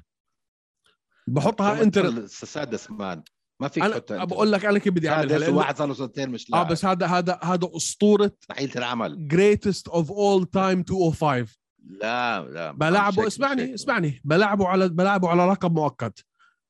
بحطها 1.26 1.82
interim 1.82 2.08
أسبينال 2.08 2.30
سادس 2.30 2.90
man 2.90 3.22
ما 3.60 3.68
فيك 3.68 3.82
أنا 4.10 4.24
بقول 4.24 4.52
لك 4.52 4.64
أنا 4.64 4.78
كيف 4.78 4.94
بدي 4.94 5.08
اعملها 5.08 5.28
سادس 5.28 5.42
لأنه... 5.42 5.56
وواحد 5.56 5.76
صار 5.76 5.88
له 5.88 5.94
سنتين 5.94 6.30
مش 6.30 6.46
آه 6.46 6.50
لاعب. 6.52 6.68
بس 6.68 6.84
هذا 6.84 7.06
هذا 7.06 7.38
هذا 7.42 7.70
أسطورة 7.76 8.32
مستحيل 8.42 8.70
تنعمل 8.70 9.28
greatest 9.32 9.92
of 9.92 10.06
all 10.06 10.44
time 10.56 10.90
205 10.90 11.46
لا 11.88 12.44
لا 12.44 12.72
بلعبه 12.72 13.26
اسمعني 13.26 13.62
هيك. 13.62 13.72
اسمعني. 13.72 14.20
بلعبه 14.24 14.68
على 14.68 14.88
بلعبه 14.88 15.28
على 15.28 15.42
لقب 15.42 15.72
مؤقت. 15.72 16.24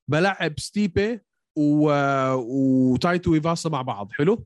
بلعب 0.08 0.60
ستيبي 0.60 1.20
و... 1.56 1.92
وتاي 2.34 3.34
تويفاسا 3.34 3.68
مع 3.68 3.82
بعض. 3.82 4.12
حلو؟ 4.12 4.44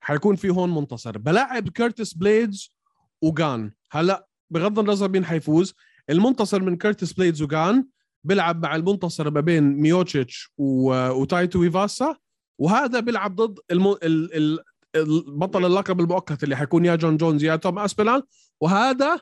حيكون 0.00 0.36
في 0.36 0.48
هون 0.48 0.74
منتصر. 0.74 1.18
بلعب 1.18 1.68
كيرتس 1.68 2.14
بليدز 2.14 2.74
وجان. 3.22 3.72
هلا 3.92 4.28
بغض 4.50 4.78
النظر 4.78 5.08
مين 5.08 5.24
حيفوز 5.24 5.74
المنتصر 6.10 6.62
من 6.62 6.76
كيرتس 6.76 7.12
بليدز 7.12 7.42
وجان 7.42 7.86
بيلعب 8.24 8.62
مع 8.62 8.76
المنتصر 8.76 9.30
ما 9.30 9.40
بين 9.40 9.62
ميوتشيتش 9.64 10.52
و... 10.58 11.08
وتاي 11.10 11.62
تويفاسا 11.62 12.16
وهذا 12.58 13.00
بيلعب 13.00 13.36
ضد 13.36 13.58
الم... 13.70 13.86
ال... 13.88 14.36
ال... 14.36 14.58
البطل 14.96 15.64
اللقب 15.66 16.00
المؤقت 16.00 16.44
اللي 16.44 16.56
حيكون 16.56 16.84
يا 16.84 16.96
جون 16.96 17.16
جونز 17.16 17.44
يا 17.44 17.56
توم 17.56 17.78
اسبينال 17.78 18.22
وهذا 18.60 19.20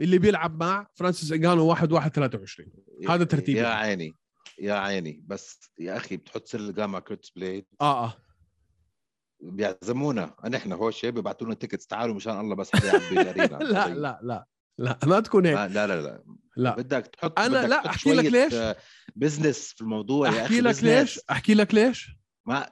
اللي 0.00 0.18
بيلعب 0.18 0.62
مع 0.62 0.86
فرانسيس 0.94 1.32
انجانو 1.32 1.66
1 1.66 1.92
1 1.92 2.14
23 2.14 2.68
هذا 3.08 3.24
ترتيبي. 3.24 3.58
يا 3.58 3.66
عيني 3.66 4.14
يا 4.58 4.74
عيني. 4.74 5.24
بس 5.26 5.70
يا 5.78 5.96
أخي 5.96 6.16
بتحط 6.16 6.46
سيريل 6.46 6.60
جان 6.60 6.80
مع 6.80 7.00
كريتس 7.00 7.30
بليد. 7.30 7.66
آه 7.80 8.04
آه. 8.04 8.14
بيعزمونا. 9.40 10.34
نحن 10.48 10.72
هوشه 10.72 11.10
بيبعتوا 11.10 11.46
لنا 11.46 11.54
tickets 11.54 11.86
تعالوا 11.86 12.14
مشان 12.14 12.40
الله 12.40 12.54
بس 12.54 12.76
حدا 12.76 12.86
يعبي 12.86 13.20
ال 13.20 13.26
arena 13.26 13.56
لا 13.56 13.88
لا 13.88 14.20
لا. 14.22 14.46
لا 14.78 14.98
ما 15.06 15.20
تكون 15.20 15.46
هيك 15.46 15.54
لا 15.56 15.68
لا 15.68 15.86
لا 15.86 16.22
لا 16.56 16.76
بدك 16.76 17.06
تحط 17.06 17.38
أنا- 17.38 17.42
بدك 17.42 17.64
لا، 17.68 17.76
تحط 17.76 17.86
أحكي 17.86 18.12
لك 18.14 18.24
ليش؟ 18.24 18.54
آه، 18.54 18.76
بزنس 19.16 19.72
في 19.72 19.80
الموضوع 19.80 20.26
يا 20.28 20.32
أحكي 20.32 20.44
أخي 20.46 20.60
لك 20.60 20.70
بزنس. 20.70 20.84
ليش 20.84 21.20
أحكي 21.30 21.54
لك 21.54 21.74
ليش 21.74 22.10
ما 22.46 22.70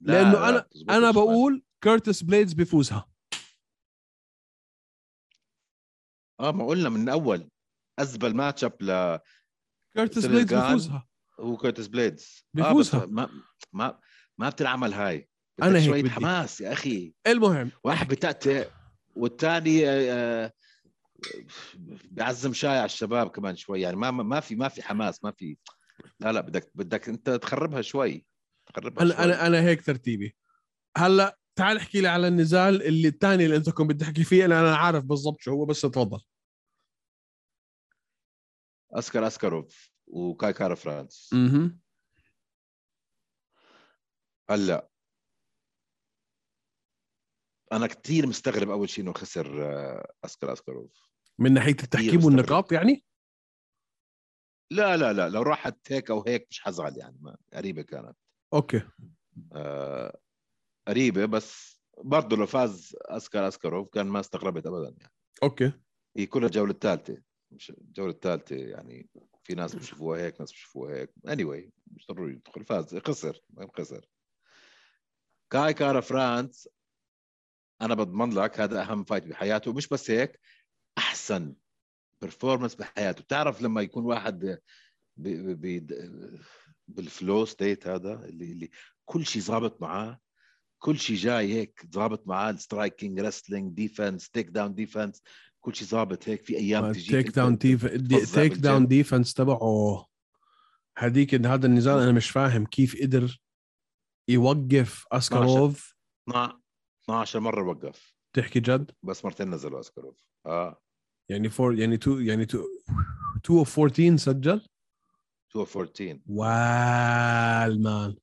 لا، 0.00 0.12
لأنه 0.12 0.32
لا، 0.32 0.48
أنا 0.48 0.58
بتزبطش، 0.60 0.90
أنا. 0.96 1.10
بقول 1.10 1.62
كيرتس 1.80 2.22
بليدز 2.22 2.52
بيفوزها 2.52 3.08
آه 6.40 6.52
ما 6.52 6.66
قلنا 6.66 6.88
من 6.88 7.08
أول 7.08 7.48
ازبل 7.98 8.34
ماتش 8.34 8.64
اب 8.64 8.82
ل 8.82 9.18
كيرتس 9.94 10.26
بليدز. 10.26 10.54
بيفوزها 10.54 11.08
هو 11.40 11.56
كورتس 11.56 11.86
بليدز 11.86 12.44
بيفوزها. 12.54 13.02
آه 13.02 13.06
ما 13.06 13.30
ما 13.72 14.00
ما 14.38 14.48
بتنعمل 14.48 14.92
هاي 14.94 15.28
بدك 15.58 15.76
هيك 15.76 15.86
شوية 15.86 16.00
بدي. 16.02 16.10
حماس 16.10 16.60
يا 16.60 16.72
أخي 16.72 17.14
المهم 17.26 17.70
واحد 17.84 18.08
بتأتئ 18.08 18.68
والثاني 19.16 19.82
آه، 19.88 20.52
بيعزم 22.10 22.52
شاي 22.52 22.70
على 22.70 22.84
الشباب 22.84 23.30
كمان 23.30 23.56
شوي. 23.56 23.80
يعني 23.80 23.96
ما 23.96 24.10
ما 24.10 24.40
في 24.40 24.54
ما 24.54 24.68
في 24.68 24.82
حماس 24.82 25.24
ما 25.24 25.30
في 25.30 25.56
لا 26.20 26.32
لا 26.32 26.40
بدك 26.40 26.70
بدك 26.74 27.08
انت 27.08 27.30
تخربها 27.30 27.82
شوي. 27.82 28.26
تخربها 28.66 29.02
أنا 29.02 29.14
شوي. 29.14 29.24
أنا 29.24 29.46
أنا 29.46 29.60
هيك 29.60 29.82
ترتيبي. 29.82 30.36
هلا 30.96 31.38
تعال 31.56 31.76
احكي 31.76 32.00
لي 32.00 32.08
على 32.08 32.28
النزال 32.28 32.82
اللي 32.82 33.08
الثاني 33.08 33.44
اللي 33.44 33.56
انت 33.56 33.70
كنت 33.70 33.90
بدي 33.90 34.04
تحكي 34.04 34.24
فيه. 34.24 34.44
أنا 34.44 34.60
أنا 34.60 34.76
عارف 34.76 35.04
بالضبط 35.04 35.40
شو 35.40 35.50
هو 35.50 35.64
بس 35.64 35.80
تفضل. 35.80 36.20
أسكر 38.92 39.26
أسكروف 39.26 39.90
وكاي 40.06 40.52
كارا 40.52 40.74
فرانس. 40.74 41.30
أها 41.34 41.76
هلا 44.50 44.88
أنا 47.72 47.86
كثير 47.86 48.26
مستغرب 48.26 48.70
أول 48.70 48.88
شيء 48.88 49.04
إنه 49.04 49.12
خسر 49.12 49.64
آه، 49.64 50.12
أسكر 50.24 50.52
أسكروف. 50.52 51.11
من 51.42 51.52
ناحية 51.54 51.76
التحكيم. 51.82 52.24
والنقاط 52.24 52.72
يعني؟ 52.72 53.04
لا 54.70 54.96
لا 54.96 55.12
لا 55.12 55.28
لو 55.28 55.42
راحت 55.42 55.92
هيك 55.92 56.10
أو 56.10 56.24
هيك 56.26 56.46
مش 56.50 56.60
حزعل 56.60 56.96
يعني 56.96 57.18
ما 57.20 57.36
قريبة 57.54 57.82
كانت. 57.82 58.16
okay. 58.54 58.82
آه 59.52 60.18
قريبة 60.88 61.24
بس 61.24 61.80
برضه 61.98 62.36
لو 62.36 62.46
فاز 62.46 62.96
اسكر 63.00 63.48
اسكروف 63.48 63.88
كان 63.88 64.06
ما 64.06 64.20
استغربت 64.20 64.66
ابدا 64.66 64.94
يعني. 65.00 65.12
okay. 65.42 65.72
هي 66.16 66.26
كلها 66.26 66.46
الجولة 66.46 66.72
الثالثة. 66.72 67.22
مش 67.52 67.70
الجولة 67.70 68.10
الثالثة 68.10 68.56
يعني 68.56 69.08
في 69.44 69.54
ناس 69.54 69.74
بشوفوها 69.74 70.20
هيك 70.20 70.40
ناس 70.40 70.52
بشوفوها 70.52 70.94
هيك. 70.94 71.10
اني 71.28 71.44
anyway 71.44 71.70
مش 71.86 72.06
ضروري 72.06 72.32
يدخل 72.32 72.64
فاز 72.64 72.96
خسر 72.96 73.40
خسر. 73.78 74.06
كاي 75.52 75.74
كارا 75.74 76.00
فرانس 76.00 76.68
أنا 77.82 77.94
بضمن 77.94 78.34
لك 78.34 78.60
هذا 78.60 78.82
أهم 78.82 79.04
fight 79.04 79.24
بحياته. 79.24 79.72
مش 79.72 79.88
بس 79.88 80.10
هيك 80.10 80.40
أحسن 80.98 81.54
performance 82.22 82.74
بحياته. 82.74 83.22
بتعرف 83.22 83.62
لما 83.62 83.82
يكون 83.82 84.04
واحد 84.04 84.38
ب... 84.44 84.58
ب... 85.16 85.66
ب... 85.66 85.86
بال 86.88 87.07
flow 87.07 87.44
state 87.44 87.86
هذا 87.86 88.24
اللي 88.24 88.52
اللي 88.52 88.70
كل 89.04 89.26
شيء 89.26 89.42
ظابط 89.42 89.82
معاه 89.82 90.20
كل 90.78 90.98
شيء 90.98 91.16
جاي 91.16 91.54
هيك 91.54 91.86
ظابط 91.94 92.26
معاه 92.26 92.50
ال 92.50 93.20
striking 93.20 93.74
wrestling 93.74 94.30
defense 94.30 94.48
takedown 94.48 94.74
defense 94.74 95.22
كل 95.60 95.74
شيء 95.74 95.88
ظابط 95.88 96.28
هيك. 96.28 96.44
في 96.44 96.56
أيام 96.56 96.92
تجي 96.92 97.22
takedown 97.22 97.58
takedown 97.58 98.86
defense 98.86 99.34
تبعه. 99.34 100.06
هذيك 100.98 101.34
هذا 101.34 101.66
النزال 101.66 101.98
أنا 101.98 102.12
مش 102.12 102.30
فاهم 102.30 102.66
كيف 102.66 103.02
قدر 103.02 103.40
يوقف 104.28 105.06
اسكاروف 105.12 105.96
12 107.04 107.40
مرة 107.40 107.62
وقف. 107.62 108.14
تحكي 108.32 108.60
جد؟ 108.60 108.90
بس 109.02 109.24
مرتين 109.24 109.50
نزلوا 109.50 109.80
اسكروف 109.80 110.24
آه. 110.46 110.80
يعني 111.28 111.48
فور 111.48 111.78
يعني 111.78 111.96
تو 111.96 112.18
يعني 112.18 112.46
تو 112.46 112.58
2 113.44 113.58
اوف 113.58 113.78
14 113.78 114.16
سجل؟ 114.16 114.66
2 115.50 115.66
14 115.76 116.18
والمان 116.26 118.16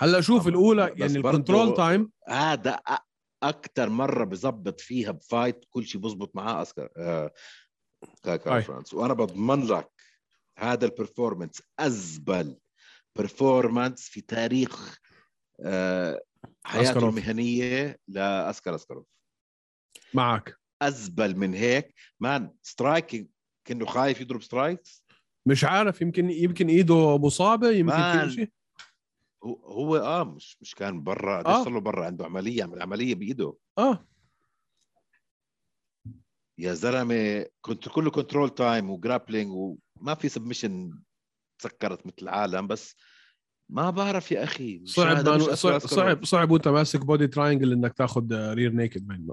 هلأ 0.00 0.20
شوف. 0.20 0.48
الأولى 0.48 0.94
يعني 0.96 1.16
الكنترول 1.18 1.74
تايم 1.74 2.12
هذا 2.28 2.80
أكثر 3.42 3.88
مرة 3.88 4.24
بظبط 4.24 4.80
فيها 4.80 5.10
بفايت 5.10 5.64
كل 5.70 5.86
شيء 5.86 6.00
بزبط 6.00 6.36
معاه 6.36 6.62
اسكر 6.62 6.88
آه 6.96 7.32
كاي. 8.22 8.62
فرانس. 8.62 8.94
وأنا 8.94 9.14
بضمن 9.14 9.66
لك 9.66 9.90
هذا 10.58 10.84
ال 10.84 10.91
performance 10.91 11.62
أزبل 11.78 12.58
performance 13.16 14.08
في 14.08 14.20
تاريخ 14.20 14.98
آه 15.60 16.22
حياته 16.64 16.90
أسكروف. 16.90 17.18
المهنية 17.18 17.98
لاسكر 18.08 18.74
اسكروف 18.74 19.06
معك. 20.14 20.56
أزبل 20.82 21.36
من 21.36 21.54
هيك. 21.54 21.94
man 22.20 22.50
striking 22.62 23.26
كأنه 23.64 23.86
خايف 23.86 24.20
يضرب 24.20 24.42
strikes؟ 24.42 25.04
مش 25.46 25.64
عارف 25.64 26.00
يمكن 26.02 26.30
يمكن 26.30 26.68
إيده 26.68 27.18
مصابة 27.18 27.70
يمكن 27.70 28.30
شيء 28.30 28.50
هو 29.64 29.96
آه 29.96 30.24
مش 30.24 30.56
مش 30.60 30.74
كان 30.74 31.02
برا 31.02 31.46
آه. 31.46 31.64
صار 31.64 31.72
له 31.72 31.80
برا 31.80 32.06
عنده 32.06 32.24
عملية 32.24 32.62
عمل 32.64 32.82
عملية 32.82 33.14
بإيده. 33.14 33.54
آه. 33.78 34.06
يا 36.58 36.74
زلمة 36.74 37.46
كنت 37.60 37.88
كله 37.88 38.10
control 38.10 38.50
time 38.50 38.90
و 38.90 38.96
grappling 38.96 39.50
وما 39.52 40.14
في 40.14 40.28
submission 40.28 40.98
سكرت 41.62 42.06
مثل 42.06 42.16
العالم 42.22 42.66
بس 42.66 42.96
ما 43.68 43.90
بعرف 43.90 44.32
يا 44.32 44.44
أخي 44.44 44.82
صعب 44.86 45.54
صعب. 45.54 45.78
صعب 45.80 46.24
صعب 46.24 46.50
وأنت 46.50 46.68
ماسك 46.68 47.00
body 47.04 47.26
triangle 47.26 47.72
إنك 47.72 47.92
تاخذ 47.92 48.52
rear 48.54 48.72
naked 48.72 49.08
من 49.08 49.26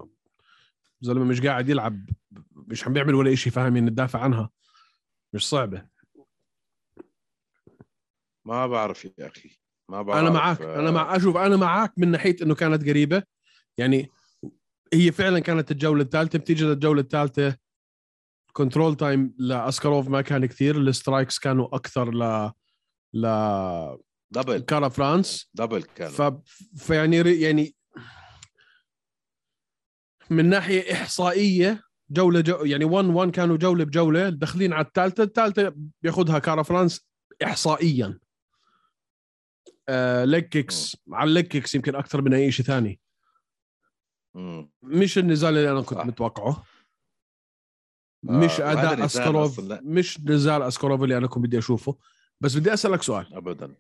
زلمه 1.02 1.26
مش 1.26 1.42
قاعد 1.42 1.70
يلعب 1.70 2.10
مش 2.56 2.88
عم 2.88 2.94
بيعمل 2.94 3.16
ولا 3.16 3.36
شيء 3.36 3.54
فاهم؟ 3.54 3.76
انه 3.76 3.90
تدافع 3.90 4.20
عنها. 4.20 4.50
مش 5.34 5.50
صعبة. 5.50 5.88
ما 8.46 8.68
بعرف 8.68 9.06
يا 9.06 9.28
أخي. 9.28 9.60
ما 9.90 10.02
بعرف 10.02 10.20
أنا 10.20 10.30
معك 10.30 10.62
آه، 10.62 10.80
أنا 10.80 10.92
مع 10.92 11.16
أشوف 11.16 11.38
أنا 11.38 11.58
معك 11.58 11.94
من 11.98 12.12
ناحية 12.12 12.36
إنه 12.42 12.56
كانت 12.56 12.90
قريبة. 12.90 13.24
يعني 13.78 14.10
هي 14.94 15.12
فعلا 15.12 15.40
كانت 15.40 15.72
الجولة 15.72 16.02
الثالثة 16.02 16.40
بتيجي 16.40 16.66
للجولة 16.66 17.02
الثالثة 17.02 17.58
control 18.54 18.96
time 18.96 19.36
لاسكاروف 19.38 20.08
ما 20.08 20.22
كان 20.22 20.46
كثير 20.46 20.78
ال 20.78 20.86
strikes 20.86 21.40
كانوا 21.40 21.76
أكثر 21.76 22.14
ل 22.14 22.52
ل 23.14 23.28
double 24.32 24.60
كارا 24.60 24.90
فرانس. 24.90 25.50
double 25.54 25.84
كانوا. 25.84 26.12
ف... 26.12 26.42
فيعني 26.78 27.18
يعني 27.18 27.76
من 30.30 30.50
ناحية 30.50 30.94
إحصائية 30.94 31.84
جولة 32.10 32.42
جو 32.42 32.66
يعني 32.66 32.86
1 32.86 33.06
1 33.08 33.32
كانوا 33.32 33.58
جولة 33.58 33.84
بجولة 33.84 34.30
داخلين 34.30 34.74
على 34.74 34.86
الثالثة 34.86 35.24
الثالثة 35.24 35.74
بياخذها 36.02 36.40
كارا 36.40 36.64
فرانس 36.64 37.08
احصائيا 37.44 38.20
آه 39.90 40.26
leg 40.26 40.44
kicks 40.44 40.98
على 41.12 41.28
ال 41.28 41.32
leg 41.32 41.46
kicks 41.48 41.76
يمكن 41.76 41.96
أكثر 41.96 42.22
من 42.22 42.34
أي 42.34 42.52
شيء 42.52 42.66
ثاني. 42.66 43.00
مش 44.84 45.18
النزال 45.18 45.58
اللي 45.58 45.72
أنا 45.72 45.82
كنت 45.82 46.00
صح. 46.00 46.06
متوقعه 46.06 46.50
آه، 46.50 46.64
مش 48.24 48.60
وهذا 48.60 48.94
أداء 48.94 49.62
لا. 49.62 49.82
مش 49.84 50.20
نزال 50.20 50.62
اسكاروف 50.62 51.04
اللي 51.04 51.18
أنا 51.18 51.28
كنت 51.28 51.46
بدي 51.46 51.58
أشوفه 51.58 51.98
بس 52.42 52.56
بدي 52.56 52.74
أسألك 52.74 53.04
سؤال 53.04 53.34
ابدا 53.34 53.76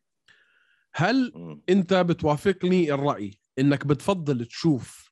هل. 0.94 1.34
أنت 1.70 1.94
بتوافقني 1.94 2.94
الرأي 2.94 3.40
إنك 3.60 3.88
بتفضل 3.88 4.46
تشوف 4.46 5.09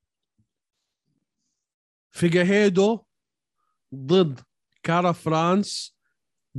فيجاهيدو 2.12 3.05
ضد 3.95 4.39
كارا 4.84 5.12
فرانس 5.12 5.97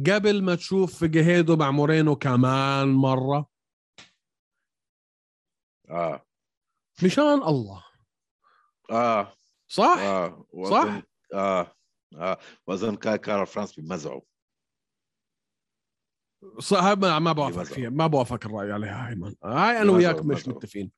قبل 0.07 0.43
ما 0.43 0.55
تشوف 0.55 0.99
فيجاهيدو 0.99 1.57
مع 1.57 1.71
مورينو 1.71 2.17
كمان 2.17 2.89
مرة. 2.89 3.49
آه. 5.91 6.27
مشان 7.05 7.43
الله. 7.43 7.85
آه. 8.91 9.33
صح؟ 9.69 9.99
آه. 9.99 10.47
صح؟ 10.71 11.01
وأظن- 11.01 11.03
آه. 11.35 11.75
واظن 12.67 12.97
كاي 12.97 13.19
كارا 13.19 13.45
فرانس 13.45 13.81
بمزعوا 13.81 14.21
صح 16.59 16.83
ما 16.85 17.19
ما 17.19 17.33
بوافق 17.33 17.57
بمزعه. 17.57 17.75
فيها. 17.75 17.91
ما 17.91 18.07
بوافق 18.07 18.47
الرأي 18.47 18.73
عليها 18.73 19.09
هاي 19.09 19.15
من. 19.15 19.35
هاي 19.45 19.77
أنا 19.83 19.93
بمزعه- 19.93 19.97
وياك 19.97 20.17
مش 20.17 20.25
بمزعه. 20.25 20.55
متفقين. 20.55 20.93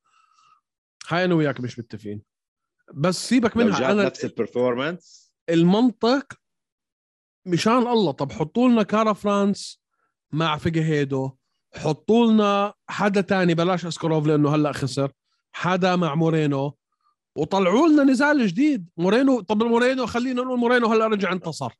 هاي 1.07 1.25
أنا 1.25 1.35
وياك 1.35 1.59
مش 1.59 1.79
متفقين. 1.79 2.21
بس 2.93 3.29
سيبك 3.29 3.57
منها. 3.57 3.91
أنا 3.91 4.03
نفس 4.05 4.25
ال 4.25 4.34
performance 4.34 5.31
المنطق 5.49 6.33
مشان 7.47 7.87
الله. 7.87 8.11
طب 8.11 8.31
حطوا 8.31 8.69
لنا 8.69 8.83
كارا 8.83 9.13
فرانس 9.13 9.81
مع 10.31 10.57
فيجاهيدو 10.57 11.31
حطوا 11.75 12.27
لنا 12.31 12.73
حدا 12.89 13.21
تاني 13.21 13.53
بلاش 13.53 13.85
أسكروف 13.85 14.27
لأنه 14.27 14.55
هلأ 14.55 14.71
خسر. 14.71 15.11
حدا 15.51 15.95
مع 15.95 16.15
مورينو. 16.15 16.77
وطلعوا 17.35 17.87
لنا 17.87 18.03
نزال 18.03 18.47
جديد. 18.47 18.89
مورينو 18.97 19.41
طب 19.41 19.63
مورينو 19.63 20.05
خلينا 20.05 20.41
نقول 20.41 20.59
مورينو 20.59 20.87
هلأ 20.87 21.07
رجع 21.07 21.31
انتصر. 21.31 21.73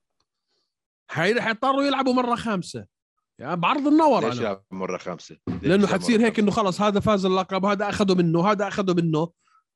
حي- 1.09 1.41
حيضطروا 1.41 1.84
يلعبوا 1.84 2.14
مرة 2.14 2.36
خامسة. 2.36 2.86
يعني 3.39 3.55
بعرض 3.55 3.88
النور 3.88 4.30
ليش. 4.30 4.39
يلعب 4.39 4.64
مرة 4.72 4.97
خامسة؟ 4.97 5.38
لأنه 5.62 5.88
حتصير 5.88 6.22
هيك 6.26 6.39
إنه؟ 6.39 6.51
خلص 6.51 6.82
هذا 6.82 6.99
فاز 6.99 7.26
اللقب 7.26 7.66
هذا 7.66 7.89
أخذه 7.89 8.16
منه 8.16 8.51
هذا 8.51 8.68
أخذه 8.68 8.93
منه. 8.93 9.30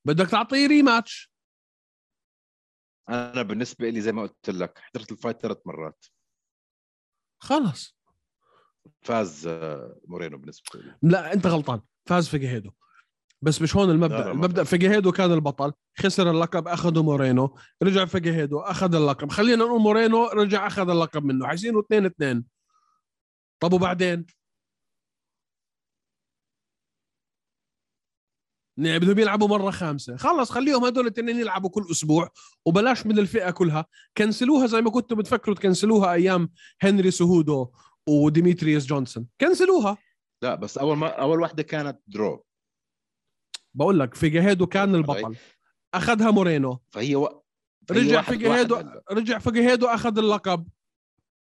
بدك 0.05 0.29
تعطيه 0.29 0.67
rematch 0.67 1.31
أنا 3.09 3.41
بالنسبة 3.41 3.89
لي 3.89 4.01
زي 4.01 4.11
ما 4.11 4.21
قلت 4.21 4.49
لك 4.49 4.79
حضرت 4.79 5.11
ال 5.11 5.16
fight 5.16 5.41
ثلاث 5.41 5.57
مرات. 5.65 6.05
خلص. 7.39 7.97
فاز 9.01 9.47
آه، 9.47 9.99
مورينو 10.07 10.37
بالنسبة 10.37 10.79
لي 10.79 10.95
لا 11.01 11.33
أنت 11.33 11.47
غلطان. 11.47 11.81
فاز 12.05 12.27
فيجاهيدو 12.27 12.71
بس 13.41 13.61
مش 13.61 13.75
هون 13.75 13.89
المبدأ. 13.89 14.17
لا، 14.17 14.23
لا، 14.23 14.31
المبدأ 14.31 14.63
فاز. 14.63 14.69
فيجاهيدو 14.69 15.11
كان 15.11 15.31
البطل. 15.31 15.73
خسر 15.99 16.31
اللقب 16.31 16.67
أخذه 16.67 17.03
مورينو. 17.03 17.57
رجع 17.83 18.05
فيجاهيدو 18.05 18.59
أخذ 18.59 18.95
اللقب. 18.95 19.31
خلينا 19.31 19.65
نقول 19.65 19.81
مورينو 19.81 20.25
رجع 20.27 20.67
أخذ 20.67 20.89
اللقب 20.89 21.23
منه. 21.23 21.47
حيصيروا 21.47 21.81
اثنين 21.81 22.05
اثنين 22.05 22.45
طب 23.59 23.73
وبعدين؟ 23.73 24.25
بدهم 28.77 29.19
يلعبوا 29.19 29.47
مرة 29.47 29.71
خامسة. 29.71 30.17
خلص 30.17 30.51
خليهم 30.51 30.85
هدول 30.85 31.03
الاثنين 31.03 31.39
يلعبوا 31.39 31.69
كل 31.69 31.87
أسبوع 31.91 32.29
وبلاش 32.65 33.05
من 33.05 33.19
الفئة 33.19 33.51
كلها. 33.51 33.85
كنسلوها 34.17 34.67
زي 34.67 34.81
ما 34.81 34.89
كنتوا 34.89 35.17
بتفكروا 35.17 35.55
تكنسلوها 35.55 36.13
أيام 36.13 36.49
هنري 36.81 37.11
سهودو 37.11 37.71
وديميتريوس 38.07 38.85
جونسون. 38.85 39.27
كنسلوها. 39.41 39.97
لا 40.41 40.55
بس 40.55 40.77
أول 40.77 40.97
ما 40.97 41.07
أول 41.07 41.41
واحدة 41.41 41.63
كانت 41.63 41.99
draw. 42.07 42.45
بقول 43.73 43.99
لك 43.99 44.13
فيجاهيدو 44.13 44.67
كان 44.67 44.95
البطل. 44.95 45.35
أخذها 45.93 46.31
مورينو. 46.31 46.79
فهي 46.91 47.15
و... 47.15 47.43
فهي 47.87 47.99
رجع 47.99 48.21
فيجاهيدو 48.21 48.75
هلا. 48.75 49.03
رجع 49.11 49.39
فيجاهيدو 49.39 49.87
أخذ 49.87 50.17
اللقب. 50.17 50.67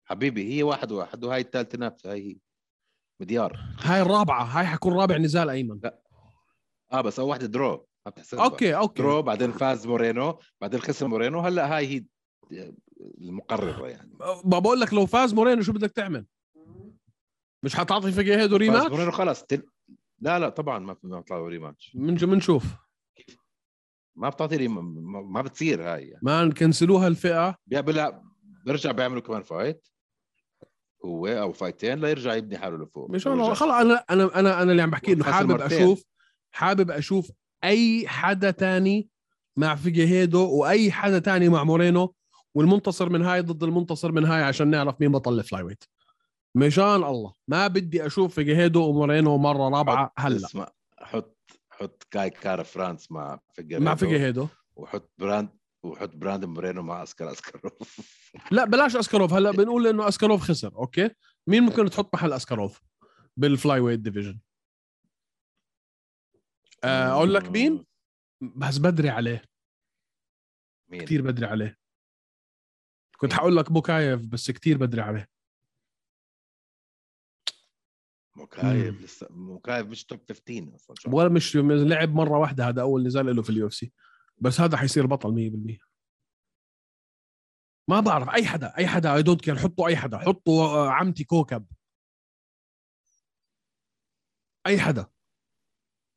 حبيبي 0.06 0.54
هي 0.54 0.64
واحد 0.64 0.92
واحد 0.92 1.24
وهاي 1.24 1.42
الثالثه 1.42 1.78
نفسها 1.78 2.14
هي 2.14 2.30
هي 2.30 2.38
مديار. 3.20 3.60
هاي 3.80 4.02
الرابعة 4.02 4.44
هاي 4.44 4.66
حكون 4.66 4.94
رابع 4.94 5.18
نزال 5.18 5.50
أيمن. 5.50 5.80
لا. 5.84 6.07
آه 6.92 7.02
بس 7.02 7.20
اول 7.20 7.30
واحدة 7.30 7.48
draw 7.48 7.88
ما 8.06 8.12
بتحسبها 8.12 8.44
okay 8.44 8.76
okay. 8.76 9.02
draw 9.04 9.22
بعدين 9.22 9.52
فاز 9.52 9.88
مورينو 9.88 10.40
بعدين 10.62 10.80
خسر 10.80 11.08
مورينو 11.08 11.40
هلا 11.40 11.78
هاي 11.78 12.06
هي 12.52 12.74
المقررة 13.22 13.88
يعني. 13.88 14.18
ما 14.46 14.60
بقول 14.60 14.80
لك 14.80 14.94
لو 14.94 15.06
فاز 15.06 15.34
مورينو 15.34 15.62
شو 15.62 15.74
بدك 15.74 15.92
تعمل؟ 15.92 16.26
مش 17.64 17.76
حتعطي 17.76 18.12
فيجيهيدو 18.12 18.56
rematch 18.56 18.92
مورينو 18.92 19.12
خلص 19.12 19.44
تل... 19.44 19.64
لا 20.20 20.40
لا 20.40 20.50
طبعا 20.50 20.80
ما 20.80 20.98
ما 21.04 21.20
بيطلعوا 21.20 21.50
rematch 21.50 21.92
من 21.96 22.16
بنشوف 22.16 22.64
ما 24.16 24.30
بتعطي 24.30 24.56
rem... 24.56 25.04
ما 25.12 25.22
ما 25.22 25.42
بتصير 25.42 25.94
هاي 25.94 26.08
يعني. 26.08 26.20
man 26.24 26.52
كنسلوها 26.52 27.08
الفئة. 27.08 27.56
بيعمل 27.68 28.22
بيرجع 28.66 28.92
بيعملوا 28.92 29.22
كمان 29.22 29.42
fight 29.42 29.88
هو 31.06 31.28
أو 31.28 31.54
فايتين 31.54 32.00
ليرجع 32.00 32.36
يبني 32.36 32.58
حاله 32.58 32.78
لفوق. 32.78 33.10
مش 33.10 33.28
أنا. 33.28 33.54
خلص 33.54 33.72
أنا 33.72 34.04
أنا 34.10 34.40
أنا 34.40 34.62
أنا 34.62 34.72
اللي 34.72 34.82
عم 34.82 34.90
بحكي 34.90 35.14
إنه 35.14 35.24
حابب. 35.24 35.62
أشوف 35.62 36.04
حابب 36.58 36.92
أشوف 36.92 37.32
أي 37.64 38.08
حدا 38.08 38.52
تاني 38.52 39.10
مع 39.58 39.76
فيجيهيدو 39.76 40.50
وأي 40.50 40.92
حدا 40.92 41.20
تاني 41.20 41.50
مع 41.50 41.64
مورينو 41.64 42.16
والمنتصر 42.56 43.10
من 43.10 43.22
هاي 43.22 43.42
ضد 43.42 43.64
المنتصر 43.64 44.12
من 44.12 44.26
هاي 44.26 44.44
عشان 44.44 44.68
نعرف 44.68 45.02
مين 45.02 45.12
بطل 45.12 45.40
ال 45.40 45.64
flyweight 45.64 45.84
مشان 46.56 47.04
الله. 47.04 47.34
ما 47.48 47.68
بدي 47.68 48.06
أشوف 48.06 48.36
فيجيهيدو 48.36 48.84
ومورينو 48.90 49.38
مرة 49.38 49.70
رابعة 49.70 50.12
هلأ. 50.18 50.46
اسمع 50.46 50.72
حط 51.00 51.38
حط 51.70 52.08
كاي 52.12 52.30
كارا 52.30 52.64
فرانس 52.64 53.12
مع 53.12 53.40
فيجيهيدو 53.54 53.86
مع 53.86 53.96
فيجيهيدو. 53.96 54.48
وحط 54.76 55.12
براند 55.18 55.50
وحط 55.84 56.16
براندون 56.16 56.46
مورينو 56.46 56.84
مع 56.84 57.04
اسكار 57.04 57.32
أسكاروف. 57.32 58.02
لا 58.52 58.66
بلاش 58.66 58.96
اسكاروف 58.96 59.34
هلأ 59.34 59.52
بنقول 59.52 59.88
إنه 59.88 60.08
اسكاروف 60.08 60.42
خسر 60.42 60.76
okay؟ 60.76 61.10
مين 61.48 61.64
ممكن 61.64 61.90
تحط 61.90 62.14
محل 62.14 62.34
اسكاروف 62.34 62.82
بال 63.38 63.80
flyweight 63.80 64.00
division؟ 64.00 64.40
أقول 66.84 67.34
لك 67.34 67.50
مين؟ 67.50 67.86
بس 68.42 68.78
بدري 68.78 69.10
عليه. 69.10 69.42
مين؟ 70.90 71.02
كثير 71.02 71.22
بدري 71.22 71.46
عليه. 71.46 71.78
كنت؟ 73.18 73.34
حقول 73.34 73.58
لك 73.58 73.72
بوكايف 73.72 74.26
بس 74.26 74.52
كثير 74.52 74.78
بدري 74.78 75.02
عليه. 75.02 75.30
موكايف 78.38 78.96
مم. 78.96 79.04
لسه 79.04 79.28
موكايف 79.30 79.88
مش 79.88 80.06
top 80.06 80.20
15 80.20 80.94
أصلا 80.94 81.16
ولا 81.16 81.30
مش 81.30 81.56
لعب 81.56 82.10
مرة 82.10 82.38
واحدة 82.38 82.68
هذا 82.68 82.82
أول 82.82 83.08
نزال 83.08 83.36
له 83.36 83.42
في 83.42 83.50
ال 83.50 83.68
UFC 83.68 83.94
بس 84.38 84.62
هذا 84.62 84.78
حيصير 84.78 85.06
بطل 85.06 85.30
100% 85.80 85.88
ما 87.90 88.00
بعرف 88.00 88.30
أي 88.30 88.46
حدا 88.46 88.78
أي 88.78 88.88
حدا 88.88 89.16
I 89.16 89.24
don't 89.24 89.42
care 89.42 89.56
حطوا 89.56 89.88
أي 89.88 89.98
حدا 89.98 90.18
حطوا 90.18 90.64
آه، 90.64 90.90
عمتي 90.90 91.24
كوكب. 91.24 91.66
أي 94.68 94.80
حدا. 94.80 95.06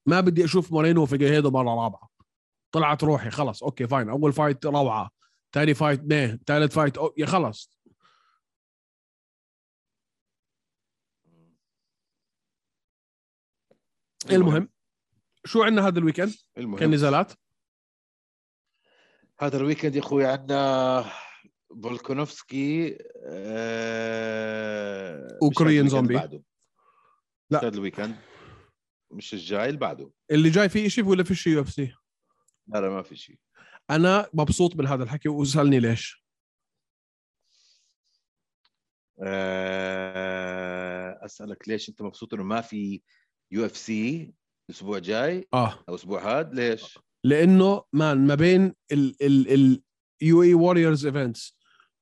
ما 0.06 0.20
بدي 0.20 0.44
أشوف 0.44 0.72
مورينو 0.72 1.02
وفيجيهيدو 1.02 1.50
مرة 1.50 1.84
رابعة. 1.84 2.08
طلعت 2.72 3.04
روحي 3.04 3.30
خلص 3.30 3.62
okay 3.62 3.86
fine. 3.86 4.08
أول 4.08 4.32
fight 4.32 4.66
روعة. 4.66 5.10
ثاني 5.52 5.74
fight 5.74 6.00
نه 6.04 6.38
ثالث 6.46 6.74
fight 6.74 6.98
أو... 6.98 7.14
يا 7.16 7.26
خلص. 7.26 7.80
المهم. 14.30 14.68
شو 15.44 15.62
عندنا 15.62 15.88
هذا 15.88 15.98
ال 15.98 16.03
weekend 16.03 16.34
المهم. 16.58 16.78
كان 16.78 16.90
نزالات 16.90 17.32
هذا 19.40 19.56
ال 19.56 19.61
weekend 19.61 19.94
يا 19.94 20.00
أخوي 20.00 20.26
عندنا 20.26 21.04
فولكونوفسكي 21.82 22.98
آه 23.24 25.38
الكوريان 25.60 25.88
زومبي. 25.88 26.14
بعده. 26.14 26.42
لا. 27.50 27.58
هذا 27.58 27.68
ال 27.68 27.74
weekend 27.74 28.16
مش 29.10 29.34
الجاي 29.34 29.68
اللي 29.68 29.80
بعده. 29.80 30.10
اللي 30.30 30.50
جاي 30.50 30.68
فيه 30.68 30.88
شيء 30.88 31.04
ولا 31.04 31.24
في 31.24 31.34
شيء 31.34 31.52
UFC 31.52 31.94
لا 32.66 32.80
لا 32.80 32.88
ما 32.88 33.02
في 33.02 33.16
شيء 33.16 33.38
أنا 33.90 34.28
مبسوط 34.34 34.76
من 34.76 34.86
هذا 34.86 35.04
الحكي 35.04 35.28
واسالني 35.28 35.80
ليش. 35.80 36.24
آه 39.22 41.24
أسألك 41.24 41.68
ليش 41.68 41.88
أنت 41.88 42.02
مبسوط 42.02 42.34
إنه 42.34 42.42
ما 42.42 42.60
في 42.60 43.02
UFC 43.52 44.34
الأسبوع 44.70 44.96
الجاي 44.96 45.48
آه. 45.54 45.84
أو 45.88 45.94
أسبوع 45.94 46.38
هاد 46.38 46.54
ليش؟ 46.54 46.98
لأنه 47.24 47.84
man 47.92 48.26
ما 48.26 48.34
بين 48.34 48.74
ال 48.92 49.22
ال 49.22 49.52
ال 49.52 49.82
UAE 50.20 50.42
Warriors 50.42 51.06
events 51.06 51.58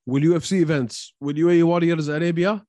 وال 0.07 0.37
UFC 0.37 0.59
events 0.59 1.16
وال 1.21 1.51
UAE 1.51 1.62
Warriors 1.62 2.11
Arabia 2.11 2.66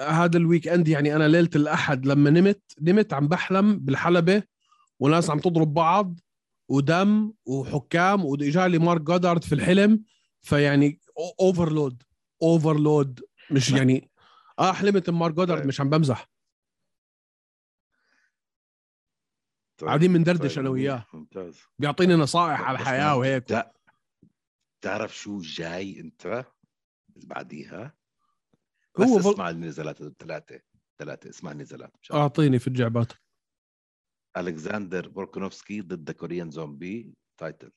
هذا 0.00 0.36
ال 0.36 0.68
weekend 0.68 0.88
يعني 0.88 1.16
أنا 1.16 1.28
ليلة 1.28 1.50
الأحد 1.56 2.06
لما 2.06 2.30
نمت 2.30 2.62
نمت 2.80 3.12
عم 3.12 3.28
بحلم 3.28 3.78
بالحلبة 3.78 4.42
وناس 5.00 5.30
عم 5.30 5.38
تضرب 5.38 5.74
بعض 5.74 6.20
ودم 6.68 7.32
وحكام 7.44 8.24
واجالي 8.24 8.78
مارك 8.78 9.00
جودارد 9.00 9.44
في 9.44 9.54
الحلم 9.54 10.04
فيعني 10.40 11.00
overload 11.40 12.02
overload 12.42 13.20
مش 13.50 13.70
يعني 13.70 14.10
آه 14.58 14.72
حلمت 14.72 15.10
مارك 15.10 15.34
جودارد 15.34 15.58
طيب. 15.60 15.68
مش 15.68 15.80
عم 15.80 15.90
بمزح. 15.90 16.30
طيب. 19.78 19.88
قاعدين 19.88 20.12
بندردش 20.12 20.54
طيب، 20.54 20.58
أنا 20.58 20.68
وياه. 20.70 21.06
ممتاز. 21.14 21.60
بيعطيني 21.78 22.14
نصائح 22.14 22.60
على 22.60 22.78
الحياة 22.78 23.16
وهيك. 23.16 23.44
تا- 23.44 23.72
تعرف 24.80 25.16
شو 25.16 25.38
جاي 25.40 26.00
أنت 26.00 26.44
بعديها؟ 27.16 27.94
بس 28.98 29.06
هو 29.06 29.32
اسمع 29.32 29.50
النزالات 29.50 30.00
الثلاثة 30.00 30.60
ثلاثة 30.98 31.30
اسمع 31.30 31.52
النزالات 31.52 31.92
أعطيني 32.12 32.58
في 32.58 32.66
الجعبات 32.68 33.12
الكساندر 34.36 35.08
فولكانوفسكي 35.08 35.80
ضد 35.80 36.10
كوريان 36.10 36.50
زومبي 36.50 37.14
title. 37.36 37.72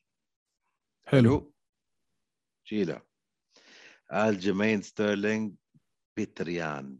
حلو. 1.05 1.53
شيلها. 2.64 3.05
الجيمين 4.14 4.82
ستيرلينج 4.82 5.55
بيتريان 6.18 6.99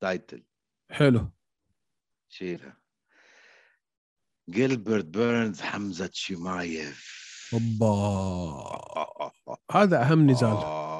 title. 0.00 0.44
حلو. 0.90 1.30
شيلها. 2.28 2.80
جيلبرت 4.50 5.04
بيرنز 5.04 5.60
حمزة 5.60 6.10
شيمايف 6.12 7.18
أوبا. 7.52 7.88
هذا 9.70 10.02
أهم 10.02 10.30
نزال. 10.30 10.48
آه. 10.50 10.97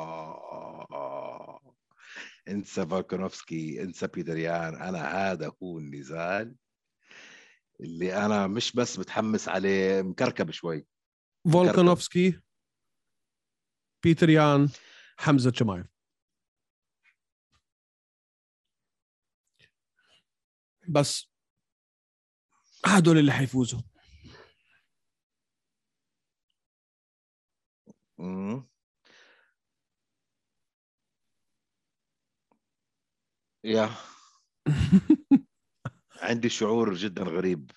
انسى 2.48 2.86
فولكانوفسكي 2.86 3.82
انسى 3.82 4.06
بيتريان 4.06 4.74
أنا 4.74 4.98
هذا 4.98 5.52
هو 5.62 5.78
النزال 5.78 6.56
اللي 7.80 8.26
أنا 8.26 8.46
مش 8.46 8.72
بس 8.72 8.98
متحمس 8.98 9.48
عليه 9.48 10.02
مكركب 10.02 10.50
شوي. 10.50 10.86
فولكانوفسكي 11.52 12.40
بيتر 14.02 14.30
يان 14.30 14.68
حمزة 15.18 15.52
شمايف 15.52 15.86
بس 20.88 21.30
هدول 22.86 23.18
اللي 23.18 23.32
حيفوزوا. 23.32 23.80
يا. 33.64 33.90
عندي 36.22 36.48
شعور 36.48 36.94
جدا 36.94 37.22
غريب. 37.22 37.70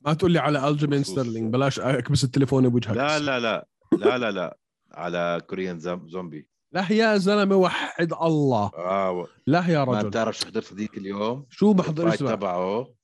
ما 0.00 0.14
تقول 0.14 0.32
لي 0.32 0.38
على 0.38 0.68
الجيمين 0.68 1.02
ستيرلينج 1.02 1.52
بلاش 1.52 1.80
أكبس 1.80 2.24
التليفون 2.24 2.68
بوجهك 2.68 2.96
لا 2.96 3.18
لا 3.18 3.40
لا 3.40 3.66
لا 3.92 4.18
لا 4.18 4.30
لا. 4.30 4.58
على 4.92 5.42
كوريان 5.46 5.78
زومبي. 6.08 6.48
لا 6.72 6.92
يا 6.92 7.16
زلمة 7.16 7.56
وحد 7.56 8.12
الله. 8.12 8.70
آه 8.74 9.26
لا 9.46 9.66
يا 9.68 9.84
ما 9.84 9.92
رجل. 9.98 10.08
بتعرف 10.08 10.38
شو 10.38 10.46
حضرت 10.46 10.72
هذيك 10.72 10.98
اليوم؟ 10.98 11.46
شو 11.50 11.72
بحضر 11.72 12.02
ال 12.02 12.05
fight 12.05 12.22
اسمع 12.22 12.34
تبعه. 12.34 12.94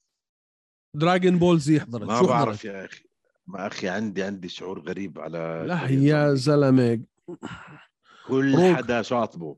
دراجون 0.96 1.38
بول 1.38 1.58
زي 1.58 1.80
حضرت 1.80 2.02
ما 2.08 2.18
شو 2.18 2.26
بعرف 2.26 2.48
حضرت 2.48 2.64
يا 2.64 2.84
أخي. 2.84 3.04
ما 3.46 3.66
أخي 3.66 3.88
عندي 3.88 4.22
عندي 4.22 4.48
شعور 4.48 4.80
غريب 4.80 5.18
على 5.18 5.64
لا 5.68 5.88
يا. 5.88 6.34
زلمة. 6.34 7.02
كل 8.28 8.54
روك. 8.54 8.76
حدا 8.76 9.02
شاطبه. 9.02 9.56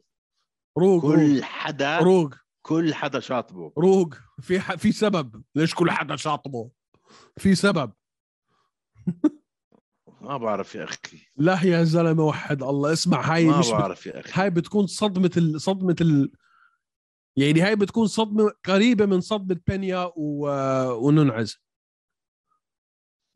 روق 0.78 1.04
روق. 1.04 1.14
كل 1.16 1.44
حدا 1.44 1.98
روق. 1.98 2.34
كل 2.66 2.94
حدا 2.94 3.20
شاطبه 3.20 3.72
روق 3.78 4.14
في 4.40 4.60
ح... 4.60 4.74
في 4.74 4.92
سبب 4.92 5.42
ليش 5.54 5.74
كل 5.74 5.90
حدا 5.90 6.16
شاطبه 6.16 6.70
في 7.36 7.54
سبب 7.54 7.92
ما 10.20 10.36
بعرف 10.36 10.74
يا 10.74 10.84
أخي 10.84 11.18
لا 11.36 11.62
يا 11.64 11.84
زلمة 11.84 12.24
وحد 12.24 12.62
الله 12.62 12.92
اسمع 12.92 13.20
هاي 13.34 13.44
ما 13.44 13.58
مش. 13.58 13.70
بعرف 13.70 14.06
يا 14.06 14.20
أخي 14.20 14.42
هاي 14.42 14.50
بتكون 14.50 14.86
صدمة 14.86 15.30
ال... 15.36 15.60
صدمة 15.60 15.96
ال... 16.00 16.32
يعني 17.36 17.60
هاي 17.60 17.76
بتكون 17.76 18.06
صدمة 18.06 18.52
قريبة 18.64 19.06
من 19.06 19.20
صدمة 19.20 19.60
بينيا 19.66 20.10
و... 20.16 20.48
وننعز 21.06 21.62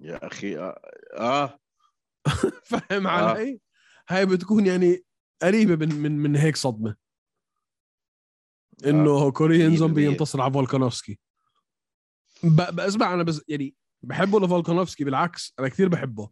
يا 0.01 0.27
أخي 0.27 0.59
آه, 0.59 0.81
آه. 1.19 1.59
فاهم 2.71 3.07
آه. 3.07 3.11
علي؟ 3.11 3.61
هاي 4.09 4.27
بتكون 4.27 4.67
يعني 4.67 5.05
قريبة 5.43 5.77
من 5.77 5.95
من 5.95 6.19
من 6.19 6.37
هيك 6.37 6.57
صدمة 6.57 7.08
إنه 8.87 9.31
كوريان 9.31 9.71
مية 9.71 9.77
زومبي. 9.77 10.05
ينتصر 10.05 10.41
على 10.41 10.53
فولكانوفسكي. 10.53 11.19
بسمع 12.73 13.15
أنا 13.15 13.23
بس 13.23 13.43
يعني 13.49 13.75
بحبه 14.03 14.41
لفولكانوفسكي 14.41 15.05
بالعكس 15.05 15.55
أنا 15.59 15.69
كثير 15.69 15.89
بحبه. 15.89 16.31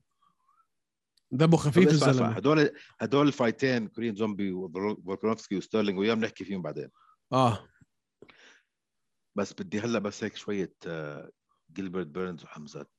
دمه 1.30 1.56
خفيف 1.56 1.88
اسمع 1.88 1.96
اسمع 1.96 2.08
الزلمه 2.10 2.30
هدول 2.30 2.70
هدول 3.00 3.26
الفايتين 3.26 3.88
كوريان 3.88 4.14
زومبي 4.14 4.52
وفولكانوفسكي 4.52 5.56
وستيرلينج 5.56 5.98
وياه 5.98 6.14
بنحكي 6.14 6.44
فيهم 6.44 6.62
بعدين. 6.62 6.88
آه. 7.32 7.68
بس 9.36 9.52
بدي 9.52 9.80
هلأ 9.80 9.98
بس 9.98 10.24
هيك 10.24 10.36
شوية 10.36 10.74
آه، 10.86 11.30
جيلبرت 11.72 12.06
بيرنز 12.06 12.44
وحمزات. 12.44 12.95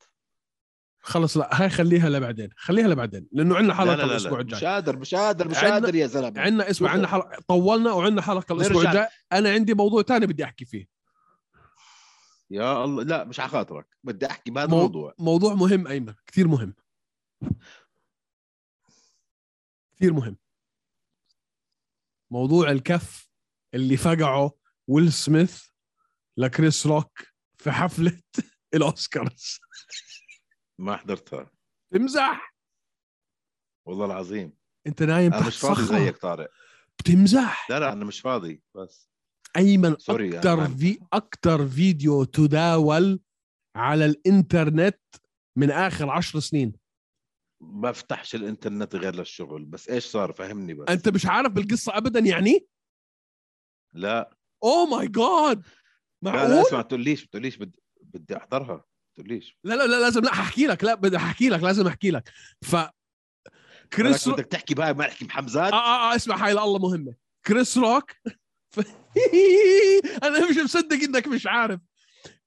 خلص 1.07 1.37
لا 1.37 1.61
هاي 1.61 1.69
خليها 1.69 2.09
لبعدين 2.09 2.49
خليها 2.57 2.87
لبعدين 2.87 3.27
لأنه 3.31 3.55
عندنا 3.55 3.73
حلقة 3.73 3.95
لا 3.95 4.01
لا, 4.01 4.05
الأسبوع 4.11 4.33
لا. 4.39 4.41
الجاي 4.41 4.57
مش 4.59 4.63
قادر 4.65 4.97
مش 4.97 5.15
قادر 5.15 5.47
مش 5.47 5.57
قادر 5.57 5.95
يا 5.95 6.07
زلمة 6.07 6.41
عندنا 6.41 6.69
اسمع. 6.69 6.89
عندنا 6.89 7.07
حلقة 7.07 7.37
طولنا 7.47 7.91
وعندنا 7.91 8.21
حلقة 8.21 8.53
الأسبوع. 8.55 8.81
الجاي 8.83 9.07
أنا 9.33 9.49
عندي 9.51 9.73
موضوع 9.73 10.01
تاني 10.01 10.25
بدي 10.27 10.43
أحكي 10.43 10.65
فيه 10.65 10.87
يا 12.51 12.83
الله 12.83 13.03
لا 13.03 13.23
مش 13.23 13.39
على 13.39 13.49
خاطرك 13.49 13.85
بدي 14.03 14.25
أحكي 14.25 14.51
بهذا 14.51 14.67
مو- 14.67 14.75
الموضوع 14.77 15.13
موضوع 15.19 15.53
مهم 15.53 15.87
أيمن 15.87 16.13
كثير 16.27 16.47
مهم 16.47 16.73
كثير 19.95 20.13
مهم 20.13 20.37
موضوع 22.31 22.71
الكف 22.71 23.29
اللي 23.73 23.97
فقعه 23.97 24.51
ويل 24.87 25.13
سميث 25.13 25.63
لكريس 26.37 26.87
روك 26.87 27.19
في 27.57 27.71
حفلة 27.71 28.19
الأوسكارز 28.73 29.59
ما 30.79 30.95
حضرتها. 30.97 31.51
تمزح 31.93 32.55
والله 33.87 34.05
العظيم. 34.05 34.53
انت 34.87 35.03
نايم 35.03 35.33
أنا 35.33 35.47
مش 35.47 35.57
فاضي 35.57 35.83
صخرة. 35.85 35.99
زيك 35.99 36.17
طارق. 36.17 36.49
بتمزح؟ 36.99 37.69
لا 37.69 37.79
لا 37.79 37.93
أنا 37.93 38.05
مش 38.05 38.19
فاضي 38.21 38.61
بس. 38.75 39.09
أيمن 39.57 39.95
sorry، 39.99 40.41
أنا- 40.41 40.69
في 40.79 40.99
أكثر 41.13 41.67
فيديو 41.67 42.23
تداول 42.23 43.19
على 43.75 44.05
الإنترنت 44.05 44.99
من 45.55 45.71
آخر 45.71 46.09
عشر 46.09 46.39
سنين. 46.39 46.73
ما 47.61 47.91
بفتحش 47.91 48.35
الإنترنت 48.35 48.95
غير 48.95 49.15
للشغل 49.15 49.65
بس 49.65 49.89
إيش 49.89 50.05
صار؟ 50.05 50.31
فهمني 50.33 50.73
بس. 50.73 50.89
أنت 50.89 51.09
مش 51.09 51.25
عارف 51.25 51.51
بالقصة 51.51 51.97
ابدا 51.97 52.19
يعني؟ 52.19 52.67
لا. 53.93 54.37
oh 54.63 54.85
my 54.85 55.07
god 55.07 55.65
لا 56.21 56.29
لا 56.29 56.35
معقول؟ 56.35 56.51
اسمع 56.53 56.81
تقوليش 56.81 57.25
بتقوليش 57.25 57.57
بدي 57.57 57.79
بدي 58.01 58.37
أحضرها. 58.37 58.85
تقوليش. 59.17 59.57
لا 59.63 59.73
لا 59.73 59.87
لا 59.87 59.99
لازم 60.01 60.21
لا 60.21 60.33
ححكي 60.33 60.67
لك 60.67 60.83
لا 60.83 60.95
بدي 60.95 61.17
احكي 61.17 61.49
لك 61.49 61.63
لازم 61.63 61.87
احكي 61.87 62.11
لك. 62.11 62.29
ف 62.61 62.75
كريس 62.75 62.91
كريس 63.93 64.29
بدك 64.29 64.45
تحكي 64.45 64.75
بقى 64.75 64.93
ما 64.93 65.05
احكي 65.07 65.25
محمزات. 65.25 65.73
آه, 65.73 65.75
آه, 65.77 66.11
آه 66.11 66.15
اسمع 66.15 66.45
هاي 66.45 66.51
الله 66.51 66.79
مهمة. 66.79 67.13
كريس 67.45 67.77
روك 67.77 68.11
ف... 68.73 68.79
أنا 70.23 70.49
مش 70.49 70.57
مصدق 70.63 70.95
إنك 71.03 71.27
مش 71.27 71.47
عارف. 71.47 71.79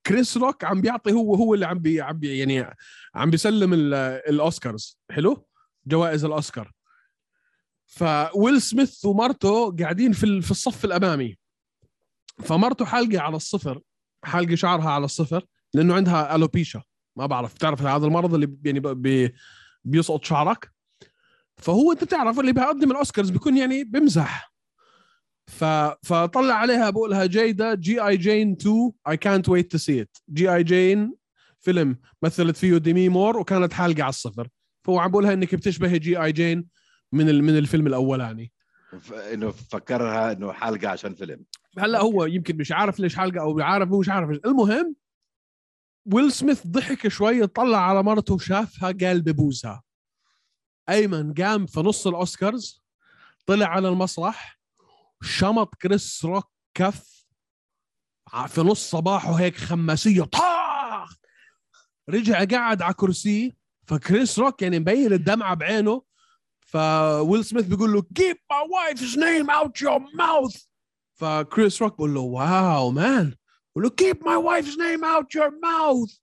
كريس 0.06 0.36
روك 0.36 0.64
عم 0.64 0.80
بيعطي 0.80 1.12
هو 1.12 1.34
هو 1.34 1.54
اللي 1.54 1.66
عم 1.66 1.78
بي 1.78 2.00
عم 2.00 2.18
بي 2.18 2.38
يعني 2.38 2.74
عم 3.14 3.30
بيسلم 3.30 3.72
ال- 3.74 3.94
الأوسكارز. 4.28 4.98
حلو؟ 5.10 5.46
جوائز 5.86 6.24
الأوسكار. 6.24 6.72
فويل 7.86 8.62
سميث 8.62 9.04
ومرته 9.04 9.76
قاعدين 9.76 10.12
في 10.12 10.42
في 10.42 10.50
الصف 10.50 10.84
الأمامي. 10.84 11.38
فمرته 12.44 12.84
حالقه 12.84 13.20
على 13.20 13.36
الصفر 13.36 13.80
حالقه 14.24 14.54
شعرها 14.54 14.90
على 14.90 15.04
الصفر. 15.04 15.44
لأنه 15.74 15.94
عندها 15.94 16.34
alopecia 16.36 16.82
ما 17.16 17.26
بعرف 17.26 17.54
بتعرف 17.54 17.82
هذا 17.82 18.06
المرض 18.06 18.34
اللي 18.34 18.56
يعني 18.64 18.80
بي 18.80 19.34
بيسقط 19.84 20.24
شعرك؟ 20.24 20.70
فهو 21.56 21.92
أنت 21.92 22.04
بتعرف 22.04 22.40
اللي 22.40 22.52
بيقدم 22.52 22.90
الأوسكارز 22.90 23.30
بيكون 23.30 23.56
يعني 23.56 23.84
بمزح 23.84 24.52
ف... 25.46 25.64
فطلع 26.02 26.54
عليها 26.54 26.90
بقولها 26.90 27.26
جيدة 27.26 27.74
جي 27.74 28.00
اي 28.00 28.16
جين 28.16 28.52
2 28.52 28.92
اي 29.08 29.16
كانت 29.16 29.48
ويت 29.48 29.72
تو 29.72 29.78
سي 29.78 30.00
ات 30.00 30.16
جي 30.32 30.54
اي 30.54 30.62
جين 30.64 31.14
فيلم 31.60 31.96
مثلت 32.22 32.56
فيه 32.56 32.76
ديمي 32.78 33.08
مور 33.08 33.36
وكانت 33.36 33.72
حالقة 33.72 34.02
على 34.02 34.08
الصفر. 34.08 34.48
فهو 34.84 34.98
عم 34.98 35.10
بقولها 35.10 35.32
إنك 35.32 35.54
بتشبهي 35.54 35.98
G.I. 35.98 36.22
Jane 36.22 36.66
من 37.12 37.28
ال... 37.28 37.44
من 37.44 37.58
الفيلم 37.58 37.86
الاولاني 37.86 38.52
ف- 39.00 39.12
إنه 39.12 39.50
فكرها 39.50 40.32
إنه 40.32 40.52
حلقه 40.52 40.88
عشان 40.88 41.14
فيلم. 41.14 41.44
هلأ 41.78 42.00
هو 42.00 42.24
يمكن 42.24 42.56
مش 42.56 42.72
عارف 42.72 43.00
ليش 43.00 43.16
حلقة 43.16 43.40
أو 43.40 43.60
عارف 43.60 43.88
مش 43.92 44.08
عارف. 44.08 44.30
المهم 44.44 44.94
ويل 46.06 46.32
سميث 46.32 46.66
ضحك 46.66 47.08
شوي 47.08 47.46
طلع 47.46 47.78
على 47.78 48.02
مرته 48.02 48.34
وشافها 48.34 48.92
قال 49.00 49.22
ببوسها 49.22 49.82
أيمن 50.88 51.34
قام 51.34 51.66
في 51.66 51.80
نص 51.80 52.06
الأوسكارز 52.06 52.82
طلع 53.46 53.66
على 53.66 53.88
المسرح 53.88 54.60
شمط 55.22 55.74
كريس 55.74 56.24
روك 56.24 56.50
كف 56.74 57.26
في 58.46 58.60
نص 58.60 58.90
صباحه 58.90 59.32
هيك 59.32 59.56
خماسية 59.56 60.22
طاخ! 60.22 61.16
رجع 62.08 62.44
قعد 62.44 62.82
على 62.82 62.94
كرسي 62.94 63.56
فكريس 63.86 64.38
روك 64.38 64.62
يعني 64.62 64.78
مبين 64.78 65.12
الدمعة 65.12 65.54
بعينه 65.54 66.02
فويل 66.60 67.44
سميث 67.44 67.66
بيقول 67.66 67.92
له 67.92 68.02
keep 68.02 68.36
my 68.36 68.64
wife's 68.66 69.16
name 69.16 69.50
out 69.50 69.80
your 69.80 70.00
mouth! 70.00 70.66
فكريس 71.14 71.82
روك 71.82 71.94
بقول 71.96 72.14
له 72.14 72.20
wow 72.20 72.90
man 72.90 73.34
بقول 73.80 73.92
له 74.00 74.12
keep 74.12 74.16
my 74.16 74.38
wife's 74.48 74.76
name 74.76 75.04
out 75.04 75.26
your 75.40 75.50
mouth. 75.50 76.18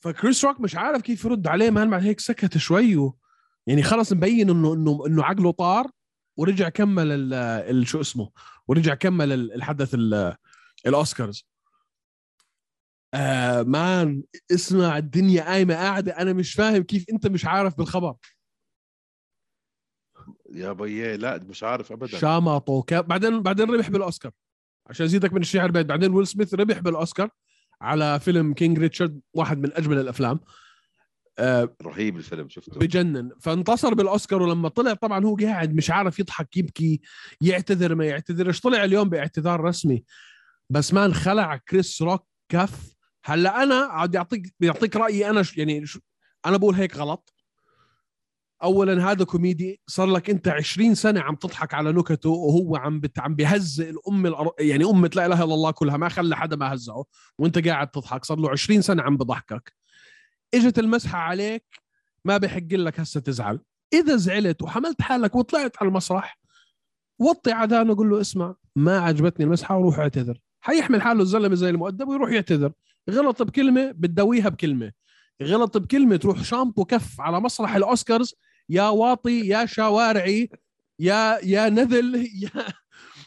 فكريس 0.00 0.44
روك 0.44 0.60
مش 0.60 0.76
عارف 0.76 1.02
كيف 1.02 1.24
يرد 1.24 1.46
عليه 1.46 1.70
man 1.70 1.90
بعد 1.90 2.02
هيك 2.02 2.20
سكت 2.20 2.58
شوي 2.58 2.96
و... 2.96 3.18
يعني 3.66 3.82
خلص 3.82 4.12
مبين 4.12 4.50
إنه 4.50 4.74
إنه 4.74 5.06
إنه 5.06 5.24
عقله 5.24 5.50
طار 5.52 5.90
ورجع 6.36 6.68
كمل 6.68 7.12
ال 7.12 7.34
ال- 7.34 7.86
شو 7.88 8.00
اسمه 8.00 8.30
ورجع 8.68 8.94
كمل 8.94 9.32
ال- 9.32 9.52
الحدث 9.52 9.94
ال- 9.94 10.36
الأوسكارز. 10.86 11.46
آه 13.14 13.62
man 13.62 14.22
اسمع 14.52 14.98
الدنيا 14.98 15.44
قايمة 15.44 15.74
قاعدة 15.74 16.12
أنا 16.18 16.32
مش 16.32 16.54
فاهم 16.54 16.82
كيف 16.82 17.04
أنت 17.12 17.26
مش 17.26 17.44
عارف 17.44 17.76
بالخبر. 17.78 18.14
يا 20.52 20.72
بيي 20.72 21.16
لا 21.16 21.38
مش 21.38 21.62
عارف 21.62 21.92
ابدا. 21.92 22.18
شامطه. 22.18 22.84
بعدين 23.02 23.42
بعدين 23.42 23.70
ربح 23.70 23.90
بالأوسكار. 23.90 24.32
عشان 24.86 25.06
أزيدك 25.06 25.32
من 25.32 25.40
الشعر 25.40 25.70
بيت 25.70 25.86
بعدين 25.86 26.12
ويل 26.12 26.26
سميث 26.26 26.54
ربح 26.54 26.78
بالأوسكار 26.78 27.28
على 27.80 28.20
فيلم 28.20 28.54
King 28.54 28.78
Richard 28.78 29.20
واحد 29.34 29.58
من 29.58 29.72
أجمل 29.72 29.98
الأفلام. 29.98 30.40
آه 31.38 31.76
رهيب 31.82 32.16
الفيلم 32.16 32.48
شفته. 32.48 32.78
بجنن. 32.80 33.30
فانتصر 33.40 33.94
بالأوسكار 33.94 34.42
ولما 34.42 34.68
طلع 34.68 34.94
طبعا 34.94 35.24
هو 35.24 35.36
قاعد 35.36 35.74
مش 35.74 35.90
عارف 35.90 36.18
يضحك 36.18 36.56
يبكي 36.56 37.00
يعتذر 37.40 37.94
ما 37.94 38.04
يعتذرش. 38.04 38.60
طلع 38.60 38.84
اليوم 38.84 39.08
باعتذار 39.08 39.60
رسمي. 39.60 40.04
بس 40.70 40.94
man 40.94 41.14
خلع 41.14 41.56
كريس 41.56 42.02
روك 42.02 42.26
كف. 42.48 42.96
هلا 43.24 43.62
أنا 43.62 43.74
عاد 43.74 44.14
يعطيك 44.14 44.54
بيعطيك 44.60 44.96
رأيي 44.96 45.30
أنا 45.30 45.44
يعني 45.56 45.84
أنا 46.46 46.56
بقول 46.56 46.74
هيك 46.74 46.96
غلط. 46.96 47.35
اولا 48.62 49.10
هذا 49.10 49.24
كوميدي 49.24 49.80
صار 49.86 50.06
لك 50.06 50.30
أنت 50.30 50.48
20 50.48 50.94
سنة 50.94 51.20
عم 51.20 51.34
تضحك 51.34 51.74
على 51.74 51.92
نكته 51.92 52.30
وهو 52.30 52.76
عم 52.76 53.00
بت... 53.00 53.18
عم 53.18 53.34
بهزئ 53.34 53.90
الأم 53.90 54.26
الأر... 54.26 54.50
يعني 54.60 54.84
امه 54.84 55.10
لا 55.14 55.26
إله 55.26 55.44
إلا 55.44 55.54
الله 55.54 55.70
كلها 55.70 55.96
ما 55.96 56.08
خلى 56.08 56.36
حدا 56.36 56.56
ما 56.56 56.74
هزأه 56.74 57.04
وأنت 57.38 57.68
قاعد 57.68 57.88
تضحك 57.88 58.24
صار 58.24 58.38
له 58.38 58.50
20 58.50 58.82
سنة 58.82 59.02
عم 59.02 59.16
بضحكك. 59.16 59.72
إجت 60.54 60.78
المسحة 60.78 61.18
عليك 61.18 61.64
ما 62.24 62.38
بحق 62.38 62.72
لك 62.72 63.00
هسه 63.00 63.20
تزعل. 63.20 63.60
إذا 63.92 64.16
زعلت 64.16 64.62
وحملت 64.62 65.02
حالك 65.02 65.36
وطلعت 65.36 65.76
على 65.80 65.88
المسرح 65.88 66.38
وطي 67.18 67.52
عدانه 67.52 67.92
وقول 67.92 68.10
له 68.10 68.20
اسمع 68.20 68.54
ما 68.76 68.98
عجبتني 68.98 69.46
المسحة 69.46 69.76
وروح 69.76 69.98
اعتذر. 69.98 70.38
حيحمل 70.60 71.02
حاله 71.02 71.22
الزلمة 71.22 71.54
زي 71.54 71.70
المؤدب 71.70 72.08
ويروح 72.08 72.30
يعتذر. 72.30 72.72
غلط 73.10 73.42
بكلمة 73.42 73.92
بتداويها 73.92 74.48
بكلمة. 74.48 74.92
غلط 75.42 75.78
بكلمة 75.78 76.16
تروح 76.16 76.42
شامبو 76.42 76.84
كف 76.84 77.20
على 77.20 77.40
مسرح 77.40 77.76
الأوسكارز 77.76 78.34
يا 78.68 78.88
واطي 78.88 79.46
يا 79.46 79.66
شوارعي 79.66 80.50
يا 81.00 81.38
يا 81.42 81.68
نذل 81.68 82.28
يا 82.42 82.66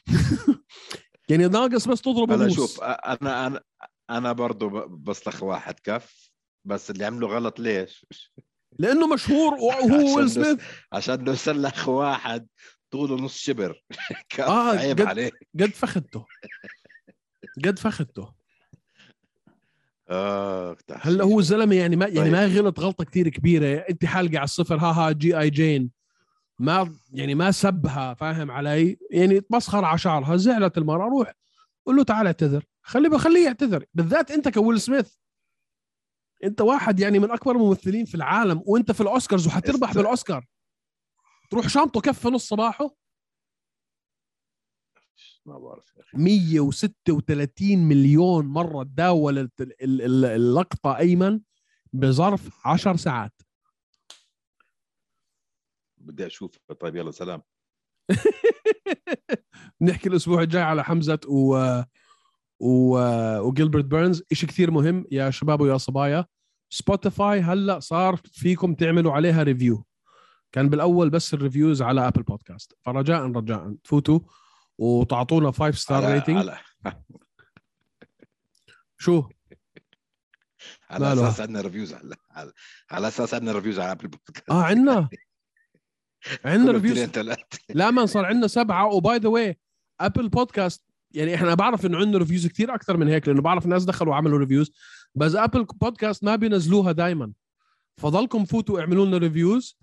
يعني 1.29 1.47
ناقص 1.47 1.87
بس 1.87 2.01
تضرب 2.01 2.31
هلا 2.31 2.41
الروس. 2.41 2.55
شوف 2.55 2.81
أنا 2.83 3.47
أنا 3.47 3.61
أنا 4.09 4.31
برضه 4.31 4.85
بسلخ 4.85 5.43
واحد 5.43 5.79
كف. 5.79 6.31
بس 6.65 6.91
اللي 6.91 7.05
عمله 7.05 7.27
غلط 7.27 7.59
ليش؟ 7.59 8.05
لأنه 8.79 9.07
مشهور 9.13 9.53
وهو 9.63 10.17
ويل 10.17 10.29
سميث. 10.29 10.61
عشان 10.93 11.35
سلخ 11.35 11.89
واحد 11.89 12.47
طوله 12.91 13.15
نص 13.15 13.37
شبر. 13.37 13.83
كف 14.29 14.39
آه، 14.39 14.69
عيب 14.77 14.99
قد- 15.01 15.07
عليه 15.07 15.31
قد 15.59 15.69
فخدته. 15.69 16.25
قد 17.65 17.79
فخدته. 17.79 18.38
آه 20.09 20.77
هلا 20.93 21.23
هو 21.23 21.39
الزلمه 21.39 21.75
يعني 21.75 21.95
ما 21.95 22.05
يعني 22.05 22.19
طيب. 22.19 22.31
ما 22.31 22.45
غلط 22.45 22.79
غلطة 22.79 23.03
كثير 23.03 23.29
كبيرة. 23.29 23.85
انت 23.89 24.05
حالقه 24.05 24.37
على 24.37 24.43
الصفر. 24.43 24.77
ها 24.77 24.91
ها 24.91 25.11
جي 25.11 25.39
اي 25.39 25.49
جين. 25.49 25.91
ما 26.59 26.95
يعني 27.11 27.35
ما 27.35 27.51
سبها 27.51 28.13
فاهم 28.13 28.51
علي؟ 28.51 28.97
يعني 29.11 29.41
تمسخر 29.41 29.85
على 29.85 29.97
شعرها. 29.97 30.37
زعلت 30.37 30.77
المرأة. 30.77 31.09
روح 31.09 31.33
قول 31.85 31.95
له 31.95 32.03
تعال 32.03 32.25
اعتذر. 32.25 32.63
خليه 32.81 33.09
بخليه 33.09 33.45
يعتذر. 33.45 33.85
بالذات 33.93 34.31
انت 34.31 34.49
كويل 34.49 34.81
سميث. 34.81 35.13
انت 36.43 36.61
واحد 36.61 36.99
يعني 36.99 37.19
من 37.19 37.31
أكبر 37.31 37.55
الممثلين 37.55 38.05
في 38.05 38.15
العالم 38.15 38.63
وانت 38.65 38.91
في 38.91 39.01
الأوسكارز 39.01 39.47
وحتربح 39.47 39.93
بالأوسكار. 39.93 40.45
تروح 41.51 41.67
شامطه 41.67 42.01
كف 42.01 42.19
في 42.19 42.27
نص 42.27 42.47
صباحه. 42.47 42.98
ما 45.49 45.59
بعرف 45.59 45.93
يا 45.97 46.01
أخي. 46.01 46.17
136 46.17 47.77
مليون 47.77 48.45
مرة 48.45 48.83
تداولت 48.83 49.61
ال- 49.61 49.83
ال- 49.83 50.01
ال- 50.01 50.25
اللقطة 50.25 50.97
أيمن 50.97 51.39
بظرف 51.93 52.49
10 52.67 52.95
ساعات. 52.95 53.33
بدي 55.97 56.25
أشوف. 56.27 56.57
طيب 56.79 56.95
يلا 56.95 57.11
سلام. 57.11 57.41
نحكي 59.81 60.09
الأسبوع 60.09 60.41
الجاي 60.41 60.61
على 60.61 60.83
حمزة 60.83 61.19
و 61.27 61.81
و 62.59 62.99
وجيلبرت 63.39 63.85
بيرنز. 63.85 64.23
شيء 64.33 64.49
كثير 64.49 64.71
مهم 64.71 65.05
يا 65.11 65.29
شباب 65.29 65.61
ويا 65.61 65.77
صبايا. 65.77 66.25
Spotify 66.69 67.39
هلأ 67.41 67.79
صار 67.79 68.15
فيكم 68.15 68.73
تعملوا 68.73 69.11
عليها 69.13 69.43
review 69.43 69.85
كان 70.51 70.69
بالأول 70.69 71.09
بس 71.09 71.33
ال 71.33 71.39
reviews 71.39 71.81
على 71.81 72.07
Apple 72.07 72.23
Podcast 72.23 72.73
فرجاء 72.81 73.25
رجاء 73.31 73.75
تفوتوا. 73.83 74.19
وتعطونا 74.79 75.51
5 75.51 75.71
star 75.71 76.13
rating 76.13 76.37
على, 76.37 76.57
شو؟ 78.97 79.23
على؟ 80.89 81.13
أساس 81.13 81.41
عندنا 81.41 81.61
reviews 81.61 81.93
على 81.93 82.15
على, 82.31 82.51
على 82.91 83.07
أساس 83.07 83.33
عندنا 83.33 83.51
reviews 83.51 83.79
على 83.79 83.91
Apple 83.91 84.07
Podcast 84.07 84.49
آه 84.49 84.63
عندنا. 84.63 85.09
عندنا 86.45 86.71
reviews 86.71 87.09
لا 87.69 87.91
من 87.91 88.05
صار 88.05 88.25
عندنا 88.25 88.47
سبعة. 88.47 88.87
و 88.87 88.97
by 88.97 89.17
the 89.17 89.29
way 89.29 89.59
Apple 89.99 90.29
Podcast 90.29 90.83
يعني 91.11 91.35
إحنا 91.35 91.53
بعرف 91.53 91.85
إنه 91.85 91.97
عندنا 91.97 92.17
reviews 92.17 92.47
كثير 92.47 92.75
أكثر 92.75 92.97
من 92.97 93.07
هيك 93.07 93.27
لأنه 93.27 93.41
بعرف 93.41 93.65
ناس 93.65 93.83
دخلوا 93.85 94.11
وعملوا 94.11 94.39
reviews 94.39 94.71
بس 95.15 95.35
Apple 95.35 95.63
Podcast 95.63 96.23
ما 96.23 96.35
بينزلوها 96.35 96.91
دائما 96.91 97.31
فضلكم 97.97 98.45
فوتوا 98.45 98.79
اعملوا 98.79 99.05
لنا 99.05 99.17
reviews 99.17 99.77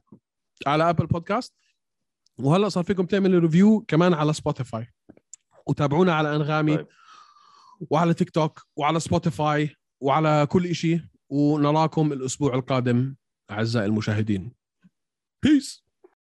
على 0.66 0.90
Apple 0.90 1.06
Podcast 1.06 1.54
وهلا 2.38 2.68
صار 2.68 2.84
فيكم 2.84 3.06
تعملوا 3.06 3.40
review 3.40 3.80
كمان 3.88 4.14
على 4.14 4.32
Spotify 4.32 4.92
وتابعونا 5.66 6.14
على 6.14 6.36
أنغامي 6.36 6.76
طيب. 6.76 6.86
وعلى 7.90 8.14
تيك 8.14 8.30
توك 8.30 8.66
وعلى 8.76 9.00
Spotify 9.00 9.76
وعلى 10.00 10.46
كل 10.50 10.74
شيء 10.74 11.00
ونراكم 11.28 12.12
الأسبوع 12.12 12.54
القادم 12.54 13.16
أعزائي 13.50 13.86
المشاهدين. 13.86 14.52
بيس 15.42 15.85